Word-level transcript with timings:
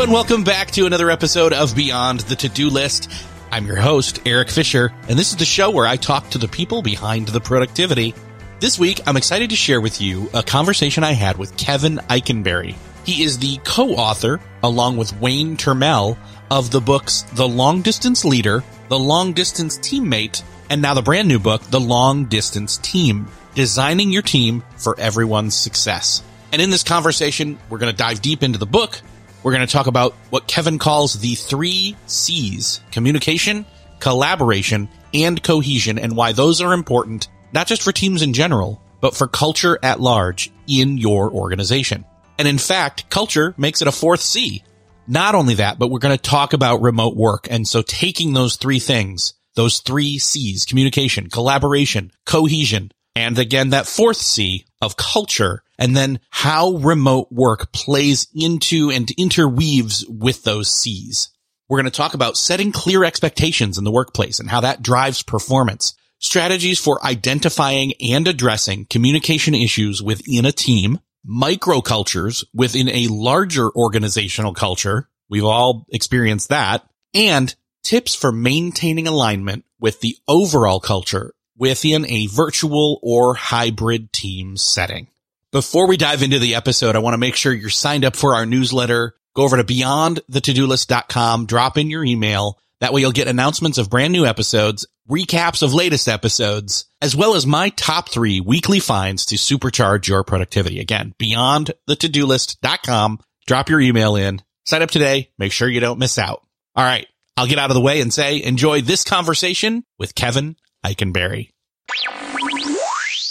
And 0.00 0.12
welcome 0.12 0.44
back 0.44 0.70
to 0.70 0.86
another 0.86 1.10
episode 1.10 1.52
of 1.52 1.74
Beyond 1.74 2.20
the 2.20 2.36
To-Do 2.36 2.70
List. 2.70 3.12
I'm 3.50 3.66
your 3.66 3.76
host, 3.76 4.22
Eric 4.24 4.48
Fisher, 4.48 4.90
and 5.06 5.18
this 5.18 5.32
is 5.32 5.36
the 5.36 5.44
show 5.44 5.70
where 5.70 5.86
I 5.86 5.96
talk 5.96 6.30
to 6.30 6.38
the 6.38 6.48
people 6.48 6.80
behind 6.80 7.28
the 7.28 7.40
productivity. 7.40 8.14
This 8.58 8.78
week, 8.78 9.00
I'm 9.06 9.18
excited 9.18 9.50
to 9.50 9.56
share 9.56 9.82
with 9.82 10.00
you 10.00 10.30
a 10.32 10.42
conversation 10.42 11.04
I 11.04 11.12
had 11.12 11.36
with 11.36 11.58
Kevin 11.58 11.96
Eikenberry. 12.08 12.76
He 13.04 13.22
is 13.22 13.38
the 13.38 13.58
co-author, 13.64 14.40
along 14.62 14.96
with 14.96 15.18
Wayne 15.20 15.58
Turmel, 15.58 16.16
of 16.50 16.70
the 16.70 16.80
books 16.80 17.22
The 17.34 17.48
Long 17.48 17.82
Distance 17.82 18.24
Leader, 18.24 18.64
The 18.88 18.98
Long 18.98 19.34
Distance 19.34 19.76
Teammate, 19.78 20.42
and 20.70 20.80
now 20.80 20.94
the 20.94 21.02
brand 21.02 21.28
new 21.28 21.40
book, 21.40 21.60
The 21.64 21.80
Long 21.80 22.26
Distance 22.26 22.78
Team, 22.78 23.26
Designing 23.54 24.10
Your 24.10 24.22
Team 24.22 24.62
for 24.76 24.98
Everyone's 24.98 25.56
Success. 25.56 26.22
And 26.50 26.62
in 26.62 26.70
this 26.70 26.84
conversation, 26.84 27.58
we're 27.68 27.78
going 27.78 27.92
to 27.92 27.98
dive 27.98 28.22
deep 28.22 28.42
into 28.42 28.58
the 28.58 28.64
book, 28.64 29.02
we're 29.42 29.52
going 29.52 29.66
to 29.66 29.72
talk 29.72 29.86
about 29.86 30.14
what 30.30 30.46
Kevin 30.46 30.78
calls 30.78 31.14
the 31.14 31.34
three 31.34 31.96
C's 32.06 32.80
communication, 32.90 33.66
collaboration, 34.00 34.88
and 35.14 35.42
cohesion, 35.42 35.98
and 35.98 36.16
why 36.16 36.32
those 36.32 36.60
are 36.60 36.72
important, 36.72 37.28
not 37.52 37.66
just 37.66 37.82
for 37.82 37.92
teams 37.92 38.22
in 38.22 38.32
general, 38.32 38.82
but 39.00 39.14
for 39.14 39.28
culture 39.28 39.78
at 39.82 40.00
large 40.00 40.50
in 40.66 40.98
your 40.98 41.30
organization. 41.30 42.04
And 42.38 42.46
in 42.46 42.58
fact, 42.58 43.10
culture 43.10 43.54
makes 43.56 43.82
it 43.82 43.88
a 43.88 43.92
fourth 43.92 44.20
C. 44.20 44.62
Not 45.06 45.34
only 45.34 45.54
that, 45.54 45.78
but 45.78 45.88
we're 45.88 46.00
going 46.00 46.16
to 46.16 46.22
talk 46.22 46.52
about 46.52 46.82
remote 46.82 47.16
work. 47.16 47.48
And 47.50 47.66
so 47.66 47.82
taking 47.82 48.34
those 48.34 48.56
three 48.56 48.78
things, 48.78 49.34
those 49.54 49.80
three 49.80 50.18
C's, 50.18 50.64
communication, 50.64 51.30
collaboration, 51.30 52.12
cohesion, 52.26 52.92
and 53.16 53.38
again, 53.38 53.70
that 53.70 53.86
fourth 53.86 54.18
C 54.18 54.66
of 54.80 54.96
culture 54.96 55.62
and 55.78 55.96
then 55.96 56.20
how 56.30 56.72
remote 56.72 57.28
work 57.30 57.72
plays 57.72 58.26
into 58.34 58.90
and 58.90 59.10
interweaves 59.12 60.04
with 60.08 60.42
those 60.44 60.70
C's. 60.70 61.30
We're 61.68 61.78
going 61.78 61.90
to 61.90 61.96
talk 61.96 62.14
about 62.14 62.36
setting 62.36 62.72
clear 62.72 63.04
expectations 63.04 63.78
in 63.78 63.84
the 63.84 63.92
workplace 63.92 64.40
and 64.40 64.48
how 64.48 64.60
that 64.62 64.82
drives 64.82 65.22
performance, 65.22 65.94
strategies 66.18 66.78
for 66.78 67.04
identifying 67.04 67.92
and 68.00 68.26
addressing 68.26 68.86
communication 68.86 69.54
issues 69.54 70.02
within 70.02 70.46
a 70.46 70.52
team, 70.52 70.98
microcultures 71.28 72.44
within 72.54 72.88
a 72.88 73.08
larger 73.08 73.70
organizational 73.70 74.54
culture. 74.54 75.08
We've 75.28 75.44
all 75.44 75.86
experienced 75.90 76.48
that 76.48 76.88
and 77.14 77.54
tips 77.82 78.14
for 78.14 78.32
maintaining 78.32 79.06
alignment 79.06 79.64
with 79.78 80.00
the 80.00 80.16
overall 80.26 80.80
culture 80.80 81.34
within 81.56 82.06
a 82.06 82.28
virtual 82.28 82.98
or 83.02 83.34
hybrid 83.34 84.12
team 84.12 84.56
setting. 84.56 85.08
Before 85.50 85.88
we 85.88 85.96
dive 85.96 86.22
into 86.22 86.38
the 86.38 86.56
episode, 86.56 86.94
I 86.94 86.98
want 86.98 87.14
to 87.14 87.18
make 87.18 87.34
sure 87.34 87.54
you're 87.54 87.70
signed 87.70 88.04
up 88.04 88.16
for 88.16 88.34
our 88.34 88.44
newsletter. 88.44 89.14
Go 89.34 89.44
over 89.44 89.56
to 89.56 89.64
beyondthetodolist.com, 89.64 91.46
drop 91.46 91.78
in 91.78 91.88
your 91.88 92.04
email. 92.04 92.58
That 92.80 92.92
way 92.92 93.00
you'll 93.00 93.12
get 93.12 93.28
announcements 93.28 93.78
of 93.78 93.88
brand 93.88 94.12
new 94.12 94.26
episodes, 94.26 94.86
recaps 95.08 95.62
of 95.62 95.72
latest 95.72 96.06
episodes, 96.06 96.84
as 97.00 97.16
well 97.16 97.34
as 97.34 97.46
my 97.46 97.70
top 97.70 98.10
three 98.10 98.42
weekly 98.42 98.78
finds 98.78 99.24
to 99.26 99.36
supercharge 99.36 100.06
your 100.06 100.22
productivity. 100.22 100.80
Again, 100.80 101.14
beyondthetodolist.com, 101.18 103.20
drop 103.46 103.70
your 103.70 103.80
email 103.80 104.16
in, 104.16 104.42
sign 104.66 104.82
up 104.82 104.90
today, 104.90 105.30
make 105.38 105.52
sure 105.52 105.66
you 105.66 105.80
don't 105.80 105.98
miss 105.98 106.18
out. 106.18 106.42
All 106.76 106.84
right. 106.84 107.06
I'll 107.38 107.46
get 107.46 107.58
out 107.58 107.70
of 107.70 107.74
the 107.74 107.80
way 107.80 108.02
and 108.02 108.12
say 108.12 108.42
enjoy 108.42 108.82
this 108.82 109.02
conversation 109.02 109.84
with 109.98 110.14
Kevin 110.14 110.56
Eikenberry. 110.84 111.48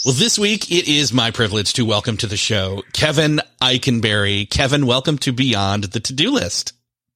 Well, 0.07 0.16
this 0.16 0.40
week 0.40 0.72
it 0.72 0.88
is 0.88 1.12
my 1.12 1.31
privilege 1.31 1.73
to 1.73 1.84
welcome 1.84 2.16
to 2.16 2.28
the 2.28 2.38
show 2.38 2.81
Kevin 2.94 3.41
Eikenberry. 3.62 4.50
Kevin, 4.50 4.85
welcome 4.85 5.18
to 5.18 5.34
Beyond 5.34 5.84
the 5.84 6.00
To-Do 6.00 6.31
List. 6.31 6.72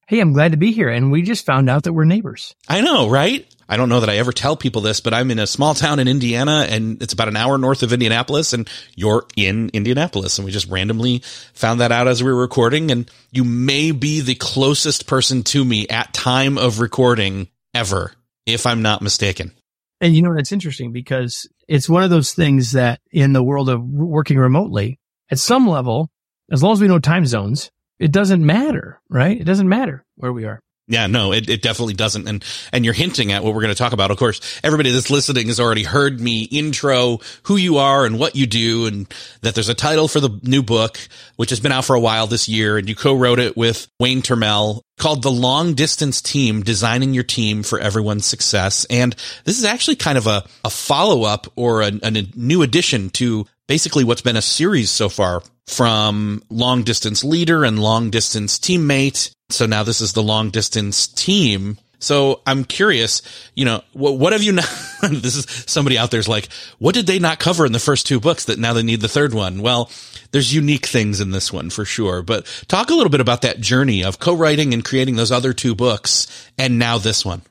Hey, 0.10 0.20
I'm 0.20 0.34
glad 0.34 0.52
to 0.52 0.58
be 0.58 0.74
here. 0.74 0.90
And 0.90 1.10
we 1.10 1.22
just 1.22 1.46
found 1.46 1.70
out 1.70 1.84
that 1.84 1.94
we're 1.94 2.04
neighbors. 2.04 2.54
I 2.68 2.82
know, 2.82 3.10
right? 3.10 3.48
I 3.70 3.78
don't 3.78 3.88
know 3.88 4.02
that 4.02 4.10
I 4.10 4.18
ever 4.18 4.34
tell 4.34 4.58
people 4.58 4.82
this, 4.82 5.00
but 5.00 5.14
I'm 5.14 5.32
in 5.32 5.40
a 5.40 5.48
small 5.48 5.74
town 5.74 6.00
in 6.00 6.10
Indiana 6.10 6.68
and 6.70 7.02
it's 7.02 7.14
about 7.14 7.30
an 7.30 7.38
hour 7.38 7.58
north 7.58 7.82
of 7.82 7.94
Indianapolis 7.94 8.52
and 8.52 8.70
you're 8.94 9.26
in 9.38 9.70
Indianapolis. 9.70 10.38
And 10.38 10.46
we 10.46 10.52
just 10.52 10.68
randomly 10.68 11.20
found 11.54 11.80
that 11.80 11.94
out 11.94 12.10
as 12.10 12.22
we 12.22 12.30
were 12.30 12.42
recording. 12.42 12.92
And 12.92 13.10
you 13.32 13.46
may 13.46 13.92
be 13.92 14.20
the 14.20 14.36
closest 14.36 15.08
person 15.08 15.44
to 15.44 15.64
me 15.64 15.88
at 15.88 16.14
time 16.14 16.58
of 16.58 16.82
recording 16.82 17.48
ever, 17.74 18.12
if 18.46 18.66
I'm 18.66 18.82
not 18.82 19.02
mistaken. 19.02 19.54
And 20.02 20.16
you 20.16 20.24
know, 20.24 20.34
that's 20.34 20.52
interesting 20.52 20.92
because 20.92 21.48
it's 21.72 21.88
one 21.88 22.04
of 22.04 22.10
those 22.10 22.34
things 22.34 22.74
that 22.74 23.00
in 23.14 23.32
the 23.32 23.42
world 23.42 23.70
of 23.70 23.82
working 23.82 24.38
remotely, 24.38 25.00
at 25.32 25.40
some 25.40 25.66
level, 25.66 26.10
as 26.52 26.62
long 26.62 26.74
as 26.74 26.82
we 26.82 26.88
know 26.90 27.00
time 27.00 27.26
zones, 27.26 27.72
it 27.98 28.12
doesn't 28.12 28.46
matter, 28.46 29.00
right? 29.10 29.40
It 29.40 29.46
doesn't 29.46 29.70
matter 29.70 30.04
where 30.16 30.34
we 30.34 30.44
are. 30.44 30.60
Yeah, 30.92 31.08
no, 31.08 31.32
it, 31.32 31.50
it 31.50 31.62
definitely 31.62 31.94
doesn't. 31.94 32.28
And, 32.28 32.44
and 32.74 32.84
you're 32.84 32.94
hinting 32.94 33.32
at 33.32 33.46
what 33.46 33.54
we're 33.54 33.62
going 33.62 33.74
to 33.74 33.78
talk 33.78 33.94
about. 33.94 34.12
Of 34.12 34.18
course, 34.18 34.60
everybody 34.62 34.92
that's 34.92 35.10
listening 35.10 35.48
has 35.48 35.58
already 35.58 35.84
heard 35.84 36.20
me 36.20 36.44
intro 36.44 37.20
who 37.44 37.56
you 37.56 37.78
are 37.78 38.06
and 38.06 38.20
what 38.20 38.36
you 38.36 38.46
do 38.46 38.88
and 38.88 39.08
that 39.40 39.56
there's 39.56 39.70
a 39.70 39.74
title 39.74 40.10
for 40.10 40.20
the 40.20 40.38
new 40.44 40.62
book, 40.62 41.00
which 41.38 41.50
has 41.52 41.62
been 41.62 41.72
out 41.72 41.86
for 41.86 41.96
a 41.96 42.00
while 42.00 42.28
this 42.28 42.50
year. 42.50 42.78
And 42.78 42.90
you 42.90 42.96
co-wrote 42.96 43.40
it 43.40 43.56
with 43.56 43.88
Wayne 44.02 44.22
Turmel 44.22 44.82
called 44.98 45.24
The 45.24 45.32
Long 45.32 45.76
Distance 45.76 46.22
Team, 46.22 46.62
Designing 46.62 47.14
Your 47.14 47.24
Team 47.24 47.64
for 47.64 47.80
Everyone's 47.80 48.26
Success. 48.26 48.86
And 48.90 49.16
this 49.46 49.60
is 49.60 49.64
actually 49.64 49.96
kind 49.96 50.18
of 50.18 50.28
a, 50.28 50.44
a 50.66 50.70
follow 50.70 51.24
up 51.24 51.48
or 51.56 51.84
a 51.84 51.92
new 52.36 52.64
addition 52.64 53.12
to 53.12 53.46
basically 53.66 54.04
what's 54.04 54.22
been 54.22 54.36
a 54.36 54.42
series 54.42 54.90
so 54.90 55.08
far 55.08 55.42
from 55.68 56.44
long 56.50 56.84
distance 56.84 57.24
leader 57.24 57.64
and 57.64 57.80
long 57.80 58.10
distance 58.10 58.58
teammate. 58.60 59.32
So 59.50 59.66
now 59.66 59.84
this 59.84 60.02
is 60.02 60.14
the 60.14 60.24
long 60.24 60.50
distance 60.50 61.08
team. 61.08 61.78
So 62.02 62.42
I'm 62.48 62.66
curious, 62.66 63.22
you 63.54 63.64
know, 63.64 63.84
what, 63.94 64.18
what 64.18 64.34
have 64.34 64.42
you 64.42 64.54
not, 64.54 64.66
this 65.02 65.36
is 65.36 65.46
somebody 65.68 65.98
out 65.98 66.10
there's 66.10 66.28
like, 66.28 66.50
what 66.80 66.96
did 66.96 67.06
they 67.06 67.20
not 67.20 67.40
cover 67.40 67.66
in 67.66 67.74
the 67.74 67.80
first 67.80 68.08
two 68.08 68.20
books 68.20 68.46
that 68.46 68.58
now 68.58 68.74
they 68.74 68.82
need 68.82 69.02
the 69.02 69.08
third 69.08 69.36
one? 69.36 69.62
Well, 69.62 69.92
there's 70.32 70.54
unique 70.54 70.88
things 70.88 71.22
in 71.22 71.30
this 71.30 71.54
one 71.54 71.70
for 71.70 71.86
sure, 71.86 72.24
but 72.24 72.46
talk 72.68 72.90
a 72.90 72.96
little 72.96 73.12
bit 73.12 73.22
about 73.22 73.44
that 73.44 73.62
journey 73.62 74.04
of 74.04 74.20
co-writing 74.20 74.74
and 74.74 74.84
creating 74.84 75.16
those 75.16 75.32
other 75.32 75.54
two 75.54 75.76
books 75.76 76.50
and 76.58 76.80
now 76.80 76.98
this 76.98 77.24
one. 77.24 77.44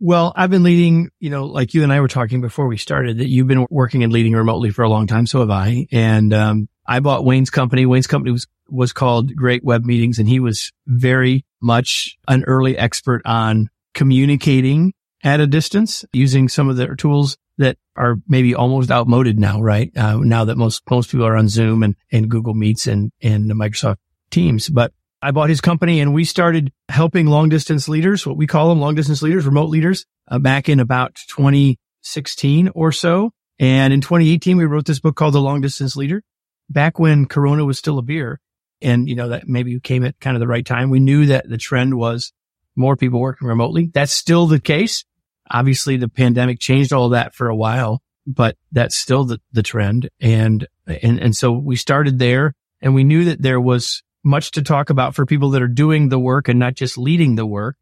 Well, 0.00 0.32
I've 0.36 0.50
been 0.50 0.62
leading, 0.62 1.10
you 1.20 1.28
know, 1.28 1.44
like 1.44 1.74
you 1.74 1.82
and 1.82 1.92
I 1.92 2.00
were 2.00 2.08
talking 2.08 2.40
before 2.40 2.66
we 2.66 2.76
started 2.78 3.18
that 3.18 3.28
you've 3.28 3.48
been 3.48 3.66
working 3.68 4.04
and 4.04 4.12
leading 4.12 4.32
remotely 4.32 4.70
for 4.70 4.84
a 4.84 4.88
long 4.88 5.06
time. 5.06 5.26
So 5.26 5.40
have 5.40 5.50
I. 5.50 5.86
And, 5.92 6.32
um, 6.32 6.68
I 6.88 7.00
bought 7.00 7.24
Wayne's 7.24 7.50
company. 7.50 7.84
Wayne's 7.84 8.06
company 8.06 8.32
was, 8.32 8.46
was 8.70 8.94
called 8.94 9.36
Great 9.36 9.62
Web 9.62 9.84
Meetings 9.84 10.18
and 10.18 10.26
he 10.26 10.40
was 10.40 10.72
very 10.86 11.44
much 11.60 12.16
an 12.26 12.44
early 12.44 12.78
expert 12.78 13.20
on 13.26 13.68
communicating 13.92 14.94
at 15.22 15.38
a 15.38 15.46
distance 15.46 16.04
using 16.14 16.48
some 16.48 16.70
of 16.70 16.76
their 16.76 16.96
tools 16.96 17.36
that 17.58 17.76
are 17.94 18.16
maybe 18.26 18.54
almost 18.54 18.90
outmoded 18.90 19.38
now, 19.38 19.60
right? 19.60 19.94
Uh, 19.96 20.16
now 20.18 20.46
that 20.46 20.56
most, 20.56 20.82
most 20.88 21.10
people 21.10 21.26
are 21.26 21.36
on 21.36 21.48
Zoom 21.48 21.82
and, 21.82 21.94
and 22.10 22.30
Google 22.30 22.54
Meets 22.54 22.86
and, 22.86 23.12
and 23.20 23.50
Microsoft 23.50 23.96
Teams. 24.30 24.70
But 24.70 24.92
I 25.20 25.32
bought 25.32 25.50
his 25.50 25.60
company 25.60 26.00
and 26.00 26.14
we 26.14 26.24
started 26.24 26.72
helping 26.88 27.26
long 27.26 27.50
distance 27.50 27.88
leaders, 27.88 28.26
what 28.26 28.36
we 28.36 28.46
call 28.46 28.70
them 28.70 28.80
long 28.80 28.94
distance 28.94 29.20
leaders, 29.20 29.44
remote 29.44 29.68
leaders, 29.68 30.06
uh, 30.28 30.38
back 30.38 30.68
in 30.70 30.80
about 30.80 31.16
2016 31.28 32.70
or 32.74 32.92
so. 32.92 33.32
And 33.58 33.92
in 33.92 34.00
2018, 34.00 34.56
we 34.56 34.64
wrote 34.64 34.86
this 34.86 35.00
book 35.00 35.16
called 35.16 35.34
The 35.34 35.40
Long 35.40 35.60
Distance 35.60 35.96
Leader 35.96 36.22
back 36.68 36.98
when 36.98 37.26
Corona 37.26 37.64
was 37.64 37.78
still 37.78 37.98
a 37.98 38.02
beer. 38.02 38.40
And, 38.80 39.08
you 39.08 39.16
know, 39.16 39.30
that 39.30 39.48
maybe 39.48 39.72
you 39.72 39.80
came 39.80 40.04
at 40.04 40.20
kind 40.20 40.36
of 40.36 40.40
the 40.40 40.46
right 40.46 40.64
time. 40.64 40.90
We 40.90 41.00
knew 41.00 41.26
that 41.26 41.48
the 41.48 41.58
trend 41.58 41.94
was 41.94 42.32
more 42.76 42.96
people 42.96 43.20
working 43.20 43.48
remotely. 43.48 43.90
That's 43.92 44.12
still 44.12 44.46
the 44.46 44.60
case. 44.60 45.04
Obviously 45.50 45.96
the 45.96 46.08
pandemic 46.08 46.60
changed 46.60 46.92
all 46.92 47.08
that 47.08 47.34
for 47.34 47.48
a 47.48 47.56
while, 47.56 48.02
but 48.26 48.56
that's 48.70 48.96
still 48.96 49.24
the, 49.24 49.40
the 49.50 49.64
trend. 49.64 50.10
And, 50.20 50.66
and, 50.86 51.18
and 51.18 51.36
so 51.36 51.50
we 51.52 51.74
started 51.74 52.20
there 52.20 52.54
and 52.80 52.94
we 52.94 53.02
knew 53.02 53.24
that 53.24 53.42
there 53.42 53.60
was 53.60 54.04
much 54.22 54.52
to 54.52 54.62
talk 54.62 54.90
about 54.90 55.14
for 55.14 55.26
people 55.26 55.50
that 55.50 55.62
are 55.62 55.68
doing 55.68 56.08
the 56.08 56.18
work 56.18 56.48
and 56.48 56.58
not 56.58 56.74
just 56.74 56.98
leading 56.98 57.34
the 57.34 57.46
work. 57.46 57.76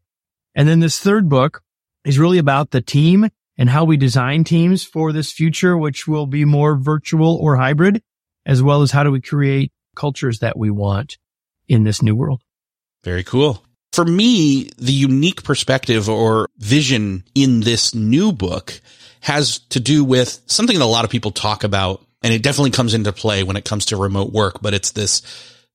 And 0.55 0.67
then 0.67 0.79
this 0.79 0.99
third 0.99 1.29
book 1.29 1.61
is 2.05 2.17
really 2.17 2.39
about 2.39 2.71
the 2.71 2.81
team 2.81 3.29
and 3.57 3.69
how 3.69 3.83
we 3.83 3.97
design 3.97 4.43
teams 4.43 4.83
for 4.83 5.11
this 5.11 5.31
future, 5.31 5.77
which 5.77 6.07
will 6.07 6.25
be 6.25 6.45
more 6.45 6.75
virtual 6.75 7.35
or 7.35 7.57
hybrid, 7.57 8.01
as 8.47 8.63
well 8.63 8.81
as 8.81 8.89
how 8.89 9.03
do 9.03 9.11
we 9.11 9.21
create 9.21 9.71
cultures 9.95 10.39
that 10.39 10.57
we 10.57 10.71
want 10.71 11.17
in 11.67 11.83
this 11.83 12.01
new 12.01 12.15
world. 12.15 12.41
Very 13.03 13.23
cool. 13.23 13.63
For 13.91 14.05
me, 14.05 14.69
the 14.77 14.93
unique 14.93 15.43
perspective 15.43 16.09
or 16.09 16.47
vision 16.57 17.23
in 17.35 17.59
this 17.59 17.93
new 17.93 18.31
book 18.31 18.79
has 19.21 19.59
to 19.69 19.79
do 19.79 20.03
with 20.03 20.41
something 20.45 20.77
that 20.77 20.83
a 20.83 20.85
lot 20.85 21.03
of 21.03 21.11
people 21.11 21.31
talk 21.31 21.63
about. 21.63 22.01
And 22.23 22.33
it 22.33 22.41
definitely 22.41 22.71
comes 22.71 22.93
into 22.93 23.11
play 23.11 23.43
when 23.43 23.57
it 23.57 23.65
comes 23.65 23.87
to 23.87 23.97
remote 23.97 24.31
work, 24.31 24.61
but 24.61 24.73
it's 24.73 24.91
this, 24.91 25.21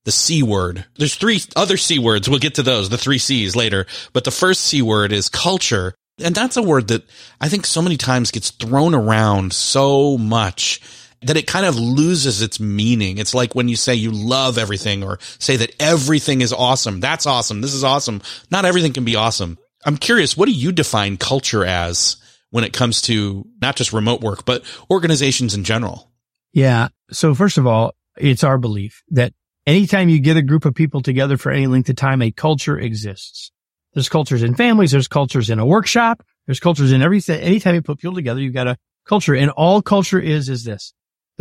the 0.03 0.11
C 0.11 0.43
word. 0.43 0.85
There's 0.97 1.15
three 1.15 1.41
other 1.55 1.77
C 1.77 1.99
words. 1.99 2.29
We'll 2.29 2.39
get 2.39 2.55
to 2.55 2.63
those, 2.63 2.89
the 2.89 2.97
three 2.97 3.17
C's 3.17 3.55
later. 3.55 3.85
But 4.13 4.23
the 4.23 4.31
first 4.31 4.61
C 4.61 4.81
word 4.81 5.11
is 5.11 5.29
culture. 5.29 5.95
And 6.23 6.35
that's 6.35 6.57
a 6.57 6.63
word 6.63 6.89
that 6.89 7.03
I 7.39 7.49
think 7.49 7.65
so 7.65 7.81
many 7.81 7.97
times 7.97 8.31
gets 8.31 8.51
thrown 8.51 8.93
around 8.93 9.53
so 9.53 10.17
much 10.17 10.81
that 11.27 11.37
it 11.37 11.47
kind 11.47 11.65
of 11.65 11.75
loses 11.75 12.41
its 12.41 12.59
meaning. 12.59 13.17
It's 13.17 13.33
like 13.33 13.55
when 13.55 13.67
you 13.67 13.75
say 13.75 13.95
you 13.95 14.11
love 14.11 14.57
everything 14.57 15.03
or 15.03 15.19
say 15.39 15.57
that 15.57 15.75
everything 15.79 16.41
is 16.41 16.53
awesome. 16.53 16.99
That's 16.99 17.25
awesome. 17.25 17.61
This 17.61 17.73
is 17.73 17.83
awesome. 17.83 18.21
Not 18.51 18.65
everything 18.65 18.93
can 18.93 19.05
be 19.05 19.15
awesome. 19.15 19.57
I'm 19.85 19.97
curious, 19.97 20.37
what 20.37 20.45
do 20.45 20.53
you 20.53 20.71
define 20.71 21.17
culture 21.17 21.65
as 21.65 22.17
when 22.51 22.63
it 22.63 22.73
comes 22.73 23.01
to 23.03 23.45
not 23.61 23.75
just 23.75 23.93
remote 23.93 24.21
work, 24.21 24.45
but 24.45 24.63
organizations 24.89 25.55
in 25.55 25.63
general? 25.63 26.11
Yeah. 26.53 26.89
So 27.11 27.33
first 27.35 27.57
of 27.57 27.67
all, 27.67 27.95
it's 28.17 28.43
our 28.43 28.57
belief 28.57 29.01
that 29.09 29.33
anytime 29.65 30.09
you 30.09 30.19
get 30.19 30.37
a 30.37 30.41
group 30.41 30.65
of 30.65 30.75
people 30.75 31.01
together 31.01 31.37
for 31.37 31.51
any 31.51 31.67
length 31.67 31.89
of 31.89 31.95
time, 31.95 32.21
a 32.21 32.31
culture 32.31 32.77
exists. 32.77 33.51
There's 33.93 34.09
cultures 34.09 34.43
in 34.43 34.55
families. 34.55 34.91
There's 34.91 35.07
cultures 35.07 35.49
in 35.49 35.59
a 35.59 35.65
workshop. 35.65 36.23
There's 36.45 36.59
cultures 36.59 36.91
in 36.91 37.01
everything. 37.01 37.39
Anytime 37.41 37.75
you 37.75 37.81
put 37.81 37.99
people 37.99 38.15
together, 38.15 38.39
you've 38.41 38.53
got 38.53 38.67
a 38.67 38.77
culture 39.05 39.35
and 39.35 39.51
all 39.51 39.81
culture 39.81 40.19
is, 40.19 40.49
is 40.49 40.63
this 40.63 40.93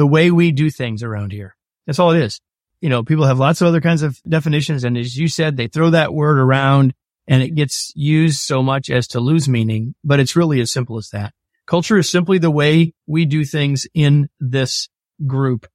the 0.02 0.06
way 0.08 0.32
we 0.32 0.50
do 0.50 0.68
things 0.68 1.04
around 1.04 1.30
here. 1.30 1.54
That's 1.86 2.00
all 2.00 2.10
it 2.10 2.20
is. 2.20 2.40
You 2.80 2.88
know, 2.88 3.04
people 3.04 3.24
have 3.26 3.38
lots 3.38 3.60
of 3.60 3.68
other 3.68 3.80
kinds 3.80 4.02
of 4.02 4.20
definitions. 4.28 4.82
And 4.82 4.98
as 4.98 5.16
you 5.16 5.28
said, 5.28 5.56
they 5.56 5.68
throw 5.68 5.90
that 5.90 6.12
word 6.12 6.38
around 6.38 6.92
and 7.28 7.40
it 7.40 7.54
gets 7.54 7.92
used 7.94 8.40
so 8.40 8.64
much 8.64 8.90
as 8.90 9.06
to 9.06 9.20
lose 9.20 9.48
meaning, 9.48 9.94
but 10.02 10.18
it's 10.18 10.34
really 10.34 10.60
as 10.60 10.72
simple 10.72 10.98
as 10.98 11.10
that. 11.10 11.34
Culture 11.66 11.98
is 11.98 12.10
simply 12.10 12.38
the 12.38 12.50
way 12.50 12.94
we 13.06 13.26
do 13.26 13.44
things 13.44 13.86
in 13.94 14.28
this 14.40 14.88
group. 15.24 15.68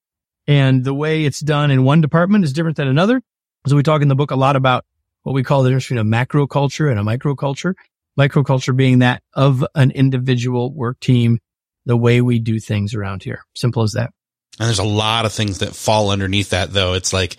And 0.45 0.83
the 0.83 0.93
way 0.93 1.23
it's 1.23 1.39
done 1.39 1.71
in 1.71 1.85
one 1.85 2.01
department 2.01 2.43
is 2.43 2.51
different 2.51 2.75
than 2.75 2.89
another. 2.89 3.21
So 3.65 3.77
we 3.77 3.81
talk 3.83 4.01
in 4.01 4.09
the 4.09 4.15
book 4.15 4.31
a 4.31 4.35
lot 4.35 4.57
about 4.57 4.83
what 5.23 5.31
we 5.31 5.43
call 5.43 5.63
the 5.63 5.69
difference 5.69 5.85
between 5.85 5.99
a 5.99 6.03
macro 6.03 6.47
culture 6.47 6.89
and 6.89 6.99
a 6.99 7.03
micro 7.05 7.33
culture. 7.33 7.77
Micro 8.17 8.43
culture 8.43 8.73
being 8.73 8.99
that 8.99 9.23
of 9.33 9.65
an 9.73 9.91
individual 9.91 10.73
work 10.73 10.99
team 10.99 11.39
the 11.85 11.95
way 11.95 12.19
we 12.19 12.39
do 12.39 12.59
things 12.59 12.93
around 12.93 13.23
here. 13.23 13.45
Simple 13.55 13.83
as 13.83 13.93
that. 13.93 14.11
And 14.59 14.67
there's 14.67 14.79
a 14.79 14.83
lot 14.83 15.25
of 15.25 15.33
things 15.33 15.59
that 15.59 15.75
fall 15.75 16.09
underneath 16.09 16.49
that 16.49 16.73
though. 16.73 16.93
It's 16.93 17.13
like, 17.13 17.37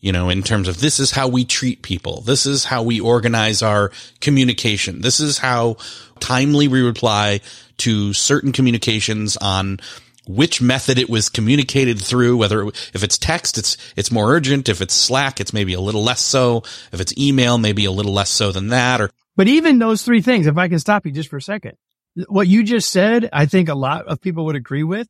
you 0.00 0.12
know, 0.12 0.28
in 0.28 0.42
terms 0.42 0.68
of 0.68 0.80
this 0.80 1.00
is 1.00 1.10
how 1.10 1.28
we 1.28 1.44
treat 1.44 1.82
people. 1.82 2.20
This 2.20 2.46
is 2.46 2.64
how 2.64 2.82
we 2.82 3.00
organize 3.00 3.62
our 3.62 3.90
communication. 4.20 5.00
This 5.00 5.18
is 5.18 5.38
how 5.38 5.76
timely 6.20 6.68
we 6.68 6.82
reply 6.82 7.40
to 7.78 8.12
certain 8.12 8.52
communications 8.52 9.36
on 9.36 9.80
which 10.26 10.60
method 10.60 10.98
it 10.98 11.08
was 11.08 11.30
communicated 11.30 11.98
through, 11.98 12.36
whether 12.36 12.66
if 12.66 13.02
it's 13.02 13.16
text, 13.16 13.56
it's, 13.56 13.76
it's 13.96 14.12
more 14.12 14.30
urgent. 14.30 14.68
If 14.68 14.82
it's 14.82 14.92
Slack, 14.92 15.40
it's 15.40 15.54
maybe 15.54 15.72
a 15.72 15.80
little 15.80 16.04
less 16.04 16.20
so. 16.20 16.64
If 16.92 17.00
it's 17.00 17.16
email, 17.16 17.56
maybe 17.56 17.86
a 17.86 17.90
little 17.90 18.12
less 18.12 18.28
so 18.28 18.52
than 18.52 18.68
that. 18.68 19.00
Or, 19.00 19.10
but 19.36 19.48
even 19.48 19.78
those 19.78 20.02
three 20.02 20.20
things, 20.20 20.46
if 20.46 20.58
I 20.58 20.68
can 20.68 20.78
stop 20.78 21.06
you 21.06 21.12
just 21.12 21.30
for 21.30 21.38
a 21.38 21.42
second, 21.42 21.72
what 22.28 22.46
you 22.46 22.62
just 22.62 22.90
said, 22.90 23.30
I 23.32 23.46
think 23.46 23.68
a 23.68 23.74
lot 23.74 24.06
of 24.06 24.20
people 24.20 24.44
would 24.46 24.56
agree 24.56 24.82
with, 24.82 25.08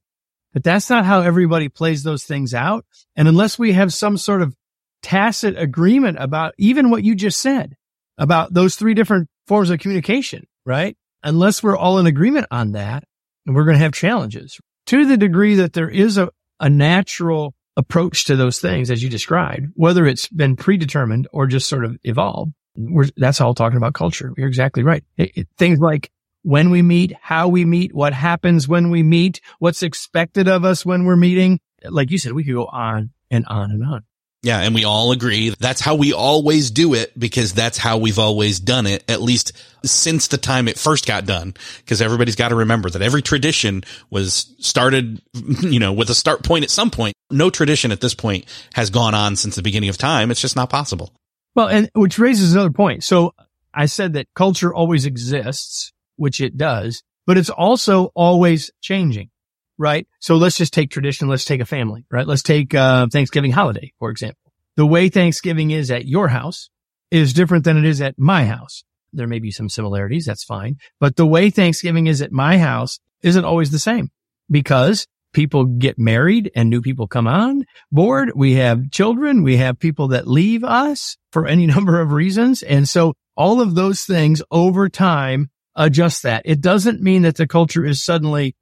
but 0.53 0.63
that's 0.63 0.91
not 0.91 1.05
how 1.05 1.21
everybody 1.21 1.69
plays 1.69 2.03
those 2.03 2.25
things 2.25 2.55
out. 2.55 2.85
And 3.17 3.29
unless 3.29 3.59
we 3.59 3.73
have 3.73 3.93
some 3.93 4.17
sort 4.17 4.43
of 4.43 4.55
tacit 5.03 5.59
agreement 5.59 6.19
about 6.21 6.55
even 6.59 6.91
what 6.91 7.05
you 7.05 7.15
just 7.15 7.41
said 7.41 7.77
about 8.17 8.53
those 8.53 8.77
three 8.77 8.95
different 8.95 9.29
forms 9.47 9.71
of 9.71 9.79
communication, 9.79 10.47
right? 10.67 10.97
Unless 11.23 11.63
we're 11.63 11.77
all 11.77 11.99
in 11.99 12.07
agreement 12.07 12.47
on 12.51 12.73
that, 12.73 13.05
we're 13.47 13.65
going 13.65 13.77
to 13.77 13.83
have 13.83 13.93
challenges 13.93 14.59
to 14.87 15.07
the 15.07 15.17
degree 15.17 15.57
that 15.57 15.73
there 15.73 15.89
is 15.89 16.19
a, 16.19 16.31
a 16.61 16.69
natural 16.69 17.55
approach 17.77 18.25
to 18.25 18.37
those 18.37 18.59
things 18.59 18.91
as 18.91 19.03
you 19.03 19.09
described, 19.09 19.69
whether 19.75 20.07
it's 20.07 20.29
been 20.29 20.57
predetermined 20.57 21.29
or 21.33 21.47
just 21.47 21.69
sort 21.69 21.85
of 21.85 21.97
evolved. 22.03 22.53
We're, 22.77 23.07
that's 23.17 23.41
all 23.41 23.55
talking 23.55 23.77
about 23.77 23.95
culture. 23.95 24.33
You're 24.37 24.49
exactly 24.49 24.83
right. 24.83 25.05
It, 25.17 25.33
it, 25.37 25.49
things 25.57 25.79
like 25.79 26.11
when 26.43 26.71
we 26.71 26.83
meet, 26.83 27.13
how 27.21 27.49
we 27.49 27.65
meet, 27.65 27.95
what 27.95 28.13
happens 28.13 28.69
when 28.69 28.91
we 28.91 29.03
meet, 29.03 29.41
what's 29.59 29.83
expected 29.83 30.49
of 30.49 30.65
us 30.65 30.85
when 30.85 31.05
we're 31.05 31.17
meeting. 31.17 31.61
Like 31.85 32.11
you 32.11 32.19
said, 32.19 32.33
we 32.33 32.45
could 32.45 32.55
go 32.55 32.67
on 32.67 33.11
and 33.31 33.45
on 33.47 33.71
and 33.71 33.85
on. 33.85 34.05
Yeah. 34.43 34.61
And 34.61 34.73
we 34.73 34.85
all 34.85 35.11
agree 35.11 35.51
that's 35.51 35.81
how 35.81 35.97
we 35.97 36.13
always 36.13 36.71
do 36.71 36.95
it 36.95 37.19
because 37.19 37.53
that's 37.53 37.77
how 37.77 37.99
we've 37.99 38.21
always 38.21 38.61
done 38.61 38.87
it, 38.87 39.03
at 39.11 39.21
least 39.21 39.53
since 39.85 40.29
the 40.29 40.39
time 40.39 40.69
it 40.69 40.79
first 40.79 41.07
got 41.07 41.27
done. 41.27 41.55
Cause 41.87 42.01
everybody's 42.01 42.37
got 42.37 42.51
to 42.51 42.55
remember 42.55 42.89
that 42.89 43.03
every 43.03 43.21
tradition 43.21 43.83
was 44.11 44.55
started, 44.61 45.21
you 45.61 45.81
know, 45.81 45.93
with 45.93 46.09
a 46.09 46.15
start 46.15 46.45
point 46.45 46.63
at 46.63 46.71
some 46.71 46.91
point. 46.91 47.15
No 47.31 47.51
tradition 47.51 47.91
at 47.91 48.01
this 48.01 48.15
point 48.15 48.45
has 48.75 48.91
gone 48.91 49.15
on 49.15 49.35
since 49.35 49.57
the 49.57 49.63
beginning 49.63 49.89
of 49.89 49.99
time. 49.99 50.31
It's 50.31 50.41
just 50.41 50.57
not 50.57 50.71
possible. 50.71 51.13
Well, 51.57 51.69
and 51.69 51.91
which 51.95 52.19
raises 52.21 52.55
another 52.55 52.71
point. 52.71 53.03
So 53.03 53.35
I 53.75 53.87
said 53.87 54.13
that 54.13 54.29
culture 54.35 54.73
always 54.73 55.05
exists 55.05 55.93
which 56.19 56.41
it 56.41 56.57
does, 56.57 57.03
but 57.27 57.39
it's 57.39 57.51
also 57.51 58.07
always 58.15 58.71
changing, 58.81 59.31
right? 59.79 60.07
So 60.21 60.37
let's 60.37 60.57
just 60.57 60.73
take 60.73 60.91
tradition. 60.91 61.29
Let's 61.29 61.45
take 61.45 61.61
a 61.61 61.67
family, 61.67 62.05
right? 62.11 62.27
Let's 62.27 62.43
take 62.43 62.75
uh, 62.75 63.07
Thanksgiving 63.11 63.53
holiday, 63.53 63.93
for 63.99 64.11
example. 64.11 64.53
The 64.77 64.87
way 64.87 65.09
Thanksgiving 65.09 65.71
is 65.71 65.91
at 65.91 66.07
your 66.07 66.29
house 66.29 66.71
is 67.11 67.33
different 67.33 67.65
than 67.65 67.77
it 67.77 67.85
is 67.85 68.01
at 68.01 68.19
my 68.19 68.45
house. 68.45 68.85
There 69.13 69.27
may 69.27 69.39
be 69.39 69.51
some 69.51 69.69
similarities. 69.69 70.27
That's 70.27 70.45
fine. 70.45 70.77
But 71.01 71.17
the 71.17 71.27
way 71.27 71.51
Thanksgiving 71.51 72.07
is 72.07 72.23
at 72.23 72.33
my 72.33 72.59
house 72.59 73.01
isn't 73.23 73.45
always 73.45 73.71
the 73.71 73.79
same 73.79 74.11
because 74.51 75.07
people 75.33 75.65
get 75.65 75.99
married 75.99 76.51
and 76.55 76.71
new 76.71 76.81
people 76.81 77.07
come 77.07 77.27
on 77.27 77.65
board. 77.93 78.33
We 78.35 78.55
have 78.55 78.91
children. 78.91 79.43
We 79.43 79.57
have 79.57 79.79
people 79.79 80.09
that 80.09 80.27
leave 80.27 80.65
us 80.65 81.17
for 81.33 81.47
any 81.47 81.67
number 81.75 82.01
of 82.01 82.13
reasons. 82.13 82.63
And 82.63 82.89
so 82.89 83.15
all 83.37 83.61
of 83.61 83.75
those 83.75 84.03
things 84.03 84.43
over 84.51 84.89
time 84.89 85.51
adjust 85.79 86.25
that. 86.25 86.43
It 86.45 86.61
doesn't 86.61 87.01
mean 87.01 87.23
that 87.23 87.37
the 87.37 87.47
culture 87.47 87.87
is 87.87 88.05
suddenly 88.05 88.55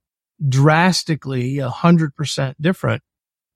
drastically 0.46 1.58
a 1.58 1.70
hundred 1.70 2.14
percent 2.14 2.60
different, 2.60 3.02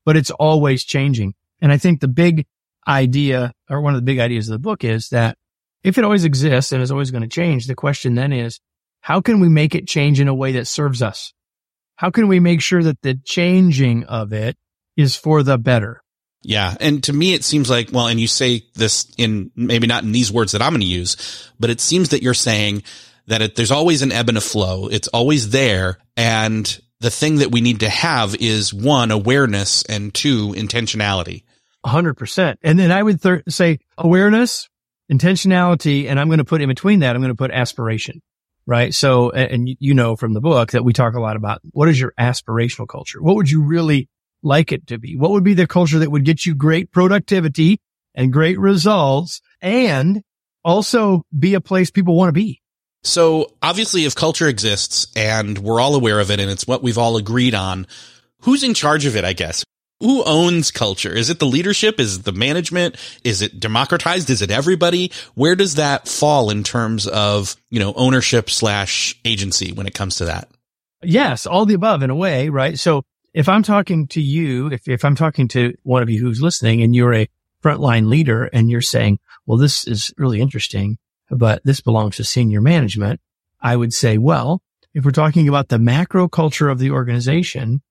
but 0.05 0.17
it's 0.17 0.31
always 0.33 0.83
changing. 0.83 1.35
And 1.61 1.71
I 1.71 1.76
think 1.76 2.00
the 2.00 2.09
big 2.09 2.47
idea 2.88 3.52
or 3.69 3.81
one 3.81 3.95
of 3.95 3.99
the 3.99 4.05
big 4.05 4.19
ideas 4.19 4.49
of 4.49 4.55
the 4.55 4.59
book 4.59 4.83
is 4.83 5.11
that 5.11 5.37
if 5.85 5.99
it 5.99 6.05
always 6.05 6.25
exists 6.25 6.73
and 6.73 6.83
is 6.83 6.90
always 6.90 7.11
going 7.11 7.23
to 7.23 7.29
change, 7.29 7.67
the 7.67 7.75
question 7.75 8.14
then 8.14 8.33
is, 8.33 8.61
how 9.02 9.21
can 9.21 9.40
we 9.40 9.49
make 9.49 9.75
it 9.75 9.87
change 9.87 10.21
in 10.21 10.29
a 10.29 10.35
way 10.35 10.52
that 10.52 10.67
serves 10.67 11.02
us? 11.02 11.33
How 11.97 12.11
can 12.11 12.29
we 12.29 12.40
make 12.40 12.62
sure 12.62 12.83
that 12.83 13.02
the 13.02 13.14
changing 13.25 14.05
of 14.05 14.33
it 14.33 14.57
is 14.97 15.17
for 15.17 15.43
the 15.43 15.59
better? 15.59 16.02
Yeah. 16.43 16.75
And 16.81 17.05
to 17.05 17.12
me, 17.12 17.35
it 17.35 17.45
seems 17.45 17.69
like, 17.69 17.90
well, 17.93 18.09
and 18.09 18.19
you 18.19 18.26
say 18.26 18.62
this 18.75 19.11
in 19.19 19.50
maybe 19.55 19.87
not 19.87 20.05
in 20.05 20.12
these 20.12 20.33
words 20.33 20.52
that 20.52 20.62
I'm 20.62 20.73
going 20.73 20.81
to 20.81 20.87
use, 20.87 21.50
but 21.59 21.69
it 21.69 21.81
seems 21.81 22.11
that 22.11 22.23
you're 22.23 22.33
saying 22.33 22.83
that 23.30 23.42
it, 23.42 23.56
there's 23.56 23.70
always 23.70 24.02
an 24.02 24.12
ebb 24.12 24.28
and 24.28 24.38
a 24.38 24.40
flow. 24.40 24.88
It's 24.88 25.08
always 25.08 25.50
there. 25.50 25.99
And 26.16 26.80
the 27.00 27.10
thing 27.10 27.37
that 27.37 27.50
we 27.50 27.60
need 27.60 27.80
to 27.80 27.88
have 27.88 28.34
is 28.34 28.75
one, 28.75 29.10
awareness 29.10 29.82
and 29.84 30.12
two, 30.12 30.49
intentionality. 30.49 31.44
hundred 31.84 32.14
percent. 32.14 32.58
And 32.62 32.78
then 32.78 32.92
I 32.92 33.02
would 33.02 33.22
th- 33.22 33.44
say 33.49 33.78
awareness, 33.96 34.68
intentionality, 35.10 36.08
and 36.08 36.20
I'm 36.20 36.28
going 36.28 36.38
to 36.38 36.44
put 36.44 36.60
in 36.60 36.68
between 36.68 37.00
that, 37.00 37.16
I'm 37.16 37.22
going 37.22 37.32
to 37.32 37.37
put 37.37 37.50
aspiration, 37.50 38.20
right? 38.66 38.92
So, 38.92 39.30
and 39.30 39.68
you 39.78 39.94
know 39.94 40.16
from 40.16 40.34
the 40.34 40.40
book 40.40 40.72
that 40.72 40.84
we 40.84 40.92
talk 40.92 41.14
a 41.14 41.20
lot 41.20 41.37
about 41.37 41.60
what 41.70 41.88
is 41.88 41.99
your 41.99 42.12
aspirational 42.20 42.87
culture? 42.87 43.22
What 43.22 43.37
would 43.37 43.50
you 43.50 43.62
really 43.62 44.08
like 44.42 44.72
it 44.72 44.87
to 44.88 44.99
be? 44.99 45.16
What 45.16 45.30
would 45.30 45.44
be 45.44 45.54
the 45.54 45.66
culture 45.66 46.00
that 46.00 46.10
would 46.10 46.25
get 46.25 46.44
you 46.44 46.54
great 46.54 46.92
productivity 46.92 47.80
and 48.14 48.32
great 48.32 48.58
results 48.58 49.40
and 49.62 50.22
also 50.64 51.22
be 51.37 51.54
a 51.54 51.60
place 51.60 51.90
people 51.90 52.16
want 52.16 52.28
to 52.28 52.32
be? 52.32 52.60
So 53.02 53.52
obviously 53.62 54.04
if 54.04 54.14
culture 54.14 54.49
exists 54.49 55.07
and 55.16 55.59
we're 55.59 55.80
all 55.80 55.95
aware 55.95 56.21
of 56.21 56.30
it 56.30 56.40
and 56.40 56.50
it's 56.50 56.66
what 56.66 56.83
we've 56.83 56.99
all 56.99 57.16
agreed 57.16 57.54
on, 57.54 57.87
who's 58.42 58.62
in 58.62 58.75
charge 58.75 59.07
of 59.07 59.16
it, 59.16 59.25
I 59.25 59.33
guess? 59.33 59.64
Who 60.00 60.25
owns 60.25 60.71
culture? 60.71 61.12
Is 61.12 61.28
it 61.28 61.40
the 61.40 61.47
leadership? 61.47 62.00
Is 62.00 62.16
it 62.16 62.25
the 62.25 62.33
management? 62.33 62.97
Is 63.23 63.42
it 63.42 63.61
democratized? 63.61 64.30
Is 64.30 64.40
it 64.40 64.50
everybody? 64.50 65.12
Where 65.35 65.54
does 65.54 65.75
that 65.75 66.09
fall 66.09 66.50
in 66.50 66.62
terms 66.62 67.07
of, 67.07 67.54
you 67.69 67.80
know, 67.80 67.92
ownership 67.95 68.49
slash 68.49 69.19
agency 69.26 69.73
when 69.73 69.87
it 69.87 69.95
comes 69.95 70.16
to 70.16 70.25
that? 70.26 70.49
Yes, 71.02 71.47
all 71.47 71.66
the 71.66 71.75
above 71.75 72.02
in 72.02 72.11
a 72.11 72.14
way, 72.14 72.49
right? 72.49 72.78
So 72.78 73.04
if 73.35 73.49
I'm 73.49 73.62
talking 73.62 74.07
to 74.09 74.23
you, 74.23 74.69
if, 74.69 74.88
if 74.88 75.04
I'm 75.04 75.16
talking 75.16 75.49
to 75.49 75.75
one 75.83 76.02
of 76.02 76.09
you 76.09 76.21
who's 76.21 76.42
listening 76.42 76.83
and 76.83 76.95
you're 76.95 77.14
a 77.14 77.28
frontline 77.62 78.09
leader 78.09 78.45
and 78.45 78.71
you're 78.71 78.80
saying, 78.80 79.19
well, 79.47 79.59
this 79.59 79.87
is 79.87 80.12
really 80.16 80.40
interesting, 80.40 80.97
but 81.30 81.62
this 81.64 81.80
belongs 81.80 82.16
to 82.16 82.25
senior 82.25 82.60
management. 82.60 83.20
I 83.60 83.76
would 83.76 83.92
say, 83.92 84.18
well, 84.18 84.62
if 84.94 85.04
we're 85.04 85.10
talking 85.10 85.49
about 85.49 85.68
the 85.68 85.78
macro 85.78 86.28
culture 86.28 86.68
of 86.68 86.78
the 86.78 86.90
organization 86.90 87.82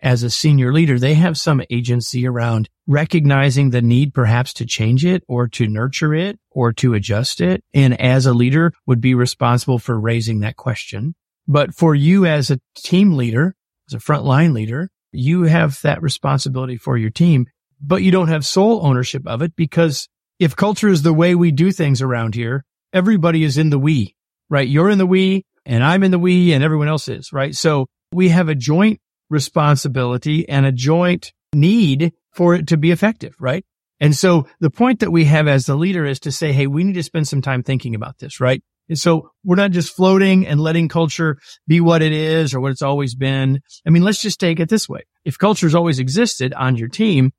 as 0.00 0.22
a 0.22 0.30
senior 0.30 0.72
leader, 0.72 0.98
they 0.98 1.14
have 1.14 1.38
some 1.38 1.62
agency 1.70 2.26
around 2.26 2.68
recognizing 2.86 3.70
the 3.70 3.80
need 3.80 4.12
perhaps 4.12 4.52
to 4.54 4.66
change 4.66 5.04
it 5.04 5.22
or 5.28 5.48
to 5.48 5.66
nurture 5.66 6.12
it 6.12 6.38
or 6.50 6.72
to 6.72 6.94
adjust 6.94 7.40
it. 7.40 7.62
And 7.72 7.98
as 8.00 8.26
a 8.26 8.34
leader 8.34 8.72
would 8.86 9.00
be 9.00 9.14
responsible 9.14 9.78
for 9.78 9.98
raising 9.98 10.40
that 10.40 10.56
question. 10.56 11.14
But 11.46 11.74
for 11.74 11.94
you 11.94 12.26
as 12.26 12.50
a 12.50 12.60
team 12.76 13.16
leader, 13.16 13.54
as 13.88 13.94
a 13.94 13.98
frontline 13.98 14.52
leader, 14.52 14.90
you 15.12 15.44
have 15.44 15.80
that 15.82 16.02
responsibility 16.02 16.76
for 16.76 16.96
your 16.96 17.10
team, 17.10 17.46
but 17.80 18.02
you 18.02 18.10
don't 18.10 18.28
have 18.28 18.44
sole 18.44 18.84
ownership 18.84 19.26
of 19.26 19.42
it 19.42 19.54
because 19.56 20.08
if 20.38 20.56
culture 20.56 20.88
is 20.88 21.02
the 21.02 21.12
way 21.12 21.34
we 21.34 21.52
do 21.52 21.70
things 21.70 22.02
around 22.02 22.34
here, 22.34 22.64
everybody 22.92 23.44
is 23.44 23.58
in 23.58 23.70
the 23.70 23.78
we, 23.78 24.14
right? 24.50 24.68
You're 24.68 24.90
in 24.90 24.98
the 24.98 25.06
we 25.06 25.44
and 25.64 25.82
I'm 25.82 26.02
in 26.02 26.10
the 26.10 26.18
we 26.18 26.52
and 26.52 26.62
everyone 26.62 26.88
else 26.88 27.08
is, 27.08 27.32
right? 27.32 27.54
So 27.54 27.86
we 28.12 28.28
have 28.28 28.48
a 28.48 28.54
joint 28.54 29.00
responsibility 29.30 30.48
and 30.48 30.66
a 30.66 30.72
joint 30.72 31.32
need 31.54 32.12
for 32.32 32.54
it 32.54 32.68
to 32.68 32.76
be 32.76 32.90
effective, 32.90 33.34
right? 33.40 33.64
And 34.00 34.16
so 34.16 34.48
the 34.60 34.70
point 34.70 35.00
that 35.00 35.12
we 35.12 35.26
have 35.26 35.46
as 35.46 35.66
the 35.66 35.76
leader 35.76 36.04
is 36.04 36.20
to 36.20 36.32
say, 36.32 36.52
Hey, 36.52 36.66
we 36.66 36.82
need 36.84 36.94
to 36.94 37.02
spend 37.02 37.28
some 37.28 37.40
time 37.40 37.62
thinking 37.62 37.94
about 37.94 38.18
this, 38.18 38.40
right? 38.40 38.62
And 38.88 38.98
so 38.98 39.30
we're 39.44 39.56
not 39.56 39.70
just 39.70 39.94
floating 39.94 40.46
and 40.46 40.60
letting 40.60 40.88
culture 40.88 41.38
be 41.66 41.80
what 41.80 42.02
it 42.02 42.12
is 42.12 42.52
or 42.52 42.60
what 42.60 42.72
it's 42.72 42.82
always 42.82 43.14
been. 43.14 43.60
I 43.86 43.90
mean, 43.90 44.02
let's 44.02 44.20
just 44.20 44.40
take 44.40 44.60
it 44.60 44.68
this 44.68 44.88
way. 44.88 45.02
If 45.24 45.38
culture's 45.38 45.74
always 45.74 45.98
existed 45.98 46.52
on 46.52 46.76
your 46.76 46.88
team, 46.88 47.32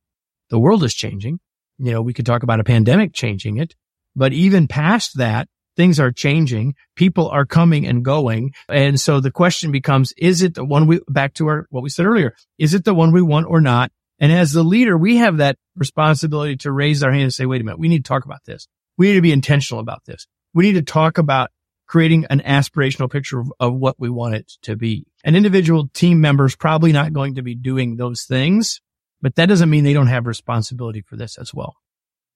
the 0.50 0.60
world 0.60 0.84
is 0.84 0.94
changing. 0.94 1.40
You 1.80 1.92
know, 1.92 2.02
we 2.02 2.14
could 2.14 2.26
talk 2.26 2.44
about 2.44 2.60
a 2.60 2.64
pandemic 2.64 3.14
changing 3.14 3.58
it, 3.58 3.76
but 4.16 4.34
even 4.34 4.68
past 4.68 5.18
that, 5.18 5.48
things 5.76 6.00
are 6.00 6.12
changing. 6.12 6.76
People 6.96 7.30
are 7.30 7.46
coming 7.46 7.88
and 7.88 8.06
going. 8.06 8.54
And 8.70 9.00
so 9.00 9.20
the 9.20 9.32
question 9.32 9.72
becomes, 9.72 10.14
is 10.18 10.42
it 10.42 10.54
the 10.54 10.66
one 10.66 10.88
we, 10.88 11.00
back 11.08 11.34
to 11.36 11.48
our, 11.48 11.68
what 11.70 11.84
we 11.84 11.90
said 11.90 12.06
earlier, 12.06 12.36
is 12.58 12.74
it 12.74 12.86
the 12.86 12.94
one 12.94 13.12
we 13.12 13.22
want 13.22 13.48
or 13.48 13.62
not? 13.62 13.92
And 14.20 14.32
as 14.32 14.54
the 14.54 14.64
leader, 14.64 14.98
we 14.98 15.18
have 15.18 15.38
that 15.38 15.58
responsibility 15.76 16.58
to 16.58 16.72
raise 16.72 17.04
our 17.04 17.12
hand 17.12 17.24
and 17.24 17.34
say, 17.34 17.46
wait 17.46 17.62
a 17.62 17.64
minute, 17.64 17.80
we 17.80 17.88
need 17.88 18.06
to 18.06 18.08
talk 18.08 18.26
about 18.26 18.44
this. 18.46 18.68
We 18.98 19.08
need 19.08 19.16
to 19.16 19.22
be 19.22 19.32
intentional 19.32 19.82
about 19.82 20.06
this. 20.06 20.28
We 20.54 20.66
need 20.66 20.74
to 20.74 20.84
talk 20.84 21.18
about 21.18 21.50
creating 21.88 22.26
an 22.30 22.40
aspirational 22.42 23.12
picture 23.12 23.40
of, 23.40 23.52
of 23.60 23.74
what 23.74 24.00
we 24.00 24.10
want 24.10 24.36
it 24.36 24.52
to 24.62 24.76
be. 24.76 25.06
An 25.24 25.36
individual 25.36 25.90
team 25.94 26.22
member 26.22 26.46
is 26.46 26.56
probably 26.56 26.92
not 26.92 27.14
going 27.14 27.36
to 27.36 27.42
be 27.42 27.56
doing 27.56 27.98
those 27.98 28.24
things, 28.24 28.82
but 29.22 29.36
that 29.36 29.48
doesn't 29.48 29.70
mean 29.70 29.84
they 29.84 29.94
don't 29.94 30.08
have 30.08 30.28
responsibility 30.28 31.02
for 31.02 31.16
this 31.16 31.38
as 31.38 31.54
well. 31.54 31.76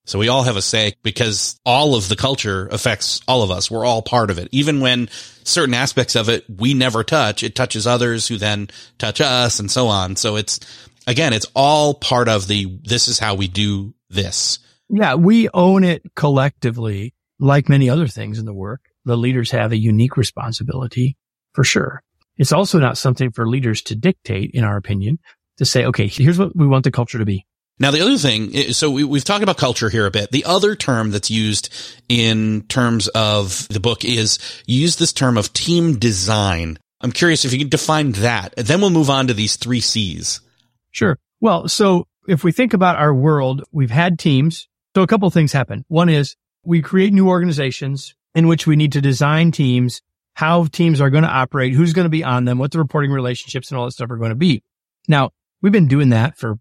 So 0.07 0.17
we 0.17 0.29
all 0.29 0.43
have 0.43 0.55
a 0.55 0.61
say 0.61 0.93
because 1.03 1.59
all 1.65 1.93
of 1.93 2.07
the 2.07 2.15
culture 2.15 2.67
affects 2.71 3.21
all 3.27 3.43
of 3.43 3.51
us. 3.51 3.69
We're 3.69 3.85
all 3.85 4.01
part 4.01 4.31
of 4.31 4.39
it. 4.39 4.47
Even 4.53 4.79
when 4.79 5.09
certain 5.43 5.73
aspects 5.73 6.15
of 6.15 6.29
it 6.29 6.45
we 6.49 6.73
never 6.73 7.03
touch, 7.03 7.43
it 7.43 7.55
touches 7.55 7.85
others 7.85 8.27
who 8.27 8.37
then 8.37 8.69
touch 8.97 9.19
us 9.19 9.59
and 9.59 9.69
so 9.69 9.87
on. 9.87 10.15
So 10.15 10.37
it's 10.37 10.61
again, 11.05 11.33
it's 11.33 11.45
all 11.53 11.93
part 11.93 12.29
of 12.29 12.47
the 12.47 12.79
this 12.83 13.09
is 13.09 13.19
how 13.19 13.35
we 13.35 13.49
do 13.49 13.93
this. 14.09 14.59
Yeah, 14.89 15.15
we 15.15 15.49
own 15.53 15.83
it 15.83 16.03
collectively 16.15 17.13
like 17.37 17.67
many 17.67 17.89
other 17.89 18.07
things 18.07 18.39
in 18.39 18.45
the 18.45 18.53
work. 18.53 18.79
The 19.03 19.17
leaders 19.17 19.51
have 19.51 19.73
a 19.73 19.77
unique 19.77 20.15
responsibility 20.15 21.17
for 21.53 21.65
sure. 21.65 22.01
It's 22.37 22.53
also 22.53 22.79
not 22.79 22.97
something 22.97 23.31
for 23.31 23.45
leaders 23.45 23.81
to 23.83 23.95
dictate, 23.95 24.51
in 24.53 24.63
our 24.63 24.77
opinion, 24.77 25.19
to 25.57 25.65
say, 25.65 25.85
okay, 25.85 26.07
here's 26.07 26.39
what 26.39 26.55
we 26.55 26.67
want 26.67 26.85
the 26.85 26.91
culture 26.91 27.17
to 27.17 27.25
be. 27.25 27.45
Now, 27.79 27.91
the 27.91 28.01
other 28.01 28.17
thing, 28.17 28.73
so 28.73 28.89
we, 28.89 29.03
have 29.03 29.23
talked 29.23 29.43
about 29.43 29.57
culture 29.57 29.89
here 29.89 30.07
a 30.07 30.11
bit. 30.11 30.31
The 30.31 30.45
other 30.45 30.75
term 30.75 31.11
that's 31.11 31.29
used 31.29 31.69
in 32.09 32.63
terms 32.63 33.07
of 33.09 33.67
the 33.67 33.79
book 33.79 34.03
is 34.03 34.39
use 34.65 34.95
this 34.95 35.13
term 35.13 35.37
of 35.37 35.53
team 35.53 35.99
design. 35.99 36.79
I'm 37.01 37.11
curious 37.11 37.45
if 37.45 37.53
you 37.53 37.59
could 37.59 37.69
define 37.69 38.13
that. 38.13 38.55
Then 38.57 38.81
we'll 38.81 38.89
move 38.89 39.11
on 39.11 39.27
to 39.27 39.33
these 39.35 39.57
three 39.57 39.79
C's. 39.79 40.41
Sure. 40.89 41.19
Well, 41.39 41.67
so 41.67 42.07
if 42.27 42.43
we 42.43 42.51
think 42.51 42.73
about 42.73 42.95
our 42.95 43.13
world, 43.13 43.63
we've 43.71 43.91
had 43.91 44.17
teams. 44.17 44.67
So 44.95 45.03
a 45.03 45.07
couple 45.07 45.29
things 45.29 45.53
happen. 45.53 45.85
One 45.87 46.09
is 46.09 46.35
we 46.63 46.81
create 46.81 47.13
new 47.13 47.29
organizations 47.29 48.15
in 48.33 48.47
which 48.47 48.65
we 48.65 48.75
need 48.75 48.93
to 48.93 49.01
design 49.01 49.51
teams, 49.51 50.01
how 50.33 50.65
teams 50.65 50.99
are 50.99 51.11
going 51.11 51.23
to 51.23 51.29
operate, 51.29 51.73
who's 51.73 51.93
going 51.93 52.05
to 52.05 52.09
be 52.09 52.23
on 52.23 52.45
them, 52.45 52.57
what 52.57 52.71
the 52.71 52.79
reporting 52.79 53.11
relationships 53.11 53.69
and 53.69 53.77
all 53.77 53.85
that 53.85 53.91
stuff 53.91 54.09
are 54.09 54.17
going 54.17 54.29
to 54.29 54.35
be. 54.35 54.63
Now, 55.07 55.29
we've 55.61 55.71
been 55.71 55.87
doing 55.87 56.09
that 56.09 56.39
for 56.39 56.53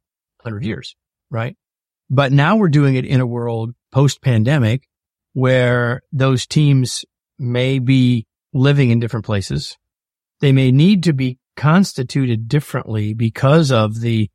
100 0.43 0.63
years 0.63 0.95
right? 1.31 1.57
But 2.09 2.33
now 2.33 2.57
we're 2.57 2.69
doing 2.69 2.95
it 2.95 3.05
in 3.05 3.21
a 3.21 3.27
world 3.27 3.75
post 3.91 4.23
pandemic 4.23 4.89
where 5.33 6.03
those 6.13 6.47
teams 6.47 7.05
may 7.39 7.79
be 7.79 8.27
living 8.53 8.91
in 8.91 9.01
different 9.01 9.27
places. 9.27 9.77
They 10.41 10.53
may 10.53 10.71
need 10.71 11.03
to 11.05 11.13
be 11.13 11.39
constituted 11.57 12.49
differently 12.49 13.15
because 13.15 13.73
of 13.73 14.01
the 14.01 14.31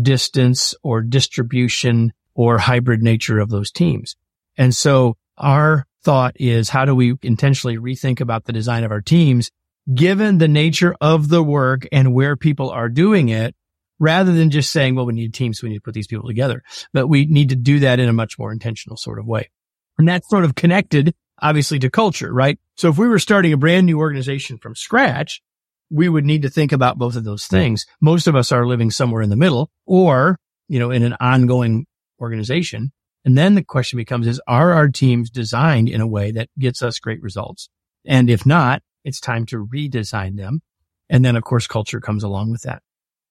distance 0.00 0.74
or 0.82 1.00
distribution 1.00 2.12
or 2.34 2.58
hybrid 2.58 3.02
nature 3.02 3.38
of 3.38 3.48
those 3.48 3.70
teams. 3.70 4.16
And 4.58 4.74
so 4.74 5.16
our 5.38 5.86
thought 6.02 6.36
is 6.36 6.68
how 6.68 6.84
do 6.84 6.94
we 6.94 7.14
intentionally 7.22 7.78
rethink 7.78 8.20
about 8.20 8.44
the 8.44 8.52
design 8.52 8.84
of 8.84 8.92
our 8.92 9.00
teams 9.00 9.50
given 9.92 10.38
the 10.38 10.48
nature 10.48 10.94
of 11.00 11.28
the 11.28 11.42
work 11.42 11.86
and 11.92 12.12
where 12.12 12.36
people 12.36 12.70
are 12.70 12.88
doing 12.88 13.28
it 13.28 13.54
rather 13.98 14.32
than 14.32 14.50
just 14.50 14.72
saying, 14.72 14.94
well, 14.94 15.06
we 15.06 15.14
need 15.14 15.34
teams, 15.34 15.58
so 15.58 15.66
we 15.66 15.70
need 15.70 15.78
to 15.78 15.82
put 15.82 15.94
these 15.94 16.06
people 16.06 16.26
together. 16.26 16.62
But 16.92 17.06
we 17.06 17.26
need 17.26 17.50
to 17.50 17.56
do 17.56 17.80
that 17.80 17.98
in 17.98 18.08
a 18.08 18.12
much 18.12 18.38
more 18.38 18.52
intentional 18.52 18.96
sort 18.96 19.18
of 19.18 19.26
way. 19.26 19.50
And 19.98 20.08
that's 20.08 20.28
sort 20.28 20.44
of 20.44 20.54
connected, 20.54 21.14
obviously, 21.40 21.78
to 21.80 21.90
culture, 21.90 22.32
right? 22.32 22.58
So 22.76 22.90
if 22.90 22.98
we 22.98 23.08
were 23.08 23.18
starting 23.18 23.52
a 23.52 23.56
brand 23.56 23.86
new 23.86 23.98
organization 23.98 24.58
from 24.58 24.74
scratch, 24.74 25.42
we 25.90 26.08
would 26.08 26.24
need 26.24 26.42
to 26.42 26.50
think 26.50 26.72
about 26.72 26.98
both 26.98 27.16
of 27.16 27.24
those 27.24 27.46
things. 27.46 27.86
Most 28.00 28.26
of 28.26 28.34
us 28.34 28.52
are 28.52 28.66
living 28.66 28.90
somewhere 28.90 29.22
in 29.22 29.30
the 29.30 29.36
middle 29.36 29.70
or, 29.86 30.38
you 30.68 30.78
know, 30.78 30.90
in 30.90 31.02
an 31.02 31.16
ongoing 31.20 31.86
organization. 32.20 32.92
And 33.24 33.36
then 33.36 33.54
the 33.54 33.64
question 33.64 33.96
becomes 33.96 34.26
is, 34.26 34.40
are 34.46 34.72
our 34.72 34.88
teams 34.88 35.30
designed 35.30 35.88
in 35.88 36.00
a 36.00 36.06
way 36.06 36.32
that 36.32 36.48
gets 36.58 36.82
us 36.82 36.98
great 36.98 37.22
results? 37.22 37.68
And 38.04 38.30
if 38.30 38.44
not, 38.46 38.82
it's 39.04 39.20
time 39.20 39.46
to 39.46 39.66
redesign 39.66 40.36
them. 40.36 40.60
And 41.08 41.24
then 41.24 41.36
of 41.36 41.44
course 41.44 41.66
culture 41.66 42.00
comes 42.00 42.24
along 42.24 42.50
with 42.50 42.62
that. 42.62 42.82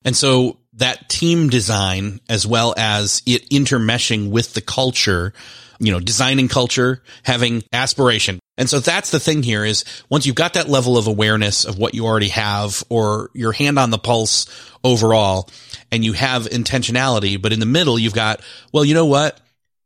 And 0.05 0.15
so 0.15 0.57
that 0.73 1.09
team 1.09 1.49
design, 1.49 2.21
as 2.29 2.45
well 2.45 2.73
as 2.77 3.21
it 3.25 3.49
intermeshing 3.49 4.29
with 4.29 4.53
the 4.53 4.61
culture, 4.61 5.33
you 5.79 5.91
know, 5.91 5.99
designing 5.99 6.47
culture, 6.47 7.01
having 7.23 7.63
aspiration. 7.73 8.39
And 8.57 8.69
so 8.69 8.79
that's 8.79 9.11
the 9.11 9.19
thing 9.19 9.43
here 9.43 9.65
is 9.65 9.83
once 10.09 10.25
you've 10.25 10.35
got 10.35 10.53
that 10.53 10.69
level 10.69 10.97
of 10.97 11.07
awareness 11.07 11.65
of 11.65 11.77
what 11.77 11.93
you 11.93 12.05
already 12.05 12.29
have 12.29 12.83
or 12.87 13.29
your 13.33 13.51
hand 13.51 13.77
on 13.77 13.89
the 13.89 13.97
pulse 13.97 14.47
overall 14.83 15.49
and 15.91 16.05
you 16.05 16.13
have 16.13 16.43
intentionality, 16.43 17.41
but 17.41 17.51
in 17.51 17.59
the 17.59 17.65
middle, 17.65 17.99
you've 17.99 18.13
got, 18.13 18.41
well, 18.71 18.85
you 18.85 18.93
know 18.93 19.07
what? 19.07 19.41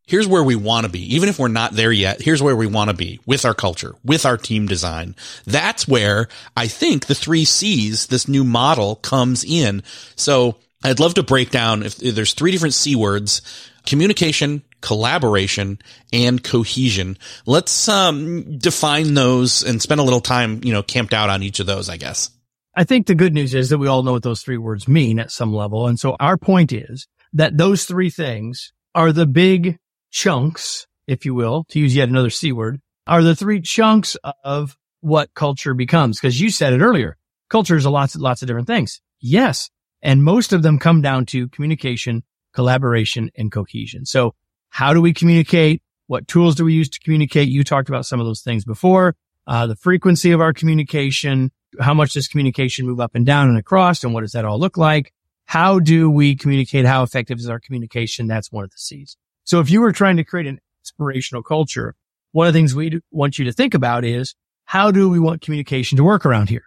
Here's 0.09 0.27
where 0.27 0.43
we 0.43 0.55
want 0.55 0.85
to 0.85 0.91
be. 0.91 1.15
Even 1.15 1.29
if 1.29 1.37
we're 1.37 1.47
not 1.47 1.73
there 1.73 1.91
yet, 1.91 2.19
here's 2.19 2.41
where 2.41 2.55
we 2.55 2.65
want 2.65 2.89
to 2.89 2.95
be 2.95 3.19
with 3.27 3.45
our 3.45 3.53
culture, 3.53 3.93
with 4.03 4.25
our 4.25 4.37
team 4.37 4.65
design. 4.65 5.15
That's 5.45 5.87
where 5.87 6.27
I 6.57 6.67
think 6.67 7.05
the 7.05 7.15
three 7.15 7.45
C's, 7.45 8.07
this 8.07 8.27
new 8.27 8.43
model 8.43 8.95
comes 8.95 9.43
in. 9.43 9.83
So 10.15 10.57
I'd 10.83 10.99
love 10.99 11.13
to 11.13 11.23
break 11.23 11.51
down 11.51 11.83
if, 11.83 12.01
if 12.01 12.15
there's 12.15 12.33
three 12.33 12.51
different 12.51 12.73
C 12.73 12.95
words, 12.95 13.41
communication, 13.85 14.63
collaboration 14.81 15.77
and 16.11 16.43
cohesion. 16.43 17.17
Let's 17.45 17.87
um, 17.87 18.57
define 18.57 19.13
those 19.13 19.63
and 19.63 19.79
spend 19.79 20.01
a 20.01 20.03
little 20.03 20.21
time, 20.21 20.61
you 20.63 20.73
know, 20.73 20.81
camped 20.81 21.13
out 21.13 21.29
on 21.29 21.43
each 21.43 21.59
of 21.59 21.67
those, 21.67 21.87
I 21.87 21.97
guess. 21.97 22.31
I 22.75 22.83
think 22.83 23.05
the 23.05 23.15
good 23.15 23.33
news 23.33 23.53
is 23.53 23.69
that 23.69 23.77
we 23.77 23.87
all 23.87 24.03
know 24.03 24.13
what 24.13 24.23
those 24.23 24.41
three 24.41 24.57
words 24.57 24.87
mean 24.87 25.19
at 25.19 25.31
some 25.31 25.53
level. 25.53 25.87
And 25.87 25.99
so 25.99 26.15
our 26.19 26.37
point 26.37 26.71
is 26.71 27.07
that 27.33 27.57
those 27.57 27.85
three 27.85 28.09
things 28.09 28.73
are 28.95 29.11
the 29.11 29.27
big 29.27 29.77
chunks, 30.11 30.87
if 31.07 31.25
you 31.25 31.33
will, 31.33 31.65
to 31.69 31.79
use 31.79 31.95
yet 31.95 32.09
another 32.09 32.29
C 32.29 32.51
word, 32.51 32.81
are 33.07 33.23
the 33.23 33.35
three 33.35 33.61
chunks 33.61 34.15
of 34.43 34.77
what 35.01 35.33
culture 35.33 35.73
becomes. 35.73 36.19
Cause 36.19 36.39
you 36.39 36.49
said 36.49 36.73
it 36.73 36.81
earlier. 36.81 37.17
Culture 37.49 37.75
is 37.75 37.85
a 37.85 37.89
lots, 37.89 38.15
of 38.15 38.21
lots 38.21 38.41
of 38.41 38.47
different 38.47 38.67
things. 38.67 39.01
Yes. 39.19 39.69
And 40.01 40.23
most 40.23 40.53
of 40.53 40.61
them 40.61 40.79
come 40.79 41.01
down 41.01 41.25
to 41.27 41.47
communication, 41.49 42.23
collaboration 42.53 43.31
and 43.35 43.51
cohesion. 43.51 44.05
So 44.05 44.35
how 44.69 44.93
do 44.93 45.01
we 45.01 45.13
communicate? 45.13 45.81
What 46.07 46.27
tools 46.27 46.55
do 46.55 46.65
we 46.65 46.73
use 46.73 46.89
to 46.89 46.99
communicate? 46.99 47.49
You 47.49 47.63
talked 47.63 47.89
about 47.89 48.05
some 48.05 48.19
of 48.19 48.25
those 48.25 48.41
things 48.41 48.65
before. 48.65 49.15
Uh, 49.47 49.67
the 49.67 49.75
frequency 49.75 50.31
of 50.31 50.41
our 50.41 50.53
communication. 50.53 51.51
How 51.79 51.93
much 51.93 52.13
does 52.13 52.27
communication 52.27 52.85
move 52.85 52.99
up 52.99 53.15
and 53.15 53.25
down 53.25 53.47
and 53.47 53.57
across? 53.57 54.03
And 54.03 54.13
what 54.13 54.21
does 54.21 54.31
that 54.33 54.45
all 54.45 54.59
look 54.59 54.77
like? 54.77 55.13
How 55.45 55.79
do 55.79 56.09
we 56.09 56.35
communicate? 56.35 56.85
How 56.85 57.01
effective 57.01 57.39
is 57.39 57.49
our 57.49 57.59
communication? 57.59 58.27
That's 58.27 58.51
one 58.51 58.63
of 58.63 58.69
the 58.69 58.77
C's. 58.77 59.17
So 59.49 59.59
if 59.59 59.71
you 59.71 59.81
were 59.81 59.91
trying 59.91 60.17
to 60.17 60.23
create 60.23 60.45
an 60.45 60.59
inspirational 60.83 61.41
culture, 61.41 61.95
one 62.33 62.45
of 62.45 62.53
the 62.53 62.57
things 62.59 62.75
we 62.75 63.01
want 63.09 63.39
you 63.39 63.45
to 63.45 63.51
think 63.51 63.73
about 63.73 64.05
is 64.05 64.35
how 64.65 64.91
do 64.91 65.09
we 65.09 65.19
want 65.19 65.41
communication 65.41 65.97
to 65.97 66.03
work 66.03 66.23
around 66.23 66.49
here? 66.49 66.65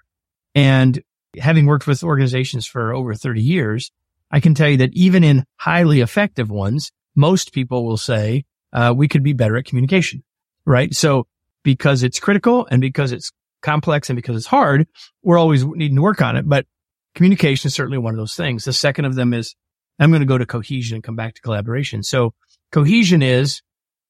And 0.56 1.00
having 1.38 1.66
worked 1.66 1.86
with 1.86 2.02
organizations 2.02 2.66
for 2.66 2.92
over 2.92 3.14
30 3.14 3.40
years, 3.40 3.92
I 4.32 4.40
can 4.40 4.56
tell 4.56 4.68
you 4.68 4.78
that 4.78 4.92
even 4.94 5.22
in 5.22 5.44
highly 5.58 6.00
effective 6.00 6.50
ones, 6.50 6.90
most 7.14 7.52
people 7.52 7.86
will 7.86 7.96
say, 7.96 8.46
uh, 8.72 8.92
we 8.96 9.06
could 9.06 9.22
be 9.22 9.32
better 9.32 9.56
at 9.56 9.64
communication, 9.64 10.24
right? 10.64 10.92
So 10.92 11.28
because 11.62 12.02
it's 12.02 12.18
critical 12.18 12.66
and 12.68 12.80
because 12.80 13.12
it's 13.12 13.30
complex 13.60 14.10
and 14.10 14.16
because 14.16 14.34
it's 14.34 14.46
hard, 14.46 14.88
we're 15.22 15.38
always 15.38 15.64
needing 15.64 15.98
to 15.98 16.02
work 16.02 16.20
on 16.20 16.34
it. 16.34 16.48
But 16.48 16.66
communication 17.14 17.68
is 17.68 17.76
certainly 17.76 17.98
one 17.98 18.12
of 18.12 18.18
those 18.18 18.34
things. 18.34 18.64
The 18.64 18.72
second 18.72 19.04
of 19.04 19.14
them 19.14 19.32
is 19.32 19.54
I'm 20.00 20.10
going 20.10 20.18
to 20.18 20.26
go 20.26 20.36
to 20.36 20.46
cohesion 20.46 20.96
and 20.96 21.04
come 21.04 21.14
back 21.14 21.34
to 21.36 21.42
collaboration. 21.42 22.02
So 22.02 22.34
cohesion 22.73 23.23
is 23.23 23.62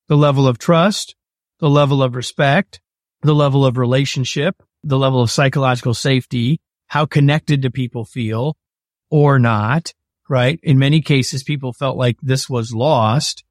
the 0.08 0.16
level 0.16 0.48
of 0.48 0.58
trust, 0.58 1.14
the 1.58 1.68
level 1.68 2.02
of 2.02 2.14
respect, 2.14 2.80
the 3.22 3.34
level 3.34 3.66
of 3.66 3.76
relationship, 3.76 4.62
the 4.82 4.98
level 4.98 5.20
of 5.20 5.30
psychological 5.30 5.94
safety, 5.94 6.60
how 6.86 7.04
connected 7.04 7.60
do 7.60 7.70
people 7.70 8.04
feel 8.04 8.56
or 9.10 9.38
not, 9.38 9.92
right? 10.28 10.58
In 10.62 10.78
many 10.78 11.00
cases, 11.00 11.42
people 11.42 11.72
felt 11.72 11.96
like 11.96 12.16
this 12.22 12.48
was 12.48 12.72
lost 12.72 13.44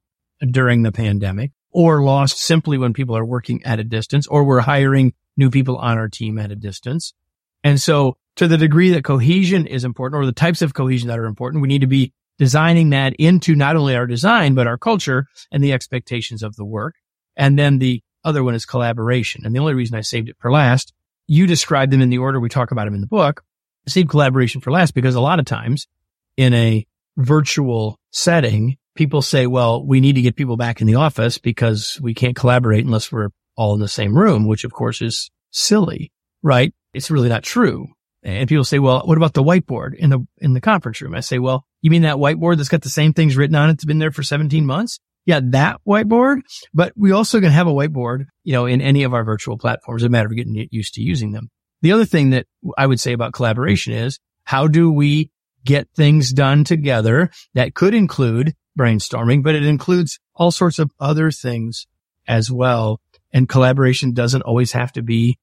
during 0.49 0.81
the 0.81 0.91
pandemic 0.91 1.51
or 1.71 2.01
lost 2.01 2.37
simply 2.37 2.77
when 2.77 2.93
people 2.93 3.15
are 3.15 3.25
working 3.25 3.63
at 3.63 3.79
a 3.79 3.83
distance 3.83 4.27
or 4.27 4.43
we're 4.43 4.61
hiring 4.61 5.13
new 5.37 5.49
people 5.49 5.77
on 5.77 5.97
our 5.97 6.09
team 6.09 6.37
at 6.37 6.51
a 6.51 6.55
distance. 6.55 7.13
And 7.63 7.79
so 7.79 8.17
to 8.35 8.47
the 8.47 8.57
degree 8.57 8.91
that 8.91 9.03
cohesion 9.03 9.67
is 9.67 9.83
important 9.83 10.21
or 10.21 10.25
the 10.25 10.31
types 10.31 10.61
of 10.61 10.73
cohesion 10.73 11.07
that 11.09 11.19
are 11.19 11.25
important, 11.25 11.61
we 11.61 11.67
need 11.67 11.81
to 11.81 11.87
be 11.87 12.13
designing 12.41 12.89
that 12.89 13.13
into 13.19 13.53
not 13.53 13.75
only 13.75 13.95
our 13.95 14.07
design, 14.07 14.55
but 14.55 14.65
our 14.65 14.75
culture 14.75 15.27
and 15.51 15.63
the 15.63 15.71
expectations 15.71 16.41
of 16.41 16.55
the 16.55 16.65
work. 16.65 16.95
And 17.37 17.57
then 17.59 17.77
the 17.77 18.01
other 18.23 18.43
one 18.43 18.55
is 18.55 18.65
collaboration. 18.65 19.45
And 19.45 19.53
the 19.53 19.59
only 19.59 19.75
reason 19.75 19.95
I 19.95 20.01
saved 20.01 20.27
it 20.27 20.37
for 20.39 20.51
last, 20.51 20.91
you 21.27 21.45
describe 21.45 21.91
them 21.91 22.01
in 22.01 22.09
the 22.09 22.17
order 22.17 22.39
we 22.39 22.49
talk 22.49 22.71
about 22.71 22.85
them 22.85 22.95
in 22.95 23.01
the 23.01 23.05
book. 23.05 23.43
I 23.85 23.91
saved 23.91 24.09
collaboration 24.09 24.59
for 24.59 24.71
last 24.71 24.95
because 24.95 25.13
a 25.13 25.21
lot 25.21 25.37
of 25.37 25.45
times 25.45 25.85
in 26.35 26.55
a 26.55 26.83
virtual 27.15 27.99
setting, 28.09 28.77
people 28.95 29.21
say, 29.21 29.45
well, 29.45 29.85
we 29.85 30.01
need 30.01 30.15
to 30.15 30.23
get 30.23 30.35
people 30.35 30.57
back 30.57 30.81
in 30.81 30.87
the 30.87 30.95
office 30.95 31.37
because 31.37 31.99
we 32.01 32.15
can't 32.15 32.35
collaborate 32.35 32.83
unless 32.83 33.11
we're 33.11 33.29
all 33.55 33.75
in 33.75 33.79
the 33.79 33.87
same 33.87 34.17
room, 34.17 34.47
which 34.47 34.63
of 34.63 34.73
course 34.73 34.99
is 35.03 35.29
silly, 35.51 36.11
right? 36.41 36.73
It's 36.95 37.11
really 37.11 37.29
not 37.29 37.43
true. 37.43 37.89
And 38.23 38.47
people 38.47 38.63
say, 38.63 38.79
well, 38.79 39.01
what 39.05 39.17
about 39.17 39.33
the 39.33 39.43
whiteboard 39.43 39.95
in 39.95 40.09
the, 40.11 40.19
in 40.37 40.53
the 40.53 40.61
conference 40.61 41.01
room? 41.01 41.15
I 41.15 41.21
say, 41.21 41.39
well, 41.39 41.65
you 41.81 41.89
mean 41.89 42.03
that 42.03 42.17
whiteboard 42.17 42.57
that's 42.57 42.69
got 42.69 42.83
the 42.83 42.89
same 42.89 43.13
things 43.13 43.35
written 43.35 43.55
on 43.55 43.69
it? 43.69 43.73
It's 43.73 43.85
been 43.85 43.99
there 43.99 44.11
for 44.11 44.23
17 44.23 44.65
months. 44.65 44.99
Yeah, 45.25 45.39
that 45.51 45.81
whiteboard, 45.87 46.41
but 46.73 46.93
we 46.95 47.11
also 47.11 47.39
can 47.39 47.51
have 47.51 47.67
a 47.67 47.71
whiteboard, 47.71 48.25
you 48.43 48.53
know, 48.53 48.65
in 48.65 48.81
any 48.81 49.03
of 49.03 49.13
our 49.13 49.23
virtual 49.23 49.57
platforms. 49.57 50.03
A 50.03 50.09
matter 50.09 50.27
of 50.27 50.35
getting 50.35 50.67
used 50.71 50.95
to 50.95 51.01
using 51.01 51.31
them. 51.31 51.49
The 51.81 51.91
other 51.91 52.05
thing 52.05 52.31
that 52.31 52.47
I 52.77 52.87
would 52.87 52.99
say 52.99 53.13
about 53.13 53.33
collaboration 53.33 53.93
is 53.93 54.19
how 54.45 54.67
do 54.67 54.91
we 54.91 55.29
get 55.63 55.87
things 55.95 56.33
done 56.33 56.63
together 56.63 57.29
that 57.53 57.75
could 57.75 57.93
include 57.93 58.53
brainstorming, 58.77 59.43
but 59.43 59.53
it 59.53 59.63
includes 59.63 60.19
all 60.33 60.49
sorts 60.49 60.79
of 60.79 60.91
other 60.99 61.29
things 61.29 61.85
as 62.27 62.51
well. 62.51 62.99
And 63.31 63.47
collaboration 63.47 64.13
doesn't 64.13 64.41
always 64.41 64.71
have 64.71 64.91
to 64.93 65.03
be 65.03 65.37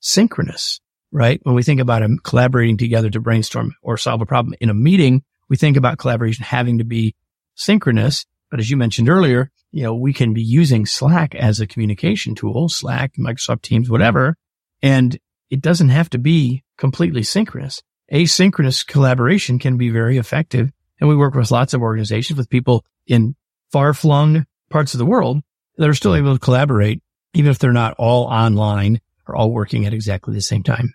synchronous, 0.00 0.80
right? 1.12 1.40
When 1.44 1.54
we 1.54 1.62
think 1.62 1.80
about 1.80 2.02
collaborating 2.24 2.78
together 2.78 3.10
to 3.10 3.20
brainstorm 3.20 3.76
or 3.82 3.96
solve 3.96 4.22
a 4.22 4.26
problem 4.26 4.54
in 4.60 4.70
a 4.70 4.74
meeting, 4.74 5.22
we 5.48 5.56
think 5.56 5.76
about 5.76 5.98
collaboration 5.98 6.44
having 6.44 6.78
to 6.78 6.84
be 6.84 7.14
synchronous. 7.54 8.26
But 8.50 8.58
as 8.58 8.70
you 8.70 8.76
mentioned 8.76 9.08
earlier, 9.08 9.50
you 9.70 9.82
know, 9.82 9.94
we 9.94 10.12
can 10.12 10.32
be 10.32 10.42
using 10.42 10.86
Slack 10.86 11.34
as 11.34 11.60
a 11.60 11.66
communication 11.66 12.34
tool, 12.34 12.68
Slack, 12.68 13.14
Microsoft 13.18 13.62
Teams, 13.62 13.88
whatever. 13.88 14.36
And 14.82 15.18
it 15.50 15.60
doesn't 15.60 15.90
have 15.90 16.10
to 16.10 16.18
be 16.18 16.64
completely 16.76 17.22
synchronous. 17.22 17.82
Asynchronous 18.12 18.86
collaboration 18.86 19.58
can 19.58 19.76
be 19.76 19.90
very 19.90 20.18
effective. 20.18 20.70
And 21.00 21.08
we 21.08 21.16
work 21.16 21.34
with 21.34 21.50
lots 21.50 21.74
of 21.74 21.82
organizations 21.82 22.36
with 22.36 22.50
people 22.50 22.84
in 23.06 23.34
far 23.70 23.94
flung 23.94 24.46
parts 24.70 24.94
of 24.94 24.98
the 24.98 25.06
world 25.06 25.42
that 25.76 25.88
are 25.88 25.94
still 25.94 26.14
able 26.14 26.34
to 26.34 26.40
collaborate, 26.40 27.02
even 27.34 27.50
if 27.50 27.58
they're 27.58 27.72
not 27.72 27.94
all 27.98 28.24
online 28.24 29.00
or 29.26 29.36
all 29.36 29.50
working 29.50 29.86
at 29.86 29.94
exactly 29.94 30.34
the 30.34 30.40
same 30.40 30.62
time. 30.62 30.94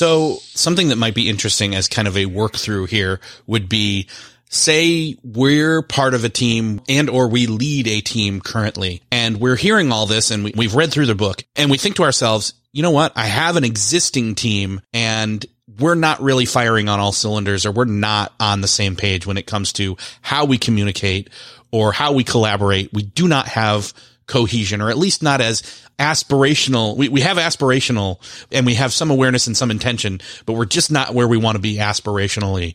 So 0.00 0.38
something 0.54 0.88
that 0.88 0.96
might 0.96 1.14
be 1.14 1.28
interesting 1.28 1.74
as 1.74 1.86
kind 1.86 2.08
of 2.08 2.16
a 2.16 2.24
work 2.24 2.56
through 2.56 2.86
here 2.86 3.20
would 3.46 3.68
be 3.68 4.08
say 4.48 5.14
we're 5.22 5.82
part 5.82 6.14
of 6.14 6.24
a 6.24 6.30
team 6.30 6.80
and 6.88 7.10
or 7.10 7.28
we 7.28 7.46
lead 7.46 7.86
a 7.86 8.00
team 8.00 8.40
currently 8.40 9.02
and 9.12 9.38
we're 9.38 9.56
hearing 9.56 9.92
all 9.92 10.06
this 10.06 10.30
and 10.30 10.42
we, 10.42 10.54
we've 10.56 10.74
read 10.74 10.90
through 10.90 11.04
the 11.04 11.14
book 11.14 11.44
and 11.54 11.70
we 11.70 11.76
think 11.76 11.96
to 11.96 12.02
ourselves, 12.02 12.54
you 12.72 12.82
know 12.82 12.92
what? 12.92 13.12
I 13.14 13.26
have 13.26 13.56
an 13.56 13.64
existing 13.64 14.36
team 14.36 14.80
and 14.94 15.44
we're 15.78 15.96
not 15.96 16.22
really 16.22 16.46
firing 16.46 16.88
on 16.88 16.98
all 16.98 17.12
cylinders 17.12 17.66
or 17.66 17.70
we're 17.70 17.84
not 17.84 18.32
on 18.40 18.62
the 18.62 18.68
same 18.68 18.96
page 18.96 19.26
when 19.26 19.36
it 19.36 19.46
comes 19.46 19.70
to 19.74 19.98
how 20.22 20.46
we 20.46 20.56
communicate 20.56 21.28
or 21.72 21.92
how 21.92 22.12
we 22.12 22.24
collaborate. 22.24 22.90
We 22.94 23.02
do 23.02 23.28
not 23.28 23.48
have 23.48 23.92
cohesion 24.30 24.80
or 24.80 24.88
at 24.88 24.96
least 24.96 25.22
not 25.22 25.42
as 25.42 25.62
aspirational. 25.98 26.96
We, 26.96 27.10
we 27.10 27.20
have 27.20 27.36
aspirational 27.36 28.18
and 28.50 28.64
we 28.64 28.74
have 28.74 28.94
some 28.94 29.10
awareness 29.10 29.46
and 29.46 29.54
some 29.56 29.70
intention, 29.70 30.20
but 30.46 30.54
we're 30.54 30.64
just 30.64 30.90
not 30.90 31.12
where 31.12 31.28
we 31.28 31.36
want 31.36 31.56
to 31.56 31.60
be 31.60 31.76
aspirationally. 31.76 32.74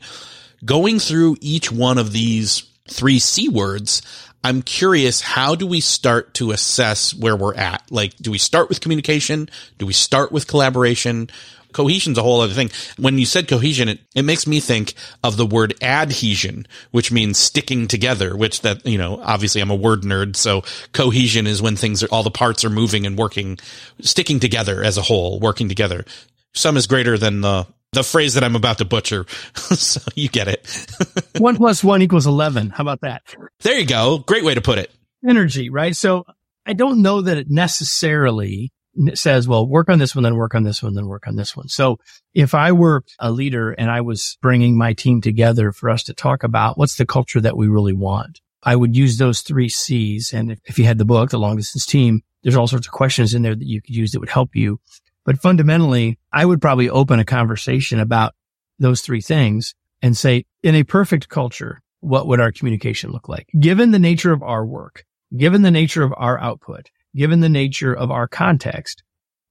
Going 0.64 1.00
through 1.00 1.38
each 1.42 1.72
one 1.72 1.98
of 1.98 2.12
these 2.12 2.64
three 2.88 3.20
C 3.20 3.50
words. 3.50 4.04
I'm 4.44 4.62
curious, 4.62 5.22
how 5.22 5.56
do 5.56 5.66
we 5.66 5.82
start 5.82 6.36
to 6.36 6.52
assess 6.52 7.16
where 7.16 7.36
we're 7.36 7.56
at? 7.56 7.82
Like, 7.90 8.16
do 8.18 8.30
we 8.30 8.38
start 8.38 8.70
with 8.70 8.80
communication? 8.80 9.50
Do 9.80 9.88
we 9.88 9.94
start 9.94 10.32
with 10.32 10.46
collaboration? 10.46 11.32
Cohesion's 11.76 12.18
a 12.18 12.24
whole 12.24 12.40
other 12.40 12.54
thing. 12.54 12.72
When 12.98 13.18
you 13.18 13.26
said 13.26 13.50
cohesion, 13.50 13.90
it, 13.90 14.00
it 14.16 14.24
makes 14.24 14.48
me 14.48 14.62
think 14.62 14.94
of 15.26 15.36
the 15.36 15.46
word 15.46 15.74
adhesion, 15.84 16.68
which 16.92 17.12
means 17.12 17.38
sticking 17.38 17.90
together, 17.90 18.38
which 18.38 18.62
that, 18.62 18.86
you 18.86 18.98
know, 18.98 19.20
obviously 19.22 19.60
I'm 19.60 19.70
a 19.70 19.76
word 19.76 20.04
nerd. 20.04 20.38
So 20.38 20.64
cohesion 20.94 21.46
is 21.46 21.62
when 21.62 21.76
things 21.76 22.02
are, 22.02 22.08
all 22.08 22.24
the 22.24 22.32
parts 22.32 22.64
are 22.64 22.70
moving 22.70 23.06
and 23.06 23.18
working, 23.18 23.58
sticking 24.00 24.40
together 24.40 24.86
as 24.86 24.98
a 24.98 25.02
whole, 25.02 25.38
working 25.42 25.68
together. 25.68 26.06
Some 26.54 26.78
is 26.78 26.88
greater 26.88 27.18
than 27.18 27.42
the, 27.42 27.68
the 27.92 28.04
phrase 28.04 28.36
that 28.36 28.44
I'm 28.46 28.56
about 28.56 28.78
to 28.78 28.86
butcher. 28.86 29.26
so 29.56 30.00
you 30.16 30.30
get 30.30 30.48
it. 30.48 30.88
one 31.40 31.58
plus 31.58 31.84
one 31.84 32.02
equals 32.02 32.26
11. 32.26 32.70
How 32.70 32.84
about 32.84 33.02
that? 33.02 33.22
There 33.64 33.78
you 33.78 33.86
go. 33.86 34.20
Great 34.20 34.46
way 34.46 34.54
to 34.54 34.62
put 34.62 34.78
it. 34.78 34.92
Energy, 35.28 35.70
right? 35.70 35.94
So 35.94 36.26
I 36.66 36.72
don't 36.72 37.02
know 37.02 37.20
that 37.20 37.38
it 37.38 37.50
necessarily 37.50 38.72
says, 39.14 39.48
well, 39.48 39.68
work 39.68 39.90
on 39.90 40.00
this 40.00 40.16
one, 40.16 40.24
then 40.24 40.36
work 40.36 40.56
on 40.56 40.64
this 40.64 40.82
one, 40.82 40.94
then 40.94 41.08
work 41.08 41.28
on 41.28 41.36
this 41.36 41.56
one. 41.56 41.68
So 41.68 42.00
if 42.34 42.54
I 42.54 42.72
were 42.72 43.04
a 43.20 43.32
leader 43.32 43.72
and 43.72 43.92
I 43.92 44.02
was 44.02 44.38
bringing 44.42 44.78
my 44.78 44.94
team 44.94 45.22
together 45.22 45.72
for 45.72 45.90
us 45.90 46.04
to 46.04 46.14
talk 46.14 46.44
about 46.44 46.78
what's 46.78 46.96
the 46.96 47.06
culture 47.06 47.42
that 47.42 47.58
we 47.58 47.68
really 47.68 47.94
want, 47.94 48.42
I 48.64 48.76
would 48.76 48.96
use 48.96 49.18
those 49.18 49.42
three 49.42 49.70
C's. 49.70 50.34
And 50.34 50.58
if 50.66 50.80
you 50.80 50.86
had 50.86 50.98
the 50.98 51.06
book, 51.06 51.30
the 51.30 51.38
long 51.38 51.58
distance 51.58 51.86
team, 51.86 52.22
there's 52.42 52.56
all 52.56 52.68
sorts 52.68 52.88
of 52.88 52.94
questions 52.94 53.34
in 53.34 53.42
there 53.42 53.56
that 53.56 53.68
you 53.68 53.82
could 53.82 53.96
use 53.96 54.12
that 54.12 54.20
would 54.20 54.30
help 54.30 54.56
you. 54.56 54.80
But 55.24 55.40
fundamentally, 55.40 56.20
I 56.32 56.46
would 56.46 56.62
probably 56.62 56.90
open 56.90 57.20
a 57.20 57.26
conversation 57.26 58.00
about 58.00 58.34
those 58.80 59.02
three 59.02 59.22
things 59.22 59.74
and 60.02 60.16
say, 60.16 60.46
in 60.62 60.76
a 60.76 60.84
perfect 60.84 61.30
culture, 61.30 61.82
what 62.00 62.28
would 62.28 62.40
our 62.40 62.52
communication 62.52 63.12
look 63.12 63.28
like? 63.28 63.48
Given 63.60 63.92
the 63.92 64.00
nature 64.00 64.32
of 64.32 64.44
our 64.44 64.66
work, 64.66 65.06
given 65.36 65.64
the 65.64 65.72
nature 65.72 66.04
of 66.04 66.14
our 66.16 66.40
output, 66.40 66.92
given 67.16 67.40
the 67.40 67.50
nature 67.50 67.94
of 67.94 68.12
our 68.12 68.28
context, 68.28 69.04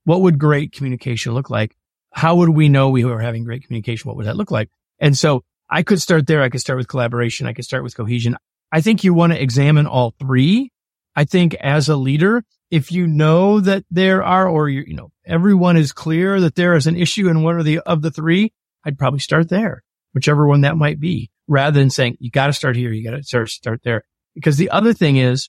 what 0.05 0.20
would 0.20 0.38
great 0.38 0.72
communication 0.72 1.33
look 1.33 1.50
like? 1.50 1.77
How 2.12 2.37
would 2.37 2.50
we 2.50 2.68
know 2.68 2.90
we 2.90 3.05
were 3.05 3.20
having 3.20 3.44
great 3.44 3.64
communication? 3.64 4.09
What 4.09 4.16
would 4.16 4.27
that 4.27 4.37
look 4.37 4.50
like? 4.50 4.70
And 5.00 5.16
so 5.16 5.42
I 5.68 5.83
could 5.83 6.00
start 6.00 6.27
there. 6.27 6.42
I 6.42 6.50
could 6.50 6.61
start 6.61 6.79
with 6.79 6.88
collaboration. 6.88 7.46
I 7.46 7.53
could 7.53 7.64
start 7.64 7.83
with 7.83 7.96
cohesion. 7.96 8.37
I 8.70 8.81
think 8.81 9.03
you 9.03 9.14
want 9.14 9.33
to 9.33 9.42
examine 9.42 9.87
all 9.87 10.14
three. 10.18 10.70
I 11.16 11.24
think 11.24 11.55
as 11.55 11.88
a 11.88 11.96
leader, 11.96 12.44
if 12.70 12.92
you 12.92 13.07
know 13.07 13.61
that 13.61 13.85
there 13.90 14.22
are, 14.22 14.48
or 14.48 14.68
you, 14.68 14.85
you 14.87 14.94
know, 14.94 15.11
everyone 15.24 15.77
is 15.77 15.92
clear 15.92 16.40
that 16.40 16.55
there 16.55 16.74
is 16.74 16.87
an 16.87 16.96
issue 16.96 17.29
in 17.29 17.42
one 17.42 17.59
of 17.59 17.64
the, 17.64 17.79
of 17.81 18.03
the 18.03 18.11
three, 18.11 18.53
I'd 18.85 18.98
probably 18.98 19.20
start 19.20 19.48
there, 19.48 19.83
whichever 20.12 20.46
one 20.46 20.62
that 20.62 20.77
might 20.77 21.00
be, 21.00 21.31
rather 21.48 21.79
than 21.79 21.90
saying, 21.90 22.16
you 22.20 22.31
got 22.31 22.48
to 22.48 22.53
start 22.53 22.77
here. 22.77 22.92
You 22.92 23.09
got 23.09 23.16
to 23.16 23.22
start, 23.22 23.48
start 23.48 23.81
there. 23.85 24.05
Because 24.35 24.57
the 24.57 24.70
other 24.70 24.92
thing 24.92 25.16
is 25.16 25.48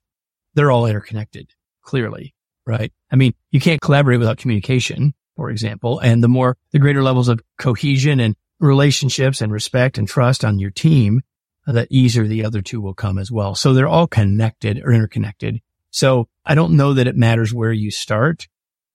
they're 0.53 0.71
all 0.71 0.85
interconnected 0.85 1.49
clearly, 1.85 2.33
right? 2.65 2.91
I 3.11 3.15
mean, 3.15 3.33
you 3.51 3.59
can't 3.59 3.81
collaborate 3.81 4.19
without 4.19 4.37
communication, 4.37 5.13
for 5.35 5.49
example, 5.49 5.99
and 5.99 6.23
the 6.23 6.27
more, 6.27 6.57
the 6.71 6.79
greater 6.79 7.03
levels 7.03 7.29
of 7.29 7.41
cohesion 7.57 8.19
and 8.19 8.35
relationships 8.59 9.41
and 9.41 9.51
respect 9.51 9.97
and 9.97 10.07
trust 10.07 10.43
on 10.43 10.59
your 10.59 10.71
team, 10.71 11.21
uh, 11.67 11.71
the 11.71 11.87
easier 11.89 12.27
the 12.27 12.45
other 12.45 12.61
two 12.61 12.81
will 12.81 12.93
come 12.93 13.17
as 13.17 13.31
well. 13.31 13.55
So 13.55 13.73
they're 13.73 13.87
all 13.87 14.07
connected 14.07 14.81
or 14.83 14.91
interconnected. 14.91 15.61
So 15.91 16.27
I 16.45 16.55
don't 16.55 16.77
know 16.77 16.93
that 16.93 17.07
it 17.07 17.15
matters 17.15 17.53
where 17.53 17.71
you 17.71 17.91
start 17.91 18.47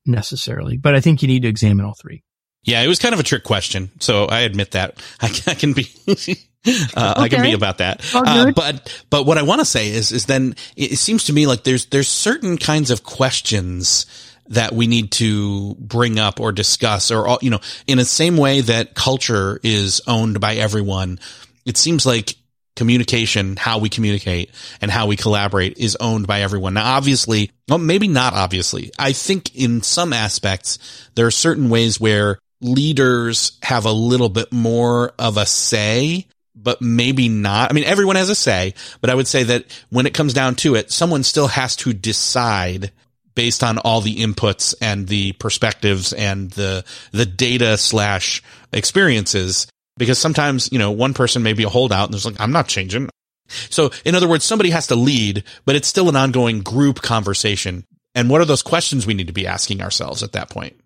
necessarily, 0.06 0.76
but 0.76 0.94
I 0.94 1.00
think 1.00 1.22
you 1.22 1.28
need 1.28 1.42
to 1.42 1.48
examine 1.48 1.84
all 1.84 1.94
three. 2.00 2.22
Yeah, 2.62 2.82
it 2.82 2.88
was 2.88 2.98
kind 2.98 3.14
of 3.14 3.20
a 3.20 3.24
trick 3.24 3.44
question. 3.44 3.90
So 4.00 4.26
I 4.26 4.40
admit 4.40 4.72
that 4.72 5.02
I, 5.20 5.26
I 5.46 5.54
can 5.54 5.72
be, 5.72 5.88
uh, 6.06 6.12
okay. 6.12 6.34
I 6.96 7.28
can 7.28 7.42
be 7.42 7.52
about 7.52 7.78
that. 7.78 8.02
Uh, 8.14 8.52
but, 8.52 9.04
but 9.10 9.26
what 9.26 9.38
I 9.38 9.42
want 9.42 9.60
to 9.60 9.64
say 9.64 9.88
is, 9.90 10.12
is 10.12 10.26
then 10.26 10.54
it 10.76 10.98
seems 10.98 11.24
to 11.24 11.32
me 11.32 11.46
like 11.46 11.64
there's, 11.64 11.86
there's 11.86 12.08
certain 12.08 12.58
kinds 12.58 12.90
of 12.90 13.02
questions 13.02 14.06
that 14.48 14.72
we 14.72 14.86
need 14.88 15.12
to 15.12 15.76
bring 15.76 16.18
up 16.18 16.40
or 16.40 16.52
discuss 16.52 17.10
or, 17.10 17.38
you 17.40 17.50
know, 17.50 17.60
in 17.86 17.98
the 17.98 18.04
same 18.04 18.36
way 18.36 18.60
that 18.60 18.94
culture 18.94 19.60
is 19.62 20.02
owned 20.06 20.40
by 20.40 20.56
everyone. 20.56 21.20
It 21.64 21.76
seems 21.76 22.04
like 22.04 22.34
communication, 22.74 23.56
how 23.56 23.78
we 23.78 23.88
communicate 23.88 24.50
and 24.80 24.90
how 24.90 25.06
we 25.06 25.14
collaborate 25.14 25.78
is 25.78 25.96
owned 26.00 26.26
by 26.26 26.40
everyone. 26.40 26.74
Now, 26.74 26.96
obviously, 26.96 27.52
well, 27.68 27.78
maybe 27.78 28.08
not 28.08 28.32
obviously. 28.32 28.90
I 28.98 29.12
think 29.12 29.54
in 29.54 29.82
some 29.82 30.12
aspects, 30.12 30.78
there 31.14 31.26
are 31.26 31.30
certain 31.30 31.68
ways 31.68 32.00
where 32.00 32.38
leaders 32.60 33.58
have 33.62 33.84
a 33.84 33.92
little 33.92 34.28
bit 34.28 34.52
more 34.52 35.12
of 35.18 35.36
a 35.36 35.46
say 35.46 36.26
but 36.62 36.82
maybe 36.82 37.28
not. 37.28 37.70
I 37.70 37.74
mean, 37.74 37.84
everyone 37.84 38.16
has 38.16 38.28
a 38.28 38.34
say, 38.34 38.74
but 39.00 39.10
I 39.10 39.14
would 39.14 39.26
say 39.26 39.44
that 39.44 39.64
when 39.88 40.06
it 40.06 40.14
comes 40.14 40.34
down 40.34 40.56
to 40.56 40.74
it, 40.74 40.90
someone 40.90 41.22
still 41.22 41.48
has 41.48 41.76
to 41.76 41.92
decide 41.92 42.92
based 43.34 43.62
on 43.62 43.78
all 43.78 44.00
the 44.00 44.16
inputs 44.16 44.74
and 44.80 45.06
the 45.06 45.32
perspectives 45.32 46.12
and 46.12 46.50
the, 46.50 46.84
the 47.12 47.26
data 47.26 47.78
slash 47.78 48.42
experiences. 48.72 49.66
Because 49.96 50.18
sometimes, 50.18 50.70
you 50.72 50.78
know, 50.78 50.90
one 50.90 51.14
person 51.14 51.42
may 51.42 51.52
be 51.52 51.64
a 51.64 51.68
holdout 51.68 52.06
and 52.06 52.14
there's 52.14 52.26
like, 52.26 52.40
I'm 52.40 52.52
not 52.52 52.68
changing. 52.68 53.08
So 53.68 53.90
in 54.04 54.14
other 54.14 54.28
words, 54.28 54.44
somebody 54.44 54.70
has 54.70 54.86
to 54.88 54.96
lead, 54.96 55.44
but 55.64 55.76
it's 55.76 55.88
still 55.88 56.08
an 56.08 56.16
ongoing 56.16 56.60
group 56.60 57.02
conversation. 57.02 57.84
And 58.14 58.30
what 58.30 58.40
are 58.40 58.46
those 58.46 58.62
questions 58.62 59.06
we 59.06 59.14
need 59.14 59.26
to 59.26 59.32
be 59.32 59.46
asking 59.46 59.82
ourselves 59.82 60.22
at 60.22 60.32
that 60.32 60.50
point? 60.50 60.79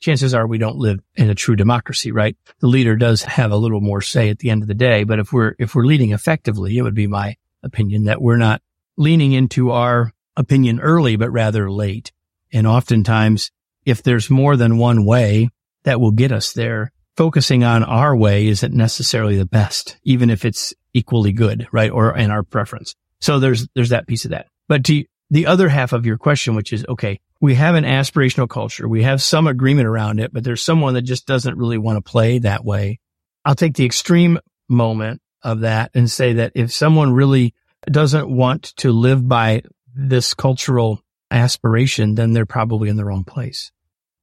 Chances 0.00 0.34
are 0.34 0.46
we 0.46 0.58
don't 0.58 0.76
live 0.76 1.00
in 1.16 1.30
a 1.30 1.34
true 1.34 1.56
democracy, 1.56 2.12
right? 2.12 2.36
The 2.60 2.66
leader 2.66 2.96
does 2.96 3.22
have 3.22 3.50
a 3.50 3.56
little 3.56 3.80
more 3.80 4.00
say 4.00 4.30
at 4.30 4.38
the 4.38 4.50
end 4.50 4.62
of 4.62 4.68
the 4.68 4.74
day, 4.74 5.04
but 5.04 5.18
if 5.18 5.32
we're, 5.32 5.54
if 5.58 5.74
we're 5.74 5.84
leading 5.84 6.12
effectively, 6.12 6.76
it 6.76 6.82
would 6.82 6.94
be 6.94 7.06
my 7.06 7.36
opinion 7.62 8.04
that 8.04 8.22
we're 8.22 8.36
not 8.36 8.62
leaning 8.96 9.32
into 9.32 9.70
our 9.70 10.12
opinion 10.36 10.80
early, 10.80 11.16
but 11.16 11.30
rather 11.30 11.70
late. 11.70 12.12
And 12.52 12.66
oftentimes, 12.66 13.50
if 13.84 14.02
there's 14.02 14.30
more 14.30 14.56
than 14.56 14.78
one 14.78 15.04
way 15.04 15.50
that 15.84 16.00
will 16.00 16.12
get 16.12 16.32
us 16.32 16.52
there, 16.52 16.92
focusing 17.16 17.64
on 17.64 17.82
our 17.82 18.14
way 18.16 18.46
isn't 18.46 18.74
necessarily 18.74 19.36
the 19.36 19.46
best, 19.46 19.98
even 20.04 20.30
if 20.30 20.44
it's 20.44 20.72
equally 20.94 21.32
good, 21.32 21.66
right? 21.72 21.90
Or 21.90 22.16
in 22.16 22.30
our 22.30 22.42
preference. 22.42 22.94
So 23.20 23.40
there's, 23.40 23.66
there's 23.74 23.88
that 23.88 24.06
piece 24.06 24.24
of 24.24 24.30
that. 24.30 24.46
But 24.68 24.84
to 24.84 25.04
the 25.30 25.46
other 25.46 25.68
half 25.68 25.92
of 25.92 26.06
your 26.06 26.16
question, 26.16 26.54
which 26.54 26.72
is, 26.72 26.86
okay, 26.88 27.20
we 27.40 27.54
have 27.54 27.74
an 27.74 27.84
aspirational 27.84 28.48
culture. 28.48 28.88
We 28.88 29.04
have 29.04 29.22
some 29.22 29.46
agreement 29.46 29.86
around 29.86 30.18
it, 30.18 30.32
but 30.32 30.44
there's 30.44 30.64
someone 30.64 30.94
that 30.94 31.02
just 31.02 31.26
doesn't 31.26 31.56
really 31.56 31.78
want 31.78 31.96
to 32.04 32.10
play 32.10 32.38
that 32.40 32.64
way. 32.64 33.00
I'll 33.44 33.54
take 33.54 33.74
the 33.74 33.84
extreme 33.84 34.38
moment 34.68 35.22
of 35.42 35.60
that 35.60 35.90
and 35.94 36.10
say 36.10 36.34
that 36.34 36.52
if 36.54 36.72
someone 36.72 37.12
really 37.12 37.54
doesn't 37.90 38.28
want 38.28 38.64
to 38.78 38.90
live 38.90 39.26
by 39.26 39.62
this 39.94 40.34
cultural 40.34 41.00
aspiration, 41.30 42.14
then 42.14 42.32
they're 42.32 42.46
probably 42.46 42.88
in 42.88 42.96
the 42.96 43.04
wrong 43.04 43.24
place. 43.24 43.70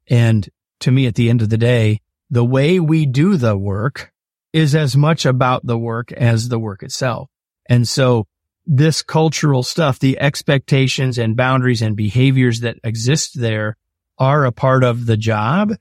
And 0.07 0.47
to 0.81 0.91
me, 0.91 1.07
at 1.07 1.15
the 1.15 1.29
end 1.29 1.41
of 1.41 1.49
the 1.49 1.57
day, 1.57 2.01
the 2.29 2.43
way 2.45 2.79
we 2.79 3.05
do 3.05 3.37
the 3.37 3.57
work 3.57 4.11
is 4.51 4.75
as 4.75 4.95
much 4.95 5.25
about 5.25 5.65
the 5.65 5.77
work 5.77 6.11
as 6.11 6.49
the 6.49 6.59
work 6.59 6.83
itself. 6.83 7.29
And 7.67 7.87
so 7.87 8.27
this 8.67 9.01
cultural 9.01 9.63
stuff, 9.63 9.99
the 9.99 10.19
expectations 10.19 11.17
and 11.17 11.35
boundaries 11.35 11.81
and 11.81 11.95
behaviors 11.95 12.61
that 12.61 12.77
exist 12.83 13.39
there 13.39 13.77
are 14.17 14.45
a 14.45 14.51
part 14.51 14.83
of 14.83 15.05
the 15.05 15.17
job. 15.17 15.73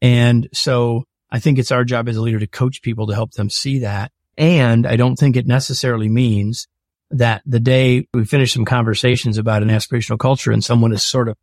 And 0.00 0.48
so 0.52 1.04
I 1.30 1.40
think 1.40 1.58
it's 1.58 1.72
our 1.72 1.84
job 1.84 2.08
as 2.08 2.16
a 2.16 2.22
leader 2.22 2.38
to 2.38 2.46
coach 2.46 2.82
people 2.82 3.06
to 3.08 3.14
help 3.14 3.32
them 3.32 3.50
see 3.50 3.80
that. 3.80 4.12
And 4.36 4.86
I 4.86 4.96
don't 4.96 5.16
think 5.16 5.36
it 5.36 5.46
necessarily 5.46 6.08
means 6.08 6.68
that 7.10 7.42
the 7.46 7.60
day 7.60 8.06
we 8.12 8.24
finish 8.24 8.52
some 8.52 8.64
conversations 8.64 9.38
about 9.38 9.62
an 9.62 9.68
aspirational 9.68 10.18
culture 10.18 10.52
and 10.52 10.62
someone 10.62 10.92
is 10.92 11.02
sort 11.02 11.28
of, 11.28 11.36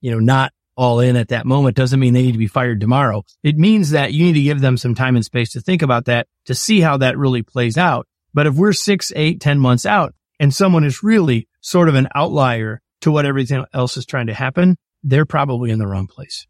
you 0.00 0.10
know, 0.10 0.18
not 0.18 0.52
all 0.76 1.00
in 1.00 1.16
at 1.16 1.28
that 1.28 1.46
moment 1.46 1.76
doesn't 1.76 1.98
mean 1.98 2.12
they 2.12 2.22
need 2.22 2.32
to 2.32 2.38
be 2.38 2.46
fired 2.46 2.80
tomorrow. 2.80 3.24
It 3.42 3.56
means 3.56 3.90
that 3.90 4.12
you 4.12 4.26
need 4.26 4.34
to 4.34 4.42
give 4.42 4.60
them 4.60 4.76
some 4.76 4.94
time 4.94 5.16
and 5.16 5.24
space 5.24 5.52
to 5.52 5.60
think 5.60 5.82
about 5.82 6.04
that, 6.04 6.28
to 6.44 6.54
see 6.54 6.80
how 6.80 6.98
that 6.98 7.16
really 7.16 7.42
plays 7.42 7.78
out. 7.78 8.06
But 8.34 8.46
if 8.46 8.54
we're 8.54 8.74
six, 8.74 9.10
eight, 9.16 9.40
ten 9.40 9.58
months 9.58 9.86
out 9.86 10.14
and 10.38 10.54
someone 10.54 10.84
is 10.84 11.02
really 11.02 11.48
sort 11.60 11.88
of 11.88 11.94
an 11.94 12.08
outlier 12.14 12.80
to 13.02 13.10
what 13.10 13.26
everything 13.26 13.64
else 13.72 13.96
is 13.96 14.06
trying 14.06 14.26
to 14.26 14.34
happen, 14.34 14.76
they're 15.02 15.26
probably 15.26 15.70
in 15.70 15.78
the 15.78 15.86
wrong 15.86 16.06
place. 16.06 16.46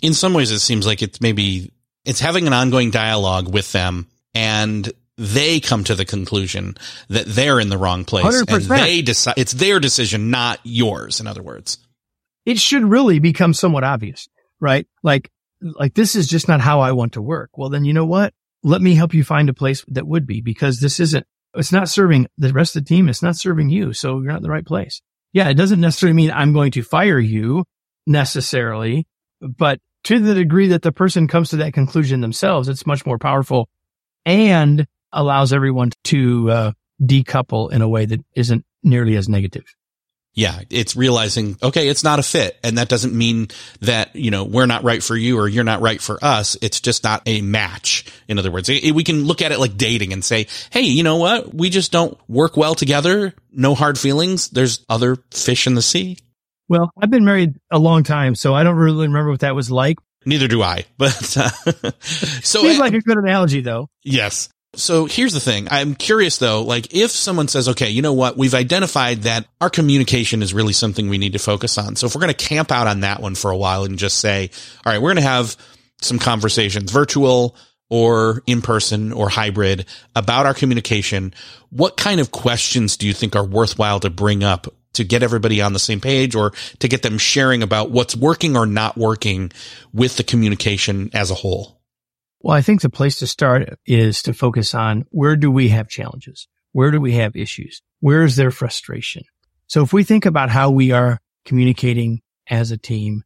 In 0.00 0.14
some 0.14 0.32
ways, 0.32 0.50
it 0.50 0.60
seems 0.60 0.86
like 0.86 1.02
it's 1.02 1.20
maybe 1.20 1.72
it's 2.04 2.20
having 2.20 2.46
an 2.46 2.52
ongoing 2.52 2.90
dialogue 2.90 3.52
with 3.52 3.72
them 3.72 4.06
and 4.34 4.90
they 5.16 5.58
come 5.58 5.82
to 5.84 5.96
the 5.96 6.04
conclusion 6.04 6.76
that 7.08 7.26
they're 7.26 7.58
in 7.58 7.68
the 7.68 7.76
wrong 7.76 8.04
place 8.04 8.24
100%. 8.24 8.54
and 8.54 8.64
they 8.64 9.02
decide 9.02 9.34
it's 9.36 9.52
their 9.52 9.80
decision, 9.80 10.30
not 10.30 10.60
yours. 10.62 11.18
In 11.20 11.26
other 11.26 11.42
words, 11.42 11.78
it 12.46 12.58
should 12.58 12.84
really 12.84 13.18
become 13.18 13.52
somewhat 13.52 13.84
obvious, 13.84 14.28
right? 14.60 14.86
Like, 15.02 15.30
like 15.60 15.94
this 15.94 16.14
is 16.14 16.28
just 16.28 16.46
not 16.46 16.60
how 16.60 16.80
I 16.80 16.92
want 16.92 17.14
to 17.14 17.22
work. 17.22 17.58
Well, 17.58 17.68
then 17.68 17.84
you 17.84 17.92
know 17.92 18.06
what? 18.06 18.32
Let 18.62 18.80
me 18.80 18.94
help 18.94 19.12
you 19.12 19.24
find 19.24 19.48
a 19.48 19.54
place 19.54 19.84
that 19.88 20.06
would 20.06 20.26
be 20.26 20.40
because 20.40 20.78
this 20.78 21.00
isn't 21.00 21.26
it's 21.54 21.72
not 21.72 21.88
serving 21.88 22.26
the 22.36 22.52
rest 22.52 22.76
of 22.76 22.84
the 22.84 22.88
team. 22.88 23.08
It's 23.08 23.22
not 23.22 23.36
serving 23.36 23.70
you. 23.70 23.92
So 23.92 24.20
you're 24.20 24.30
not 24.30 24.38
in 24.38 24.42
the 24.42 24.50
right 24.50 24.66
place. 24.66 25.00
Yeah. 25.32 25.48
It 25.48 25.54
doesn't 25.54 25.80
necessarily 25.80 26.14
mean 26.14 26.30
I'm 26.30 26.52
going 26.52 26.72
to 26.72 26.82
fire 26.82 27.18
you 27.18 27.64
necessarily, 28.06 29.06
but 29.40 29.80
to 30.04 30.18
the 30.18 30.34
degree 30.34 30.68
that 30.68 30.82
the 30.82 30.92
person 30.92 31.28
comes 31.28 31.50
to 31.50 31.56
that 31.56 31.74
conclusion 31.74 32.20
themselves, 32.20 32.68
it's 32.68 32.86
much 32.86 33.04
more 33.04 33.18
powerful 33.18 33.68
and 34.24 34.86
allows 35.12 35.52
everyone 35.52 35.90
to 36.04 36.50
uh, 36.50 36.72
decouple 37.02 37.72
in 37.72 37.82
a 37.82 37.88
way 37.88 38.06
that 38.06 38.20
isn't 38.34 38.64
nearly 38.82 39.16
as 39.16 39.28
negative. 39.28 39.64
Yeah, 40.38 40.60
it's 40.70 40.94
realizing, 40.94 41.58
okay, 41.60 41.88
it's 41.88 42.04
not 42.04 42.20
a 42.20 42.22
fit. 42.22 42.56
And 42.62 42.78
that 42.78 42.88
doesn't 42.88 43.12
mean 43.12 43.48
that, 43.80 44.14
you 44.14 44.30
know, 44.30 44.44
we're 44.44 44.66
not 44.66 44.84
right 44.84 45.02
for 45.02 45.16
you 45.16 45.36
or 45.36 45.48
you're 45.48 45.64
not 45.64 45.80
right 45.80 46.00
for 46.00 46.16
us. 46.22 46.56
It's 46.62 46.80
just 46.80 47.02
not 47.02 47.22
a 47.26 47.40
match. 47.40 48.04
In 48.28 48.38
other 48.38 48.52
words, 48.52 48.68
we 48.68 49.02
can 49.02 49.24
look 49.24 49.42
at 49.42 49.50
it 49.50 49.58
like 49.58 49.76
dating 49.76 50.12
and 50.12 50.24
say, 50.24 50.46
Hey, 50.70 50.82
you 50.82 51.02
know 51.02 51.16
what? 51.16 51.52
We 51.52 51.70
just 51.70 51.90
don't 51.90 52.16
work 52.28 52.56
well 52.56 52.76
together. 52.76 53.34
No 53.50 53.74
hard 53.74 53.98
feelings. 53.98 54.48
There's 54.50 54.86
other 54.88 55.16
fish 55.32 55.66
in 55.66 55.74
the 55.74 55.82
sea. 55.82 56.18
Well, 56.68 56.92
I've 56.96 57.10
been 57.10 57.24
married 57.24 57.56
a 57.72 57.78
long 57.80 58.04
time, 58.04 58.36
so 58.36 58.54
I 58.54 58.62
don't 58.62 58.76
really 58.76 59.08
remember 59.08 59.32
what 59.32 59.40
that 59.40 59.56
was 59.56 59.72
like. 59.72 59.96
Neither 60.24 60.46
do 60.46 60.62
I, 60.62 60.84
but 60.98 61.36
uh, 61.36 61.48
so 62.00 62.60
seems 62.60 62.78
like 62.78 62.92
a 62.92 63.00
good 63.00 63.18
analogy 63.18 63.60
though. 63.60 63.88
Yes. 64.04 64.50
So 64.74 65.06
here's 65.06 65.32
the 65.32 65.40
thing. 65.40 65.66
I'm 65.70 65.94
curious 65.94 66.38
though, 66.38 66.62
like 66.62 66.94
if 66.94 67.10
someone 67.10 67.48
says, 67.48 67.70
okay, 67.70 67.88
you 67.88 68.02
know 68.02 68.12
what? 68.12 68.36
We've 68.36 68.54
identified 68.54 69.22
that 69.22 69.46
our 69.60 69.70
communication 69.70 70.42
is 70.42 70.52
really 70.52 70.74
something 70.74 71.08
we 71.08 71.18
need 71.18 71.32
to 71.32 71.38
focus 71.38 71.78
on. 71.78 71.96
So 71.96 72.06
if 72.06 72.14
we're 72.14 72.20
going 72.20 72.34
to 72.34 72.48
camp 72.48 72.70
out 72.70 72.86
on 72.86 73.00
that 73.00 73.20
one 73.22 73.34
for 73.34 73.50
a 73.50 73.56
while 73.56 73.84
and 73.84 73.98
just 73.98 74.18
say, 74.18 74.50
all 74.84 74.92
right, 74.92 75.00
we're 75.00 75.14
going 75.14 75.24
to 75.24 75.30
have 75.30 75.56
some 76.00 76.18
conversations, 76.18 76.92
virtual 76.92 77.56
or 77.90 78.42
in 78.46 78.60
person 78.60 79.12
or 79.12 79.28
hybrid 79.30 79.86
about 80.14 80.46
our 80.46 80.54
communication. 80.54 81.32
What 81.70 81.96
kind 81.96 82.20
of 82.20 82.30
questions 82.30 82.96
do 82.96 83.06
you 83.06 83.14
think 83.14 83.34
are 83.34 83.44
worthwhile 83.44 84.00
to 84.00 84.10
bring 84.10 84.44
up 84.44 84.66
to 84.92 85.04
get 85.04 85.22
everybody 85.22 85.62
on 85.62 85.72
the 85.72 85.78
same 85.78 86.00
page 86.00 86.34
or 86.34 86.52
to 86.80 86.88
get 86.88 87.02
them 87.02 87.18
sharing 87.18 87.62
about 87.62 87.90
what's 87.90 88.16
working 88.16 88.56
or 88.56 88.66
not 88.66 88.96
working 88.98 89.50
with 89.92 90.16
the 90.16 90.24
communication 90.24 91.10
as 91.14 91.30
a 91.30 91.34
whole? 91.34 91.77
Well, 92.40 92.56
I 92.56 92.62
think 92.62 92.80
the 92.80 92.90
place 92.90 93.18
to 93.18 93.26
start 93.26 93.78
is 93.84 94.22
to 94.22 94.32
focus 94.32 94.74
on 94.74 95.04
where 95.10 95.36
do 95.36 95.50
we 95.50 95.70
have 95.70 95.88
challenges? 95.88 96.46
Where 96.72 96.90
do 96.90 97.00
we 97.00 97.12
have 97.14 97.34
issues? 97.34 97.82
Where 98.00 98.22
is 98.22 98.36
there 98.36 98.50
frustration? 98.50 99.24
So 99.66 99.82
if 99.82 99.92
we 99.92 100.04
think 100.04 100.24
about 100.24 100.50
how 100.50 100.70
we 100.70 100.92
are 100.92 101.20
communicating 101.44 102.20
as 102.48 102.70
a 102.70 102.78
team, 102.78 103.24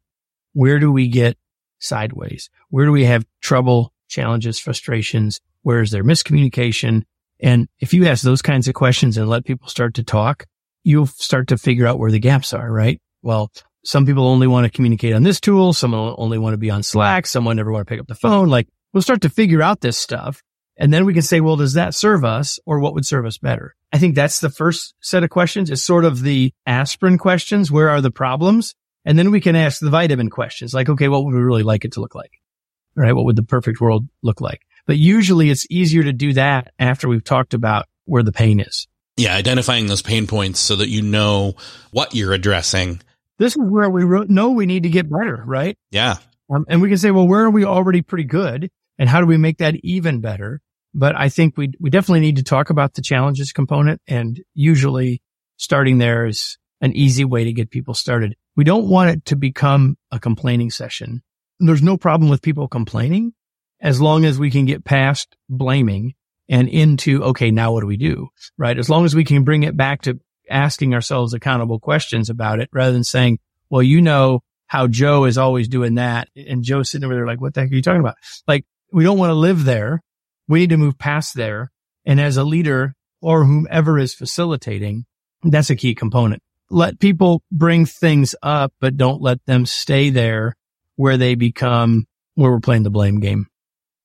where 0.53 0.79
do 0.79 0.91
we 0.91 1.07
get 1.07 1.37
sideways? 1.79 2.49
Where 2.69 2.85
do 2.85 2.91
we 2.91 3.05
have 3.05 3.25
trouble, 3.41 3.93
challenges, 4.07 4.59
frustrations? 4.59 5.41
Where 5.61 5.81
is 5.81 5.91
there 5.91 6.03
miscommunication? 6.03 7.03
And 7.39 7.67
if 7.79 7.93
you 7.93 8.07
ask 8.07 8.23
those 8.23 8.41
kinds 8.41 8.67
of 8.67 8.73
questions 8.73 9.17
and 9.17 9.29
let 9.29 9.45
people 9.45 9.67
start 9.67 9.93
to 9.95 10.03
talk, 10.03 10.45
you'll 10.83 11.07
start 11.07 11.49
to 11.49 11.57
figure 11.57 11.85
out 11.85 11.99
where 11.99 12.11
the 12.11 12.19
gaps 12.19 12.53
are, 12.53 12.71
right? 12.71 12.99
Well, 13.21 13.51
some 13.85 14.05
people 14.05 14.27
only 14.27 14.47
want 14.47 14.65
to 14.65 14.71
communicate 14.71 15.13
on 15.13 15.23
this 15.23 15.41
tool. 15.41 15.73
Some 15.73 15.93
only 15.93 16.37
want 16.37 16.53
to 16.53 16.57
be 16.57 16.71
on 16.71 16.83
Slack. 16.83 17.27
Someone 17.27 17.57
never 17.57 17.71
want 17.71 17.85
to 17.85 17.89
pick 17.89 17.99
up 17.99 18.07
the 18.07 18.15
phone. 18.15 18.47
Like 18.47 18.67
we'll 18.93 19.01
start 19.01 19.21
to 19.21 19.29
figure 19.29 19.61
out 19.61 19.81
this 19.81 19.97
stuff. 19.97 20.41
And 20.77 20.93
then 20.93 21.05
we 21.05 21.13
can 21.13 21.21
say, 21.21 21.39
well, 21.39 21.55
does 21.55 21.73
that 21.73 21.93
serve 21.93 22.25
us 22.25 22.59
or 22.65 22.79
what 22.79 22.93
would 22.93 23.05
serve 23.05 23.25
us 23.25 23.37
better? 23.37 23.75
I 23.91 23.99
think 23.99 24.15
that's 24.15 24.39
the 24.39 24.49
first 24.49 24.95
set 25.01 25.23
of 25.23 25.29
questions 25.29 25.69
is 25.69 25.83
sort 25.83 26.05
of 26.05 26.21
the 26.21 26.51
aspirin 26.65 27.17
questions. 27.17 27.71
Where 27.71 27.89
are 27.89 28.01
the 28.01 28.11
problems? 28.11 28.73
And 29.05 29.19
then 29.19 29.31
we 29.31 29.41
can 29.41 29.55
ask 29.55 29.79
the 29.79 29.89
vitamin 29.89 30.29
questions 30.29 30.73
like, 30.73 30.89
okay, 30.89 31.09
what 31.09 31.23
would 31.23 31.33
we 31.33 31.41
really 31.41 31.63
like 31.63 31.85
it 31.85 31.91
to 31.93 32.01
look 32.01 32.15
like? 32.15 32.31
Right? 32.95 33.13
What 33.13 33.25
would 33.25 33.35
the 33.35 33.43
perfect 33.43 33.81
world 33.81 34.07
look 34.23 34.41
like? 34.41 34.61
But 34.87 34.97
usually 34.97 35.49
it's 35.49 35.67
easier 35.69 36.03
to 36.03 36.13
do 36.13 36.33
that 36.33 36.73
after 36.79 37.07
we've 37.07 37.23
talked 37.23 37.53
about 37.53 37.85
where 38.05 38.23
the 38.23 38.31
pain 38.31 38.59
is. 38.59 38.87
Yeah. 39.15 39.35
Identifying 39.35 39.85
those 39.85 40.01
pain 40.01 40.25
points 40.25 40.59
so 40.59 40.77
that 40.77 40.89
you 40.89 41.03
know 41.03 41.55
what 41.91 42.15
you're 42.15 42.33
addressing. 42.33 42.99
This 43.37 43.55
is 43.55 43.61
where 43.61 43.89
we 43.89 44.05
know 44.27 44.51
we 44.51 44.65
need 44.65 44.83
to 44.83 44.89
get 44.89 45.09
better, 45.09 45.43
right? 45.45 45.77
Yeah. 45.91 46.15
Um, 46.53 46.65
and 46.67 46.81
we 46.81 46.89
can 46.89 46.97
say, 46.97 47.11
well, 47.11 47.27
where 47.27 47.43
are 47.43 47.49
we 47.49 47.65
already 47.65 48.01
pretty 48.01 48.25
good? 48.25 48.69
And 48.97 49.09
how 49.09 49.19
do 49.19 49.27
we 49.27 49.37
make 49.37 49.57
that 49.57 49.75
even 49.83 50.21
better? 50.21 50.61
But 50.93 51.15
I 51.15 51.29
think 51.29 51.57
we, 51.57 51.71
we 51.79 51.89
definitely 51.89 52.19
need 52.19 52.35
to 52.35 52.43
talk 52.43 52.69
about 52.69 52.93
the 52.93 53.01
challenges 53.01 53.51
component 53.51 54.01
and 54.07 54.39
usually 54.53 55.21
starting 55.57 55.97
there 55.97 56.25
is 56.25 56.57
an 56.81 56.93
easy 56.93 57.25
way 57.25 57.45
to 57.45 57.53
get 57.53 57.71
people 57.71 57.93
started. 57.93 58.35
We 58.55 58.63
don't 58.63 58.87
want 58.87 59.09
it 59.09 59.25
to 59.25 59.35
become 59.35 59.97
a 60.11 60.19
complaining 60.19 60.69
session. 60.69 61.23
There's 61.59 61.81
no 61.81 61.97
problem 61.97 62.29
with 62.29 62.41
people 62.41 62.67
complaining 62.67 63.33
as 63.81 64.01
long 64.01 64.25
as 64.25 64.37
we 64.37 64.51
can 64.51 64.65
get 64.65 64.85
past 64.85 65.35
blaming 65.49 66.13
and 66.49 66.67
into, 66.67 67.23
okay, 67.23 67.51
now 67.51 67.71
what 67.71 67.81
do 67.81 67.87
we 67.87 67.97
do? 67.97 68.29
Right. 68.57 68.77
As 68.77 68.89
long 68.89 69.05
as 69.05 69.15
we 69.15 69.23
can 69.23 69.43
bring 69.43 69.63
it 69.63 69.77
back 69.77 70.03
to 70.03 70.19
asking 70.49 70.93
ourselves 70.93 71.33
accountable 71.33 71.79
questions 71.79 72.29
about 72.29 72.59
it 72.59 72.69
rather 72.73 72.91
than 72.91 73.03
saying, 73.03 73.39
well, 73.69 73.81
you 73.81 74.01
know 74.01 74.41
how 74.67 74.87
Joe 74.87 75.25
is 75.25 75.37
always 75.37 75.67
doing 75.67 75.95
that. 75.95 76.29
And 76.35 76.63
Joe's 76.63 76.89
sitting 76.89 77.05
over 77.05 77.13
there 77.13 77.27
like, 77.27 77.41
what 77.41 77.53
the 77.53 77.61
heck 77.61 77.71
are 77.71 77.75
you 77.75 77.81
talking 77.81 78.01
about? 78.01 78.15
Like 78.47 78.65
we 78.93 79.03
don't 79.03 79.17
want 79.17 79.31
to 79.31 79.35
live 79.35 79.65
there. 79.65 80.01
We 80.47 80.59
need 80.59 80.69
to 80.69 80.77
move 80.77 80.97
past 80.97 81.35
there. 81.35 81.71
And 82.05 82.21
as 82.21 82.37
a 82.37 82.43
leader 82.43 82.93
or 83.21 83.43
whomever 83.43 83.97
is 83.97 84.13
facilitating, 84.13 85.05
that's 85.43 85.69
a 85.69 85.75
key 85.75 85.95
component. 85.95 86.41
Let 86.69 86.99
people 86.99 87.41
bring 87.51 87.85
things 87.85 88.35
up, 88.41 88.73
but 88.79 88.95
don't 88.95 89.21
let 89.21 89.43
them 89.45 89.65
stay 89.65 90.09
there 90.09 90.55
where 90.95 91.17
they 91.17 91.35
become 91.35 92.05
where 92.35 92.51
we're 92.51 92.59
playing 92.59 92.83
the 92.83 92.89
blame 92.89 93.19
game. 93.19 93.47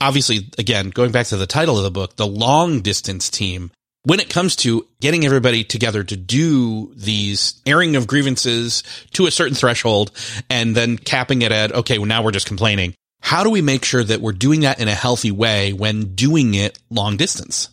Obviously, 0.00 0.50
again, 0.58 0.90
going 0.90 1.12
back 1.12 1.26
to 1.26 1.36
the 1.36 1.46
title 1.46 1.76
of 1.76 1.84
the 1.84 1.90
book, 1.90 2.16
the 2.16 2.26
long 2.26 2.80
distance 2.80 3.28
team, 3.28 3.70
when 4.04 4.20
it 4.20 4.30
comes 4.30 4.54
to 4.56 4.86
getting 5.00 5.24
everybody 5.26 5.64
together 5.64 6.04
to 6.04 6.16
do 6.16 6.92
these 6.94 7.60
airing 7.66 7.96
of 7.96 8.06
grievances 8.06 8.82
to 9.12 9.26
a 9.26 9.30
certain 9.30 9.54
threshold 9.54 10.12
and 10.48 10.76
then 10.76 10.96
capping 10.96 11.42
it 11.42 11.52
at, 11.52 11.72
okay, 11.72 11.98
well, 11.98 12.06
now 12.06 12.22
we're 12.22 12.30
just 12.30 12.46
complaining. 12.46 12.94
How 13.20 13.44
do 13.44 13.50
we 13.50 13.62
make 13.62 13.84
sure 13.84 14.04
that 14.04 14.20
we're 14.20 14.32
doing 14.32 14.60
that 14.60 14.80
in 14.80 14.88
a 14.88 14.94
healthy 14.94 15.30
way 15.30 15.72
when 15.72 16.14
doing 16.14 16.54
it 16.54 16.78
long 16.90 17.16
distance? 17.16 17.68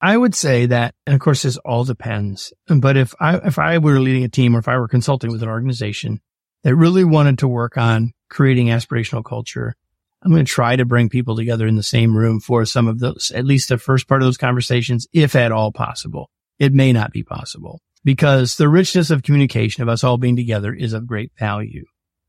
I 0.00 0.16
would 0.16 0.34
say 0.34 0.66
that, 0.66 0.94
and 1.06 1.14
of 1.14 1.20
course, 1.20 1.42
this 1.42 1.58
all 1.58 1.84
depends. 1.84 2.52
But 2.66 2.96
if 2.96 3.14
I, 3.20 3.36
if 3.36 3.58
I 3.58 3.78
were 3.78 4.00
leading 4.00 4.24
a 4.24 4.28
team 4.28 4.56
or 4.56 4.58
if 4.58 4.68
I 4.68 4.78
were 4.78 4.88
consulting 4.88 5.30
with 5.30 5.42
an 5.42 5.48
organization 5.48 6.20
that 6.64 6.74
really 6.74 7.04
wanted 7.04 7.38
to 7.40 7.48
work 7.48 7.76
on 7.76 8.12
creating 8.30 8.68
aspirational 8.68 9.24
culture, 9.24 9.74
I'm 10.22 10.32
going 10.32 10.44
to 10.44 10.50
try 10.50 10.76
to 10.76 10.84
bring 10.84 11.08
people 11.08 11.36
together 11.36 11.66
in 11.66 11.76
the 11.76 11.82
same 11.82 12.16
room 12.16 12.40
for 12.40 12.64
some 12.64 12.88
of 12.88 12.98
those, 12.98 13.30
at 13.34 13.44
least 13.44 13.68
the 13.68 13.78
first 13.78 14.08
part 14.08 14.22
of 14.22 14.26
those 14.26 14.36
conversations, 14.36 15.06
if 15.12 15.36
at 15.36 15.52
all 15.52 15.72
possible. 15.72 16.30
It 16.58 16.74
may 16.74 16.92
not 16.92 17.12
be 17.12 17.22
possible 17.22 17.80
because 18.04 18.56
the 18.56 18.68
richness 18.68 19.10
of 19.10 19.22
communication 19.22 19.82
of 19.82 19.88
us 19.88 20.04
all 20.04 20.18
being 20.18 20.36
together 20.36 20.74
is 20.74 20.92
of 20.92 21.06
great 21.06 21.32
value. 21.38 21.84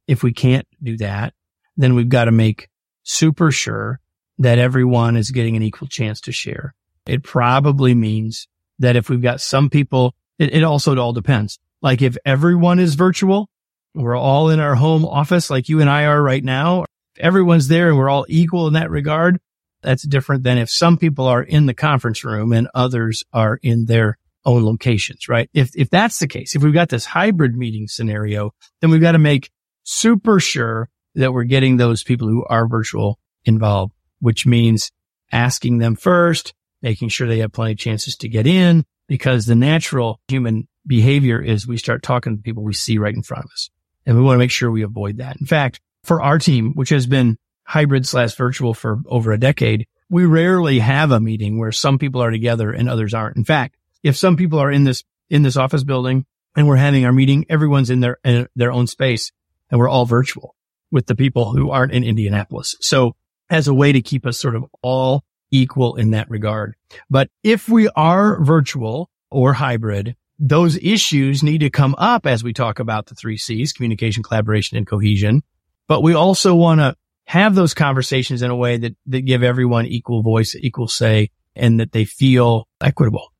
If 0.07 0.23
we 0.23 0.33
can't 0.33 0.67
do 0.81 0.97
that, 0.97 1.33
then 1.77 1.95
we've 1.95 2.09
got 2.09 2.25
to 2.25 2.31
make 2.31 2.69
super 3.03 3.51
sure 3.51 3.99
that 4.37 4.57
everyone 4.57 5.15
is 5.15 5.31
getting 5.31 5.55
an 5.55 5.63
equal 5.63 5.87
chance 5.87 6.21
to 6.21 6.31
share. 6.31 6.73
It 7.05 7.23
probably 7.23 7.95
means 7.95 8.47
that 8.79 8.95
if 8.95 9.09
we've 9.09 9.21
got 9.21 9.41
some 9.41 9.69
people, 9.69 10.15
it, 10.39 10.53
it 10.53 10.63
also 10.63 10.91
it 10.91 10.97
all 10.97 11.13
depends. 11.13 11.59
Like 11.81 12.01
if 12.01 12.17
everyone 12.25 12.79
is 12.79 12.95
virtual, 12.95 13.49
we're 13.93 14.17
all 14.17 14.49
in 14.49 14.59
our 14.59 14.75
home 14.75 15.05
office 15.05 15.49
like 15.49 15.69
you 15.69 15.81
and 15.81 15.89
I 15.89 16.05
are 16.05 16.21
right 16.21 16.43
now. 16.43 16.85
Everyone's 17.19 17.67
there 17.67 17.89
and 17.89 17.97
we're 17.97 18.09
all 18.09 18.25
equal 18.29 18.67
in 18.67 18.73
that 18.73 18.89
regard. 18.89 19.39
That's 19.81 20.03
different 20.03 20.43
than 20.43 20.57
if 20.57 20.69
some 20.69 20.97
people 20.97 21.25
are 21.25 21.43
in 21.43 21.65
the 21.65 21.73
conference 21.73 22.23
room 22.23 22.53
and 22.53 22.67
others 22.73 23.23
are 23.33 23.59
in 23.61 23.85
their 23.85 24.17
own 24.45 24.63
locations, 24.63 25.27
right? 25.27 25.49
If, 25.53 25.71
if 25.75 25.89
that's 25.89 26.19
the 26.19 26.27
case, 26.27 26.55
if 26.55 26.63
we've 26.63 26.73
got 26.73 26.89
this 26.89 27.05
hybrid 27.05 27.55
meeting 27.55 27.87
scenario, 27.87 28.51
then 28.79 28.91
we've 28.91 29.01
got 29.01 29.13
to 29.13 29.19
make 29.19 29.51
super 29.83 30.39
sure 30.39 30.89
that 31.15 31.33
we're 31.33 31.43
getting 31.43 31.77
those 31.77 32.03
people 32.03 32.27
who 32.27 32.45
are 32.45 32.67
virtual 32.67 33.19
involved, 33.45 33.93
which 34.19 34.45
means 34.45 34.91
asking 35.31 35.77
them 35.77 35.95
first, 35.95 36.53
making 36.81 37.09
sure 37.09 37.27
they 37.27 37.39
have 37.39 37.51
plenty 37.51 37.73
of 37.73 37.77
chances 37.77 38.15
to 38.17 38.29
get 38.29 38.47
in 38.47 38.85
because 39.07 39.45
the 39.45 39.55
natural 39.55 40.19
human 40.27 40.67
behavior 40.85 41.41
is 41.41 41.67
we 41.67 41.77
start 41.77 42.03
talking 42.03 42.37
to 42.37 42.41
people 42.41 42.63
we 42.63 42.73
see 42.73 42.97
right 42.97 43.13
in 43.13 43.23
front 43.23 43.45
of 43.45 43.51
us. 43.51 43.69
And 44.05 44.17
we 44.17 44.23
want 44.23 44.35
to 44.35 44.39
make 44.39 44.51
sure 44.51 44.71
we 44.71 44.83
avoid 44.83 45.17
that. 45.17 45.37
In 45.39 45.45
fact, 45.45 45.79
for 46.03 46.21
our 46.21 46.39
team, 46.39 46.73
which 46.73 46.89
has 46.89 47.05
been 47.05 47.37
hybrid 47.63 48.07
slash 48.07 48.35
virtual 48.35 48.73
for 48.73 48.99
over 49.05 49.31
a 49.31 49.39
decade, 49.39 49.85
we 50.09 50.25
rarely 50.25 50.79
have 50.79 51.11
a 51.11 51.19
meeting 51.19 51.59
where 51.59 51.71
some 51.71 51.99
people 51.99 52.21
are 52.21 52.31
together 52.31 52.71
and 52.71 52.89
others 52.89 53.13
aren't. 53.13 53.37
In 53.37 53.45
fact, 53.45 53.77
if 54.03 54.17
some 54.17 54.35
people 54.35 54.59
are 54.59 54.71
in 54.71 54.83
this, 54.83 55.03
in 55.29 55.43
this 55.43 55.55
office 55.55 55.83
building 55.83 56.25
and 56.55 56.67
we're 56.67 56.75
having 56.75 57.05
our 57.05 57.13
meeting, 57.13 57.45
everyone's 57.47 57.89
in 57.89 57.99
their, 57.99 58.17
in 58.23 58.47
their 58.55 58.71
own 58.71 58.87
space 58.87 59.31
and 59.69 59.79
we're 59.79 59.89
all 59.89 60.05
virtual 60.05 60.55
with 60.91 61.07
the 61.07 61.15
people 61.15 61.51
who 61.53 61.71
aren't 61.71 61.93
in 61.93 62.03
Indianapolis. 62.03 62.75
So 62.81 63.15
as 63.49 63.67
a 63.67 63.73
way 63.73 63.91
to 63.91 64.01
keep 64.01 64.25
us 64.25 64.39
sort 64.39 64.55
of 64.55 64.65
all 64.81 65.23
equal 65.51 65.95
in 65.95 66.11
that 66.11 66.29
regard. 66.29 66.75
But 67.09 67.29
if 67.43 67.67
we 67.67 67.89
are 67.89 68.41
virtual 68.41 69.09
or 69.29 69.53
hybrid, 69.53 70.15
those 70.39 70.77
issues 70.77 71.43
need 71.43 71.59
to 71.59 71.69
come 71.69 71.93
up 71.97 72.25
as 72.25 72.43
we 72.43 72.53
talk 72.53 72.79
about 72.79 73.07
the 73.07 73.15
three 73.15 73.37
C's, 73.37 73.73
communication, 73.73 74.23
collaboration, 74.23 74.77
and 74.77 74.87
cohesion. 74.87 75.43
But 75.87 76.01
we 76.01 76.13
also 76.13 76.55
want 76.55 76.79
to 76.79 76.95
have 77.25 77.53
those 77.53 77.73
conversations 77.73 78.41
in 78.41 78.49
a 78.49 78.55
way 78.55 78.77
that, 78.77 78.95
that 79.07 79.21
give 79.21 79.43
everyone 79.43 79.85
equal 79.85 80.23
voice, 80.23 80.55
equal 80.55 80.87
say, 80.87 81.29
and 81.55 81.79
that 81.79 81.91
they 81.91 82.05
feel 82.05 82.67
equitable. 82.79 83.33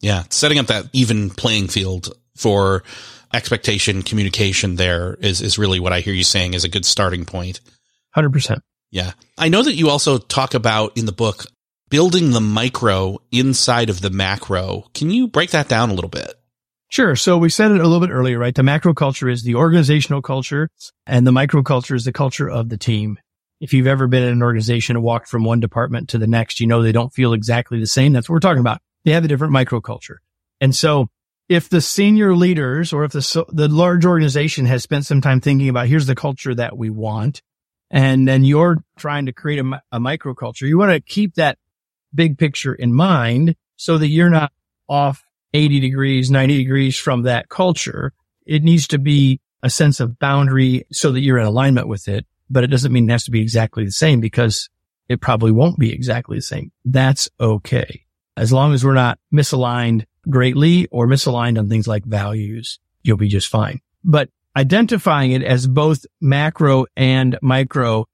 Yeah. 0.00 0.24
Setting 0.30 0.58
up 0.58 0.68
that 0.68 0.86
even 0.92 1.30
playing 1.30 1.68
field 1.68 2.16
for 2.38 2.82
expectation 3.34 4.02
communication 4.02 4.76
there 4.76 5.14
is, 5.20 5.40
is 5.40 5.58
really 5.58 5.80
what 5.80 5.92
I 5.92 6.00
hear 6.00 6.14
you 6.14 6.24
saying 6.24 6.54
is 6.54 6.64
a 6.64 6.68
good 6.68 6.86
starting 6.86 7.24
point. 7.24 7.60
100%. 8.16 8.60
Yeah. 8.90 9.12
I 9.36 9.48
know 9.48 9.62
that 9.62 9.74
you 9.74 9.90
also 9.90 10.18
talk 10.18 10.54
about 10.54 10.96
in 10.96 11.04
the 11.04 11.12
book 11.12 11.44
building 11.90 12.30
the 12.30 12.40
micro 12.40 13.18
inside 13.32 13.90
of 13.90 14.00
the 14.00 14.10
macro. 14.10 14.84
Can 14.94 15.10
you 15.10 15.28
break 15.28 15.50
that 15.50 15.68
down 15.68 15.90
a 15.90 15.94
little 15.94 16.10
bit? 16.10 16.34
Sure. 16.90 17.16
So 17.16 17.36
we 17.36 17.50
said 17.50 17.70
it 17.70 17.80
a 17.80 17.86
little 17.86 18.00
bit 18.06 18.12
earlier, 18.12 18.38
right? 18.38 18.54
The 18.54 18.62
macro 18.62 18.94
culture 18.94 19.28
is 19.28 19.42
the 19.42 19.56
organizational 19.56 20.22
culture 20.22 20.70
and 21.06 21.26
the 21.26 21.32
micro 21.32 21.62
culture 21.62 21.94
is 21.94 22.04
the 22.04 22.12
culture 22.12 22.48
of 22.48 22.70
the 22.70 22.78
team. 22.78 23.18
If 23.60 23.74
you've 23.74 23.86
ever 23.86 24.06
been 24.06 24.22
in 24.22 24.32
an 24.32 24.42
organization 24.42 24.96
and 24.96 25.04
walked 25.04 25.28
from 25.28 25.44
one 25.44 25.60
department 25.60 26.10
to 26.10 26.18
the 26.18 26.26
next, 26.26 26.60
you 26.60 26.66
know 26.66 26.82
they 26.82 26.92
don't 26.92 27.12
feel 27.12 27.34
exactly 27.34 27.78
the 27.78 27.86
same. 27.86 28.12
That's 28.12 28.28
what 28.28 28.34
we're 28.34 28.40
talking 28.40 28.60
about. 28.60 28.80
They 29.04 29.12
have 29.12 29.24
a 29.24 29.28
different 29.28 29.52
micro 29.52 29.80
culture. 29.80 30.20
And 30.60 30.74
so 30.74 31.08
if 31.48 31.68
the 31.68 31.80
senior 31.80 32.34
leaders 32.34 32.92
or 32.92 33.04
if 33.04 33.12
the, 33.12 33.44
the 33.48 33.68
large 33.68 34.04
organization 34.04 34.66
has 34.66 34.82
spent 34.82 35.06
some 35.06 35.20
time 35.20 35.40
thinking 35.40 35.68
about 35.68 35.86
here's 35.86 36.06
the 36.06 36.14
culture 36.14 36.54
that 36.54 36.76
we 36.76 36.90
want, 36.90 37.42
and 37.90 38.28
then 38.28 38.44
you're 38.44 38.84
trying 38.98 39.26
to 39.26 39.32
create 39.32 39.58
a, 39.58 39.82
a 39.92 40.00
micro 40.00 40.34
culture, 40.34 40.66
you 40.66 40.78
want 40.78 40.92
to 40.92 41.00
keep 41.00 41.34
that 41.34 41.58
big 42.14 42.38
picture 42.38 42.74
in 42.74 42.92
mind 42.92 43.56
so 43.76 43.98
that 43.98 44.08
you're 44.08 44.30
not 44.30 44.52
off 44.88 45.24
80 45.54 45.80
degrees, 45.80 46.30
90 46.30 46.56
degrees 46.58 46.98
from 46.98 47.22
that 47.22 47.48
culture. 47.48 48.12
It 48.44 48.62
needs 48.62 48.88
to 48.88 48.98
be 48.98 49.40
a 49.62 49.70
sense 49.70 50.00
of 50.00 50.18
boundary 50.18 50.86
so 50.92 51.12
that 51.12 51.20
you're 51.20 51.38
in 51.38 51.46
alignment 51.46 51.88
with 51.88 52.08
it 52.08 52.26
but 52.50 52.64
it 52.64 52.68
doesn't 52.68 52.92
mean 52.92 53.08
it 53.08 53.12
has 53.12 53.24
to 53.24 53.30
be 53.30 53.40
exactly 53.40 53.84
the 53.84 53.92
same 53.92 54.20
because 54.20 54.68
it 55.08 55.20
probably 55.20 55.52
won't 55.52 55.78
be 55.78 55.92
exactly 55.92 56.38
the 56.38 56.42
same. 56.42 56.72
That's 56.84 57.28
okay. 57.40 58.04
As 58.36 58.52
long 58.52 58.72
as 58.72 58.84
we're 58.84 58.94
not 58.94 59.18
misaligned 59.32 60.04
greatly 60.28 60.86
or 60.90 61.06
misaligned 61.06 61.58
on 61.58 61.68
things 61.68 61.88
like 61.88 62.04
values, 62.04 62.78
you'll 63.02 63.16
be 63.16 63.28
just 63.28 63.48
fine. 63.48 63.80
But 64.04 64.30
identifying 64.56 65.32
it 65.32 65.42
as 65.42 65.66
both 65.66 66.06
macro 66.20 66.86
and 66.96 67.38
micro 67.42 68.06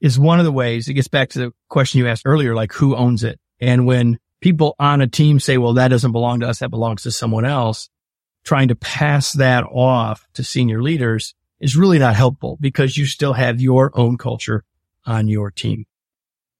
is 0.00 0.18
one 0.18 0.38
of 0.38 0.44
the 0.44 0.52
ways 0.52 0.88
it 0.88 0.94
gets 0.94 1.08
back 1.08 1.30
to 1.30 1.38
the 1.38 1.52
question 1.68 1.98
you 1.98 2.06
asked 2.06 2.22
earlier, 2.24 2.54
like 2.54 2.72
who 2.72 2.94
owns 2.94 3.24
it? 3.24 3.40
And 3.60 3.86
when 3.86 4.18
people 4.40 4.76
on 4.78 5.00
a 5.00 5.08
team 5.08 5.40
say, 5.40 5.58
well, 5.58 5.74
that 5.74 5.88
doesn't 5.88 6.12
belong 6.12 6.40
to 6.40 6.48
us, 6.48 6.60
that 6.60 6.70
belongs 6.70 7.02
to 7.02 7.10
someone 7.10 7.44
else, 7.44 7.88
trying 8.44 8.68
to 8.68 8.76
pass 8.76 9.32
that 9.32 9.64
off 9.64 10.26
to 10.34 10.44
senior 10.44 10.82
leaders 10.82 11.34
is 11.60 11.76
really 11.76 11.98
not 11.98 12.14
helpful 12.14 12.56
because 12.60 12.96
you 12.96 13.04
still 13.04 13.32
have 13.32 13.60
your 13.60 13.90
own 13.98 14.16
culture 14.16 14.64
on 15.04 15.26
your 15.26 15.50
team. 15.50 15.86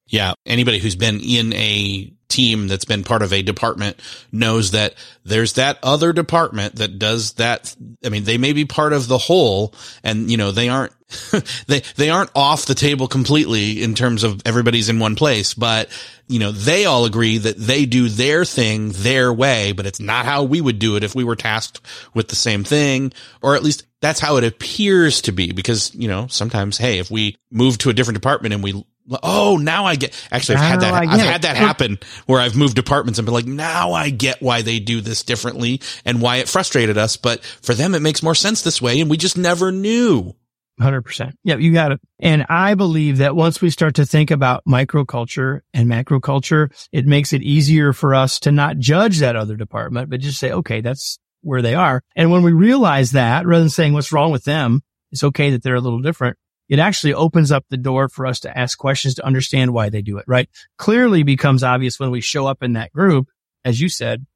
Yeah. 0.07 0.33
Anybody 0.45 0.79
who's 0.79 0.97
been 0.97 1.21
in 1.21 1.53
a 1.53 2.13
team 2.29 2.69
that's 2.69 2.85
been 2.85 3.05
part 3.05 3.23
of 3.23 3.33
a 3.33 3.43
department 3.43 4.01
knows 4.31 4.73
that 4.73 4.95
there's 5.25 5.55
that 5.55 5.79
other 5.83 6.13
department 6.13 6.77
that 6.77 6.99
does 6.99 7.33
that. 7.35 7.75
I 8.05 8.09
mean, 8.09 8.25
they 8.25 8.39
may 8.39 8.53
be 8.53 8.65
part 8.65 8.93
of 8.93 9.09
the 9.09 9.19
whole 9.19 9.75
and, 10.03 10.31
you 10.31 10.37
know, 10.37 10.51
they 10.51 10.69
aren't, 10.69 10.93
they, 11.67 11.81
they 11.97 12.11
aren't 12.11 12.31
off 12.35 12.67
the 12.67 12.75
table 12.75 13.09
completely 13.09 13.83
in 13.83 13.95
terms 13.95 14.25
of 14.25 14.43
everybody's 14.45 14.89
in 14.89 14.99
one 14.99 15.17
place, 15.17 15.55
but, 15.55 15.89
you 16.29 16.39
know, 16.39 16.53
they 16.53 16.85
all 16.85 17.07
agree 17.07 17.39
that 17.39 17.57
they 17.57 17.87
do 17.87 18.09
their 18.09 18.45
thing 18.45 18.91
their 18.91 19.33
way, 19.33 19.73
but 19.73 19.87
it's 19.87 20.01
not 20.01 20.27
how 20.27 20.45
we 20.45 20.61
would 20.61 20.79
do 20.79 20.97
it 20.97 21.05
if 21.05 21.15
we 21.15 21.25
were 21.25 21.37
tasked 21.37 21.81
with 22.15 22.29
the 22.29 22.37
same 22.37 22.63
thing, 22.63 23.13
or 23.41 23.55
at 23.57 23.63
least 23.63 23.85
that's 24.01 24.21
how 24.21 24.37
it 24.37 24.45
appears 24.45 25.23
to 25.23 25.33
be 25.33 25.53
because, 25.53 25.95
you 25.95 26.09
know, 26.09 26.27
sometimes, 26.29 26.79
hey, 26.79 26.99
if 26.99 27.11
we 27.11 27.37
move 27.51 27.79
to 27.79 27.91
a 27.91 27.95
different 27.95 28.17
department 28.17 28.55
and 28.55 28.63
we 28.63 28.85
Oh, 29.23 29.57
now 29.57 29.85
I 29.85 29.97
get, 29.97 30.15
actually, 30.31 30.57
I've 30.57 30.69
had 30.69 30.81
that, 30.81 30.95
I've 30.95 31.21
had 31.21 31.43
that 31.43 31.57
happen 31.57 31.99
where 32.27 32.41
I've 32.41 32.57
moved 32.57 32.75
departments 32.75 33.19
and 33.19 33.27
been 33.27 33.35
like, 33.35 33.47
now 33.47 33.93
I 33.93 34.11
get 34.11 34.43
why 34.43 34.63
they 34.63 34.81
do 34.81 35.01
this 35.01 35.23
differently 35.23 35.81
and 36.05 36.21
why 36.21 36.37
it 36.37 36.49
frustrated 36.49 36.99
us. 36.99 37.17
But 37.17 37.43
for 37.43 37.75
them, 37.75 37.95
it 37.95 38.03
makes 38.03 38.23
more 38.23 38.35
sense 38.35 38.63
this 38.63 38.83
way. 38.83 39.01
And 39.01 39.09
we 39.09 39.17
just 39.17 39.39
never 39.39 39.73
knew. 39.73 40.35
100%. 40.81 41.33
Yeah, 41.43 41.57
you 41.57 41.73
got 41.73 41.93
it. 41.93 42.01
And 42.21 42.47
I 42.49 42.75
believe 42.75 43.19
that 43.19 43.35
once 43.35 43.61
we 43.61 43.71
start 43.71 43.97
to 43.97 44.07
think 44.07 44.31
about 44.31 44.63
microculture 44.67 45.61
and 45.75 45.89
macroculture, 45.89 46.71
it 46.93 47.07
makes 47.07 47.33
it 47.33 47.43
easier 47.43 47.93
for 47.93 48.15
us 48.15 48.39
to 48.41 48.53
not 48.53 48.79
judge 48.79 49.19
that 49.19 49.37
other 49.37 49.57
department, 49.57 50.11
but 50.11 50.21
just 50.21 50.39
say, 50.39 50.53
okay, 50.53 50.81
that's 50.81 51.19
where 51.43 51.63
they 51.63 51.75
are. 51.75 52.03
And 52.15 52.31
when 52.31 52.43
we 52.43 52.53
realize 52.53 53.13
that, 53.13 53.47
rather 53.47 53.63
than 53.63 53.71
saying 53.71 53.93
what's 53.93 54.13
wrong 54.13 54.31
with 54.31 54.45
them, 54.45 54.83
it's 55.11 55.25
okay 55.25 55.51
that 55.51 55.63
they're 55.63 55.75
a 55.75 55.81
little 55.81 56.03
different 56.03 56.37
it 56.69 56.79
actually 56.79 57.15
opens 57.15 57.51
up 57.51 57.65
the 57.69 57.77
door 57.77 58.09
for 58.09 58.27
us 58.27 58.41
to 58.41 58.59
ask 58.59 58.79
questions 58.79 59.15
to 59.15 59.27
understand 59.27 59.73
why 59.73 59.89
they 59.89 60.03
do 60.03 60.19
it, 60.19 60.25
right? 60.27 60.49
Clearly 60.77 61.23
becomes 61.23 61.63
obvious 61.63 61.99
when 61.99 62.11
we 62.11 62.21
show 62.21 62.47
up 62.47 62.63
in 62.63 62.75
that 62.75 62.93
group, 62.93 63.29
as 63.65 63.81
you 63.81 63.89
said, 63.89 64.27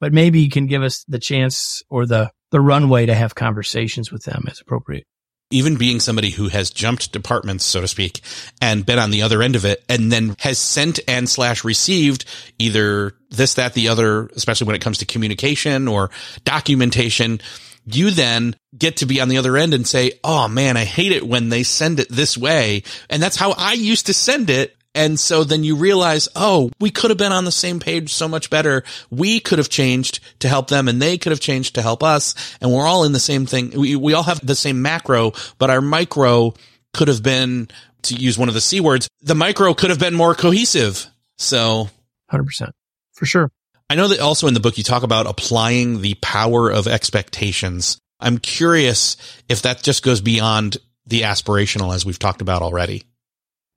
but 0.00 0.12
maybe 0.12 0.40
you 0.40 0.50
can 0.50 0.66
give 0.66 0.82
us 0.82 1.04
the 1.06 1.18
chance 1.18 1.82
or 1.90 2.06
the, 2.06 2.30
the 2.50 2.60
runway 2.60 3.06
to 3.06 3.14
have 3.14 3.34
conversations 3.34 4.10
with 4.10 4.24
them 4.24 4.44
as 4.50 4.60
appropriate. 4.60 5.06
Even 5.50 5.76
being 5.76 6.00
somebody 6.00 6.30
who 6.30 6.48
has 6.48 6.70
jumped 6.70 7.12
departments, 7.12 7.66
so 7.66 7.82
to 7.82 7.88
speak, 7.88 8.22
and 8.62 8.86
been 8.86 8.98
on 8.98 9.10
the 9.10 9.20
other 9.20 9.42
end 9.42 9.54
of 9.54 9.66
it 9.66 9.84
and 9.86 10.10
then 10.10 10.34
has 10.38 10.58
sent 10.58 10.98
and 11.06 11.28
slash 11.28 11.62
received 11.62 12.24
either 12.58 13.12
this, 13.28 13.54
that, 13.54 13.74
the 13.74 13.88
other, 13.88 14.28
especially 14.28 14.66
when 14.66 14.76
it 14.76 14.80
comes 14.80 14.98
to 14.98 15.04
communication 15.04 15.88
or 15.88 16.10
documentation 16.44 17.38
you 17.84 18.10
then 18.10 18.56
get 18.76 18.98
to 18.98 19.06
be 19.06 19.20
on 19.20 19.28
the 19.28 19.38
other 19.38 19.56
end 19.56 19.74
and 19.74 19.86
say, 19.86 20.12
Oh 20.22 20.48
man, 20.48 20.76
I 20.76 20.84
hate 20.84 21.12
it 21.12 21.26
when 21.26 21.48
they 21.48 21.62
send 21.62 22.00
it 22.00 22.08
this 22.08 22.36
way. 22.36 22.82
And 23.10 23.22
that's 23.22 23.36
how 23.36 23.52
I 23.52 23.72
used 23.74 24.06
to 24.06 24.14
send 24.14 24.50
it. 24.50 24.76
And 24.94 25.18
so 25.18 25.42
then 25.42 25.64
you 25.64 25.76
realize, 25.76 26.28
oh, 26.36 26.70
we 26.78 26.90
could 26.90 27.10
have 27.10 27.18
been 27.18 27.32
on 27.32 27.46
the 27.46 27.52
same 27.52 27.80
page 27.80 28.12
so 28.12 28.28
much 28.28 28.50
better. 28.50 28.84
We 29.10 29.40
could 29.40 29.58
have 29.58 29.70
changed 29.70 30.20
to 30.40 30.48
help 30.48 30.68
them 30.68 30.86
and 30.86 31.00
they 31.00 31.16
could 31.16 31.32
have 31.32 31.40
changed 31.40 31.76
to 31.76 31.82
help 31.82 32.02
us. 32.02 32.34
And 32.60 32.70
we're 32.70 32.86
all 32.86 33.04
in 33.04 33.12
the 33.12 33.20
same 33.20 33.46
thing. 33.46 33.70
We, 33.70 33.96
we 33.96 34.12
all 34.12 34.22
have 34.24 34.44
the 34.46 34.54
same 34.54 34.82
macro, 34.82 35.32
but 35.58 35.70
our 35.70 35.80
micro 35.80 36.52
could 36.92 37.08
have 37.08 37.22
been, 37.22 37.68
to 38.02 38.14
use 38.14 38.36
one 38.36 38.48
of 38.48 38.54
the 38.54 38.60
C 38.60 38.80
words, 38.80 39.08
the 39.22 39.34
micro 39.34 39.72
could 39.72 39.90
have 39.90 39.98
been 39.98 40.14
more 40.14 40.34
cohesive. 40.34 41.06
So 41.38 41.88
100% 42.30 42.72
for 43.12 43.24
sure. 43.24 43.50
I 43.90 43.94
know 43.94 44.08
that 44.08 44.20
also 44.20 44.46
in 44.46 44.54
the 44.54 44.60
book 44.60 44.78
you 44.78 44.84
talk 44.84 45.02
about 45.02 45.26
applying 45.26 46.00
the 46.00 46.14
power 46.14 46.70
of 46.70 46.86
expectations. 46.86 47.98
I'm 48.20 48.38
curious 48.38 49.16
if 49.48 49.62
that 49.62 49.82
just 49.82 50.02
goes 50.02 50.20
beyond 50.20 50.78
the 51.06 51.22
aspirational 51.22 51.94
as 51.94 52.06
we've 52.06 52.18
talked 52.18 52.40
about 52.40 52.62
already. 52.62 53.02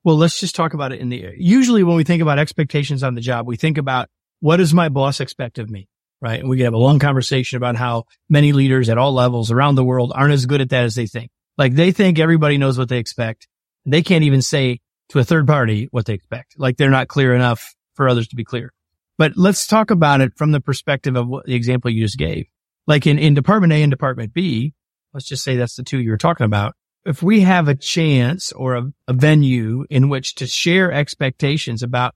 Well, 0.03 0.17
let's 0.17 0.39
just 0.39 0.55
talk 0.55 0.73
about 0.73 0.91
it 0.91 0.99
in 0.99 1.09
the, 1.09 1.33
usually 1.37 1.83
when 1.83 1.95
we 1.95 2.03
think 2.03 2.21
about 2.21 2.37
expectations 2.37 3.01
on 3.01 3.15
the 3.15 3.21
job, 3.21 3.47
we 3.47 3.57
think 3.57 3.77
about 3.77 4.07
what 4.39 4.57
does 4.57 4.73
my 4.73 4.89
boss 4.89 5.19
expect 5.19 5.57
of 5.57 5.69
me? 5.69 5.87
Right. 6.21 6.39
And 6.39 6.49
we 6.49 6.57
can 6.57 6.65
have 6.65 6.73
a 6.73 6.77
long 6.77 6.99
conversation 6.99 7.57
about 7.57 7.75
how 7.75 8.05
many 8.29 8.53
leaders 8.53 8.87
at 8.89 8.97
all 8.97 9.13
levels 9.13 9.51
around 9.51 9.75
the 9.75 9.83
world 9.83 10.11
aren't 10.15 10.33
as 10.33 10.45
good 10.45 10.61
at 10.61 10.69
that 10.69 10.85
as 10.85 10.95
they 10.95 11.07
think. 11.07 11.31
Like 11.57 11.73
they 11.73 11.91
think 11.91 12.19
everybody 12.19 12.57
knows 12.57 12.77
what 12.77 12.89
they 12.89 12.99
expect. 12.99 13.47
They 13.85 14.01
can't 14.01 14.23
even 14.23 14.41
say 14.41 14.79
to 15.09 15.19
a 15.19 15.23
third 15.23 15.47
party 15.47 15.87
what 15.91 16.05
they 16.05 16.13
expect. 16.13 16.55
Like 16.57 16.77
they're 16.77 16.89
not 16.89 17.07
clear 17.07 17.33
enough 17.35 17.73
for 17.95 18.07
others 18.07 18.27
to 18.29 18.35
be 18.35 18.43
clear. 18.43 18.71
But 19.17 19.33
let's 19.35 19.67
talk 19.67 19.91
about 19.91 20.21
it 20.21 20.33
from 20.35 20.51
the 20.51 20.59
perspective 20.59 21.15
of 21.15 21.27
what 21.27 21.45
the 21.45 21.55
example 21.55 21.91
you 21.91 22.03
just 22.03 22.17
gave. 22.17 22.47
Like 22.87 23.07
in, 23.07 23.17
in 23.17 23.33
department 23.33 23.73
A 23.73 23.81
and 23.81 23.89
department 23.89 24.33
B, 24.33 24.73
let's 25.13 25.27
just 25.27 25.43
say 25.43 25.55
that's 25.55 25.75
the 25.75 25.83
two 25.83 25.99
you 25.99 26.11
were 26.11 26.17
talking 26.17 26.45
about. 26.45 26.73
If 27.05 27.23
we 27.23 27.41
have 27.41 27.67
a 27.67 27.75
chance 27.75 28.51
or 28.51 28.75
a, 28.75 28.83
a 29.07 29.13
venue 29.13 29.85
in 29.89 30.09
which 30.09 30.35
to 30.35 30.47
share 30.47 30.91
expectations 30.91 31.83
about, 31.83 32.13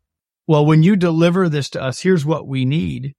well, 0.47 0.65
when 0.65 0.83
you 0.83 0.95
deliver 0.95 1.47
this 1.47 1.69
to 1.71 1.81
us, 1.81 2.01
here's 2.01 2.25
what 2.25 2.47
we 2.47 2.65
need, 2.65 3.13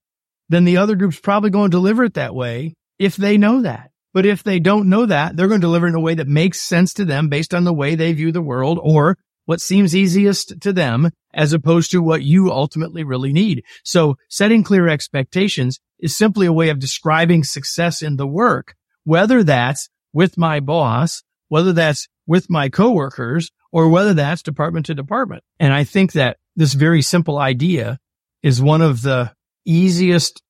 then 0.49 0.64
the 0.64 0.77
other 0.77 0.97
group's 0.97 1.21
probably 1.21 1.51
going 1.51 1.71
to 1.71 1.77
deliver 1.77 2.05
it 2.05 2.14
that 2.14 2.35
way 2.35 2.75
if 2.99 3.16
they 3.16 3.38
know 3.38 3.62
that. 3.62 3.90
But 4.12 4.27
if 4.27 4.43
they 4.43 4.59
don't 4.59 4.88
know 4.88 5.07
that, 5.07 5.37
they're 5.37 5.49
going 5.49 5.61
to 5.61 5.66
deliver 5.66 5.87
in 5.87 5.95
a 5.95 6.01
way 6.01 6.14
that 6.14 6.27
makes 6.27 6.61
sense 6.61 6.93
to 6.95 7.05
them 7.05 7.29
based 7.29 7.55
on 7.55 7.62
the 7.62 7.73
way 7.73 7.95
they 7.95 8.12
view 8.12 8.33
the 8.33 8.43
world 8.43 8.81
or 8.83 9.16
what 9.51 9.61
seems 9.61 9.97
easiest 9.97 10.61
to 10.61 10.73
them 10.73 11.11
as 11.35 11.53
opposed 11.53 11.91
to 11.91 12.01
what 12.01 12.23
you 12.23 12.53
ultimately 12.53 13.03
really 13.03 13.33
need. 13.33 13.65
So 13.83 14.17
setting 14.29 14.63
clear 14.63 14.89
expectations 14.89 15.81
is 15.99 16.17
simply 16.17 16.47
a 16.47 16.53
way 16.53 16.69
of 16.69 16.79
describing 16.79 17.43
success 17.43 18.01
in 18.01 18.15
the 18.15 18.29
work, 18.29 18.77
whether 19.03 19.43
that's 19.43 19.89
with 20.13 20.39
my 20.39 20.61
boss, 20.61 21.25
whether 21.49 21.73
that's 21.73 22.07
with 22.29 22.49
my 22.49 22.69
coworkers, 22.69 23.51
or 23.73 23.89
whether 23.89 24.15
that's 24.15 24.41
department 24.41 24.87
to 24.87 24.95
department. 24.95 25.43
And 25.59 25.75
I 25.75 25.83
think 25.83 26.13
that 26.13 26.37
this 26.55 26.75
very 26.75 27.03
simple 27.03 27.37
idea 27.37 27.99
is 28.45 28.63
one 28.63 28.83
of 28.83 29.03
the 29.03 29.33
easiest 29.65 30.40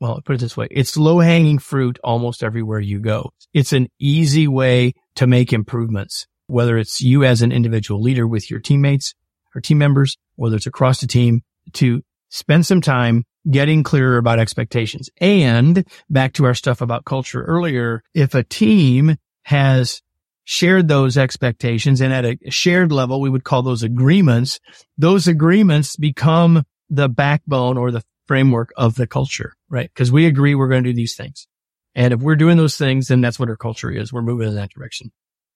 well, 0.00 0.20
put 0.24 0.34
it 0.34 0.40
this 0.40 0.56
way. 0.56 0.66
It's 0.72 0.96
low 0.96 1.20
hanging 1.20 1.60
fruit 1.60 2.00
almost 2.02 2.42
everywhere 2.42 2.80
you 2.80 2.98
go. 2.98 3.30
It's 3.54 3.72
an 3.72 3.86
easy 4.00 4.48
way 4.48 4.94
to 5.14 5.28
make 5.28 5.52
improvements 5.52 6.26
whether 6.48 6.76
it's 6.76 7.00
you 7.00 7.24
as 7.24 7.40
an 7.40 7.52
individual 7.52 8.02
leader 8.02 8.26
with 8.26 8.50
your 8.50 8.58
teammates 8.58 9.14
or 9.54 9.60
team 9.60 9.78
members, 9.78 10.16
whether 10.34 10.56
it's 10.56 10.66
across 10.66 11.00
the 11.00 11.06
team 11.06 11.42
to 11.74 12.02
spend 12.30 12.66
some 12.66 12.80
time 12.80 13.24
getting 13.50 13.82
clearer 13.82 14.18
about 14.18 14.38
expectations. 14.38 15.08
And 15.20 15.86
back 16.10 16.32
to 16.34 16.44
our 16.44 16.54
stuff 16.54 16.80
about 16.80 17.04
culture 17.04 17.44
earlier, 17.44 18.02
if 18.14 18.34
a 18.34 18.42
team 18.42 19.16
has 19.44 20.02
shared 20.44 20.88
those 20.88 21.16
expectations 21.16 22.00
and 22.00 22.12
at 22.12 22.24
a 22.24 22.38
shared 22.50 22.90
level, 22.90 23.20
we 23.20 23.30
would 23.30 23.44
call 23.44 23.62
those 23.62 23.82
agreements. 23.82 24.60
Those 24.96 25.28
agreements 25.28 25.96
become 25.96 26.64
the 26.90 27.08
backbone 27.08 27.76
or 27.76 27.90
the 27.90 28.02
framework 28.26 28.72
of 28.76 28.94
the 28.94 29.06
culture, 29.06 29.54
right? 29.68 29.90
Because 29.92 30.10
we 30.12 30.26
agree 30.26 30.54
we're 30.54 30.68
going 30.68 30.84
to 30.84 30.90
do 30.90 30.96
these 30.96 31.16
things. 31.16 31.46
And 31.94 32.14
if 32.14 32.20
we're 32.20 32.36
doing 32.36 32.56
those 32.56 32.76
things, 32.76 33.08
then 33.08 33.20
that's 33.20 33.38
what 33.38 33.48
our 33.48 33.56
culture 33.56 33.90
is. 33.90 34.12
We're 34.12 34.22
moving 34.22 34.48
in 34.48 34.54
that 34.54 34.70
direction. 34.70 35.10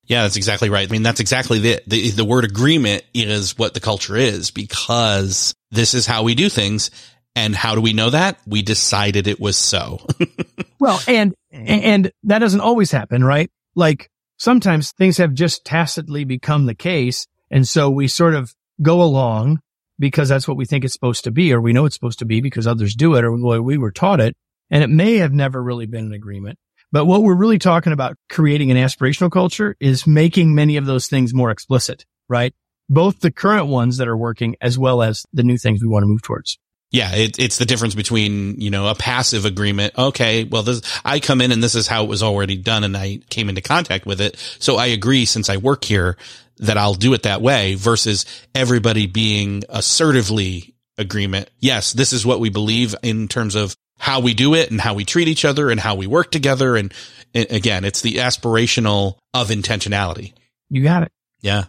Yeah, 0.04 0.22
that's 0.22 0.36
exactly 0.36 0.68
right. 0.68 0.88
I 0.88 0.90
mean, 0.90 1.02
that's 1.02 1.20
exactly 1.20 1.58
the, 1.60 1.82
the, 1.86 2.10
the 2.10 2.24
word 2.24 2.44
agreement 2.44 3.04
is 3.14 3.56
what 3.56 3.74
the 3.74 3.80
culture 3.80 4.16
is 4.16 4.50
because 4.50 5.54
this 5.70 5.94
is 5.94 6.06
how 6.06 6.22
we 6.24 6.34
do 6.34 6.48
things. 6.48 6.90
And 7.34 7.54
how 7.56 7.74
do 7.74 7.80
we 7.80 7.94
know 7.94 8.10
that? 8.10 8.38
We 8.46 8.60
decided 8.60 9.26
it 9.26 9.40
was 9.40 9.56
so. 9.56 10.06
well, 10.78 11.00
and, 11.08 11.34
and 11.50 12.12
that 12.24 12.40
doesn't 12.40 12.60
always 12.60 12.90
happen, 12.90 13.24
right? 13.24 13.50
Like 13.74 14.10
sometimes 14.36 14.92
things 14.92 15.16
have 15.16 15.32
just 15.32 15.64
tacitly 15.64 16.24
become 16.24 16.66
the 16.66 16.74
case. 16.74 17.26
And 17.50 17.66
so 17.66 17.88
we 17.88 18.06
sort 18.06 18.34
of 18.34 18.52
go 18.82 19.00
along 19.00 19.60
because 19.98 20.28
that's 20.28 20.48
what 20.48 20.56
we 20.56 20.66
think 20.66 20.84
it's 20.84 20.92
supposed 20.92 21.24
to 21.24 21.30
be, 21.30 21.52
or 21.52 21.60
we 21.60 21.72
know 21.72 21.86
it's 21.86 21.94
supposed 21.94 22.18
to 22.18 22.24
be 22.24 22.40
because 22.40 22.66
others 22.66 22.94
do 22.94 23.14
it, 23.14 23.24
or 23.24 23.32
we 23.62 23.78
were 23.78 23.92
taught 23.92 24.20
it. 24.20 24.36
And 24.70 24.82
it 24.82 24.90
may 24.90 25.18
have 25.18 25.32
never 25.32 25.62
really 25.62 25.86
been 25.86 26.06
an 26.06 26.12
agreement. 26.12 26.58
But 26.92 27.06
what 27.06 27.22
we're 27.22 27.34
really 27.34 27.58
talking 27.58 27.92
about 27.92 28.16
creating 28.28 28.70
an 28.70 28.76
aspirational 28.76 29.32
culture 29.32 29.74
is 29.80 30.06
making 30.06 30.54
many 30.54 30.76
of 30.76 30.84
those 30.84 31.06
things 31.06 31.32
more 31.32 31.50
explicit, 31.50 32.04
right? 32.28 32.54
Both 32.88 33.20
the 33.20 33.32
current 33.32 33.66
ones 33.66 33.96
that 33.96 34.08
are 34.08 34.16
working 34.16 34.56
as 34.60 34.78
well 34.78 35.02
as 35.02 35.24
the 35.32 35.42
new 35.42 35.56
things 35.56 35.82
we 35.82 35.88
want 35.88 36.02
to 36.02 36.06
move 36.06 36.22
towards. 36.22 36.58
Yeah, 36.90 37.14
it, 37.14 37.38
it's 37.38 37.56
the 37.56 37.64
difference 37.64 37.94
between, 37.94 38.60
you 38.60 38.70
know, 38.70 38.86
a 38.86 38.94
passive 38.94 39.46
agreement. 39.46 39.96
Okay, 39.96 40.44
well, 40.44 40.62
this, 40.62 40.82
I 41.02 41.20
come 41.20 41.40
in 41.40 41.50
and 41.50 41.62
this 41.62 41.74
is 41.74 41.86
how 41.86 42.04
it 42.04 42.08
was 42.08 42.22
already 42.22 42.56
done 42.56 42.84
and 42.84 42.94
I 42.94 43.20
came 43.30 43.48
into 43.48 43.62
contact 43.62 44.04
with 44.04 44.20
it. 44.20 44.36
So 44.58 44.76
I 44.76 44.86
agree 44.86 45.24
since 45.24 45.48
I 45.48 45.56
work 45.56 45.84
here 45.84 46.18
that 46.58 46.76
I'll 46.76 46.92
do 46.92 47.14
it 47.14 47.22
that 47.22 47.40
way 47.40 47.74
versus 47.76 48.26
everybody 48.54 49.06
being 49.06 49.62
assertively 49.70 50.74
agreement. 50.98 51.48
Yes, 51.58 51.94
this 51.94 52.12
is 52.12 52.26
what 52.26 52.40
we 52.40 52.50
believe 52.50 52.94
in 53.02 53.26
terms 53.26 53.54
of 53.54 53.74
how 54.02 54.18
we 54.18 54.34
do 54.34 54.54
it 54.54 54.68
and 54.68 54.80
how 54.80 54.94
we 54.94 55.04
treat 55.04 55.28
each 55.28 55.44
other 55.44 55.70
and 55.70 55.78
how 55.78 55.94
we 55.94 56.08
work 56.08 56.32
together. 56.32 56.74
And, 56.74 56.92
and 57.32 57.48
again, 57.52 57.84
it's 57.84 58.00
the 58.00 58.14
aspirational 58.14 59.16
of 59.32 59.50
intentionality. 59.50 60.32
You 60.70 60.82
got 60.82 61.04
it. 61.04 61.12
Yeah. 61.40 61.66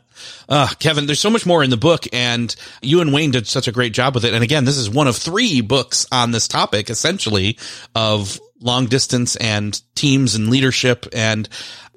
Uh, 0.49 0.67
Kevin, 0.79 1.05
there's 1.05 1.19
so 1.19 1.29
much 1.29 1.45
more 1.45 1.63
in 1.63 1.69
the 1.69 1.77
book 1.77 2.07
and 2.11 2.55
you 2.81 3.01
and 3.01 3.13
Wayne 3.13 3.29
did 3.29 3.45
such 3.45 3.67
a 3.67 3.71
great 3.71 3.93
job 3.93 4.15
with 4.15 4.25
it. 4.25 4.33
And 4.33 4.43
again, 4.43 4.65
this 4.65 4.77
is 4.77 4.89
one 4.89 5.07
of 5.07 5.15
three 5.15 5.61
books 5.61 6.07
on 6.11 6.31
this 6.31 6.47
topic, 6.47 6.89
essentially 6.89 7.59
of 7.93 8.39
long 8.63 8.87
distance 8.87 9.35
and 9.35 9.79
teams 9.95 10.35
and 10.35 10.49
leadership. 10.49 11.05
And 11.13 11.47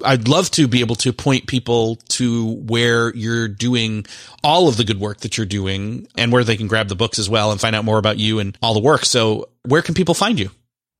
I'd 0.03 0.27
love 0.27 0.51
to 0.51 0.67
be 0.67 0.81
able 0.81 0.95
to 0.97 1.13
point 1.13 1.47
people 1.47 1.95
to 2.09 2.55
where 2.67 3.15
you're 3.15 3.47
doing 3.47 4.05
all 4.43 4.67
of 4.67 4.77
the 4.77 4.83
good 4.83 4.99
work 4.99 5.21
that 5.21 5.37
you're 5.37 5.47
doing 5.47 6.07
and 6.17 6.31
where 6.31 6.43
they 6.43 6.57
can 6.57 6.67
grab 6.67 6.89
the 6.89 6.95
books 6.95 7.17
as 7.17 7.29
well 7.29 7.51
and 7.51 7.59
find 7.59 7.75
out 7.75 7.85
more 7.85 7.97
about 7.97 8.17
you 8.17 8.39
and 8.39 8.57
all 8.61 8.73
the 8.73 8.79
work. 8.79 9.05
So 9.05 9.49
where 9.65 9.81
can 9.81 9.95
people 9.95 10.13
find 10.13 10.39
you? 10.39 10.51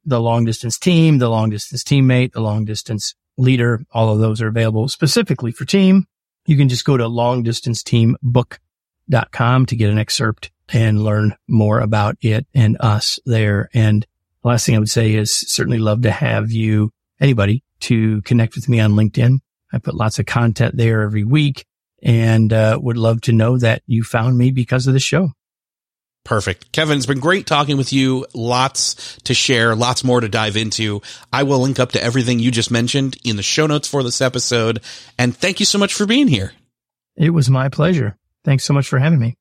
the 0.05 0.19
long 0.19 0.45
distance 0.45 0.77
team, 0.77 1.19
the 1.19 1.29
long 1.29 1.49
distance 1.49 1.83
teammate, 1.83 2.33
the 2.33 2.41
long 2.41 2.65
distance 2.65 3.15
leader. 3.37 3.85
All 3.91 4.11
of 4.11 4.19
those 4.19 4.41
are 4.41 4.47
available 4.47 4.89
specifically 4.89 5.51
for 5.51 5.65
team. 5.65 6.05
You 6.45 6.57
can 6.57 6.69
just 6.69 6.85
go 6.85 6.97
to 6.97 7.05
longdistanceteambook.com 7.05 9.65
to 9.67 9.75
get 9.75 9.89
an 9.89 9.99
excerpt 9.99 10.51
and 10.69 11.03
learn 11.03 11.35
more 11.47 11.79
about 11.79 12.17
it 12.21 12.47
and 12.53 12.77
us 12.79 13.19
there. 13.25 13.69
And 13.73 14.05
the 14.41 14.47
last 14.47 14.65
thing 14.65 14.75
I 14.75 14.79
would 14.79 14.89
say 14.89 15.13
is 15.13 15.39
certainly 15.51 15.77
love 15.77 16.01
to 16.03 16.11
have 16.11 16.51
you, 16.51 16.91
anybody 17.19 17.63
to 17.81 18.21
connect 18.23 18.55
with 18.55 18.69
me 18.69 18.79
on 18.79 18.93
LinkedIn. 18.93 19.39
I 19.73 19.77
put 19.77 19.95
lots 19.95 20.19
of 20.19 20.25
content 20.25 20.75
there 20.75 21.01
every 21.01 21.23
week 21.23 21.65
and 22.01 22.51
uh, 22.51 22.79
would 22.81 22.97
love 22.97 23.21
to 23.21 23.31
know 23.31 23.57
that 23.57 23.83
you 23.85 24.03
found 24.03 24.37
me 24.37 24.51
because 24.51 24.87
of 24.87 24.93
the 24.93 24.99
show. 24.99 25.31
Perfect. 26.23 26.71
Kevin, 26.71 26.97
it's 26.97 27.07
been 27.07 27.19
great 27.19 27.47
talking 27.47 27.77
with 27.77 27.91
you. 27.91 28.27
Lots 28.33 29.17
to 29.23 29.33
share, 29.33 29.75
lots 29.75 30.03
more 30.03 30.21
to 30.21 30.29
dive 30.29 30.55
into. 30.55 31.01
I 31.33 31.43
will 31.43 31.59
link 31.59 31.79
up 31.79 31.93
to 31.93 32.03
everything 32.03 32.39
you 32.39 32.51
just 32.51 32.69
mentioned 32.69 33.17
in 33.23 33.37
the 33.37 33.43
show 33.43 33.65
notes 33.65 33.87
for 33.87 34.03
this 34.03 34.21
episode. 34.21 34.81
And 35.17 35.35
thank 35.35 35.59
you 35.59 35.65
so 35.65 35.79
much 35.79 35.93
for 35.93 36.05
being 36.05 36.27
here. 36.27 36.53
It 37.17 37.31
was 37.31 37.49
my 37.49 37.69
pleasure. 37.69 38.17
Thanks 38.43 38.63
so 38.63 38.73
much 38.73 38.87
for 38.87 38.99
having 38.99 39.19
me. 39.19 39.35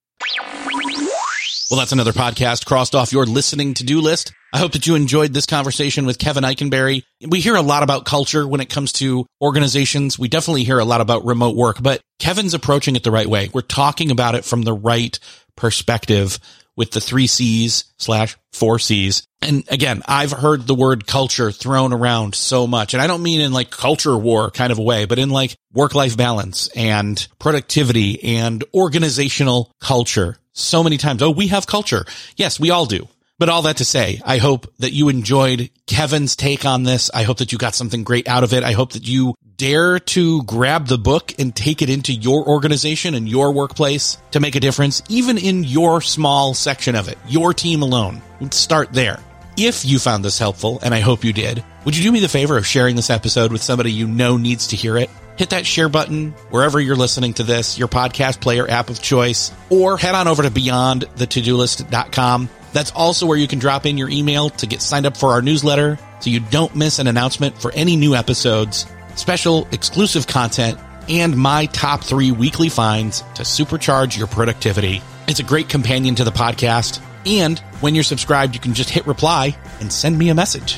Well, 1.71 1.79
that's 1.79 1.93
another 1.93 2.11
podcast 2.11 2.67
crossed 2.67 2.97
off 2.97 3.13
your 3.13 3.27
listening 3.27 3.75
to 3.75 3.85
do 3.85 4.01
list. 4.01 4.33
I 4.53 4.59
hope 4.59 4.73
that 4.73 4.89
you 4.89 4.97
enjoyed 4.97 5.33
this 5.33 5.47
conversation 5.47 6.05
with 6.05 6.19
Kevin 6.19 6.43
Eikenberry. 6.43 7.05
We 7.25 7.39
hear 7.39 7.55
a 7.55 7.63
lot 7.63 7.85
about 7.85 8.05
culture 8.05 8.45
when 8.45 8.61
it 8.61 8.69
comes 8.69 8.91
to 8.95 9.25
organizations. 9.41 10.19
We 10.19 10.27
definitely 10.27 10.65
hear 10.65 10.81
a 10.81 10.85
lot 10.85 11.01
about 11.01 11.25
remote 11.25 11.55
work, 11.55 11.81
but 11.81 12.01
Kevin's 12.19 12.55
approaching 12.55 12.97
it 12.97 13.05
the 13.05 13.13
right 13.13 13.29
way. 13.29 13.51
We're 13.55 13.61
talking 13.61 14.11
about 14.11 14.35
it 14.35 14.45
from 14.45 14.63
the 14.63 14.73
right 14.73 15.17
perspective 15.55 16.41
with 16.77 16.91
the 16.91 17.01
three 17.01 17.29
C's 17.29 17.85
slash 17.99 18.37
four 18.53 18.81
C's. 18.81 19.23
And 19.41 19.63
again, 19.69 20.03
I've 20.07 20.33
heard 20.33 20.67
the 20.67 20.75
word 20.75 21.07
culture 21.07 21.53
thrown 21.53 21.93
around 21.93 22.35
so 22.35 22.67
much. 22.67 22.95
And 22.95 23.01
I 23.01 23.07
don't 23.07 23.23
mean 23.23 23.41
in 23.41 23.53
like 23.53 23.71
culture 23.71 24.17
war 24.19 24.51
kind 24.51 24.73
of 24.73 24.79
a 24.79 24.83
way, 24.83 25.05
but 25.05 25.21
in 25.21 25.31
like 25.31 25.55
work 25.73 25.95
life 25.95 26.17
balance 26.17 26.69
and 26.75 27.29
productivity 27.39 28.25
and 28.25 28.65
organizational 28.75 29.71
culture 29.81 30.37
so 30.61 30.83
many 30.83 30.97
times. 30.97 31.23
Oh, 31.23 31.31
we 31.31 31.49
have 31.49 31.67
culture. 31.67 32.05
Yes, 32.37 32.61
we 32.61 32.71
all 32.71 32.87
do. 32.87 33.09
But 33.39 33.49
all 33.49 33.63
that 33.63 33.79
to 33.79 33.87
say, 33.87 34.21
I 34.23 34.37
hope 34.37 34.71
that 34.81 34.93
you 34.93 35.09
enjoyed 35.09 35.71
Kevin's 35.87 36.37
take 36.37 36.67
on 36.67 36.83
this. 36.83 37.11
I 37.15 37.23
hope 37.23 37.39
that 37.39 37.53
you 37.53 37.59
got 37.59 37.75
something 37.75 38.05
great 38.05 38.29
out 38.29 38.45
of 38.45 38.53
it. 38.53 38.65
I 38.65 38.73
hope 38.73 38.93
that 38.93 39.09
you 39.09 39.35
dare 39.57 39.99
to 39.99 40.43
grab 40.43 40.89
the 40.89 40.99
book 40.99 41.33
and 41.39 41.57
take 41.57 41.81
it 41.81 41.89
into 41.89 42.13
your 42.13 42.47
organization 42.47 43.15
and 43.15 43.27
your 43.27 43.53
workplace 43.53 44.19
to 44.33 44.41
make 44.41 44.57
a 44.57 44.61
difference, 44.61 45.03
even 45.09 45.39
in 45.39 45.65
your 45.65 46.03
small 46.03 46.53
section 46.53 46.95
of 46.95 47.09
it, 47.09 47.17
your 47.27 47.55
team 47.55 47.81
alone. 47.81 48.21
Start 48.51 48.93
there. 48.93 49.19
If 49.57 49.87
you 49.87 49.99
found 49.99 50.23
this 50.23 50.39
helpful, 50.39 50.79
and 50.83 50.95
I 50.95 51.01
hope 51.01 51.25
you 51.25 51.33
did, 51.33 51.65
would 51.87 51.97
you 51.97 52.03
do 52.03 52.13
me 52.13 52.21
the 52.21 52.29
favor 52.29 52.59
of 52.59 52.67
sharing 52.67 52.95
this 52.95 53.11
episode 53.11 53.53
with 53.53 53.63
somebody 53.63 53.91
you 53.91 54.07
know 54.07 54.37
needs 54.37 54.67
to 54.69 54.77
hear 54.77 54.99
it? 54.99 55.09
Hit 55.41 55.51
that 55.51 55.65
share 55.65 55.89
button 55.89 56.33
wherever 56.51 56.79
you're 56.79 56.95
listening 56.95 57.33
to 57.33 57.43
this, 57.43 57.79
your 57.79 57.89
podcast 57.89 58.43
player 58.43 58.69
app 58.69 58.91
of 58.91 59.01
choice, 59.01 59.51
or 59.71 59.97
head 59.97 60.15
on 60.15 60.29
over 60.29 60.43
to 60.43 60.51
beyondthetodolist.com. 60.51 62.51
That's 62.75 62.91
also 62.91 63.25
where 63.25 63.39
you 63.39 63.49
can 63.49 63.59
drop 63.59 63.87
in 63.87 63.97
your 63.97 64.11
email 64.11 64.51
to 64.51 64.67
get 64.67 64.83
signed 64.83 65.07
up 65.07 65.17
for 65.17 65.31
our 65.31 65.41
newsletter 65.41 65.99
so 66.21 66.29
you 66.29 66.41
don't 66.41 66.77
miss 66.77 66.99
an 66.99 67.07
announcement 67.07 67.57
for 67.57 67.73
any 67.73 67.97
new 67.97 68.15
episodes, 68.15 68.85
special 69.15 69.67
exclusive 69.73 70.27
content, 70.27 70.79
and 71.09 71.35
my 71.35 71.65
top 71.65 72.05
three 72.05 72.33
weekly 72.33 72.69
finds 72.69 73.23
to 73.37 73.43
supercharge 73.43 74.19
your 74.19 74.27
productivity. 74.27 75.01
It's 75.27 75.41
a 75.41 75.43
great 75.43 75.71
companion 75.71 76.17
to 76.17 76.25
the 76.25 76.33
podcast. 76.33 77.03
And 77.25 77.59
when 77.81 77.95
you're 77.95 78.05
subscribed, 78.05 78.55
you 78.55 78.61
can 78.61 78.75
just 78.75 78.91
hit 78.91 79.07
reply 79.07 79.57
and 79.81 79.91
send 79.91 80.19
me 80.19 80.29
a 80.29 80.35
message. 80.35 80.77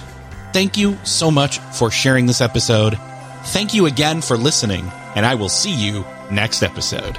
Thank 0.52 0.76
you 0.76 0.96
so 1.02 1.32
much 1.32 1.58
for 1.58 1.90
sharing 1.90 2.26
this 2.26 2.40
episode. 2.40 2.96
Thank 3.44 3.74
you 3.74 3.86
again 3.86 4.22
for 4.22 4.36
listening, 4.36 4.88
and 5.14 5.26
I 5.26 5.34
will 5.34 5.48
see 5.48 5.74
you 5.74 6.04
next 6.30 6.62
episode. 6.62 7.18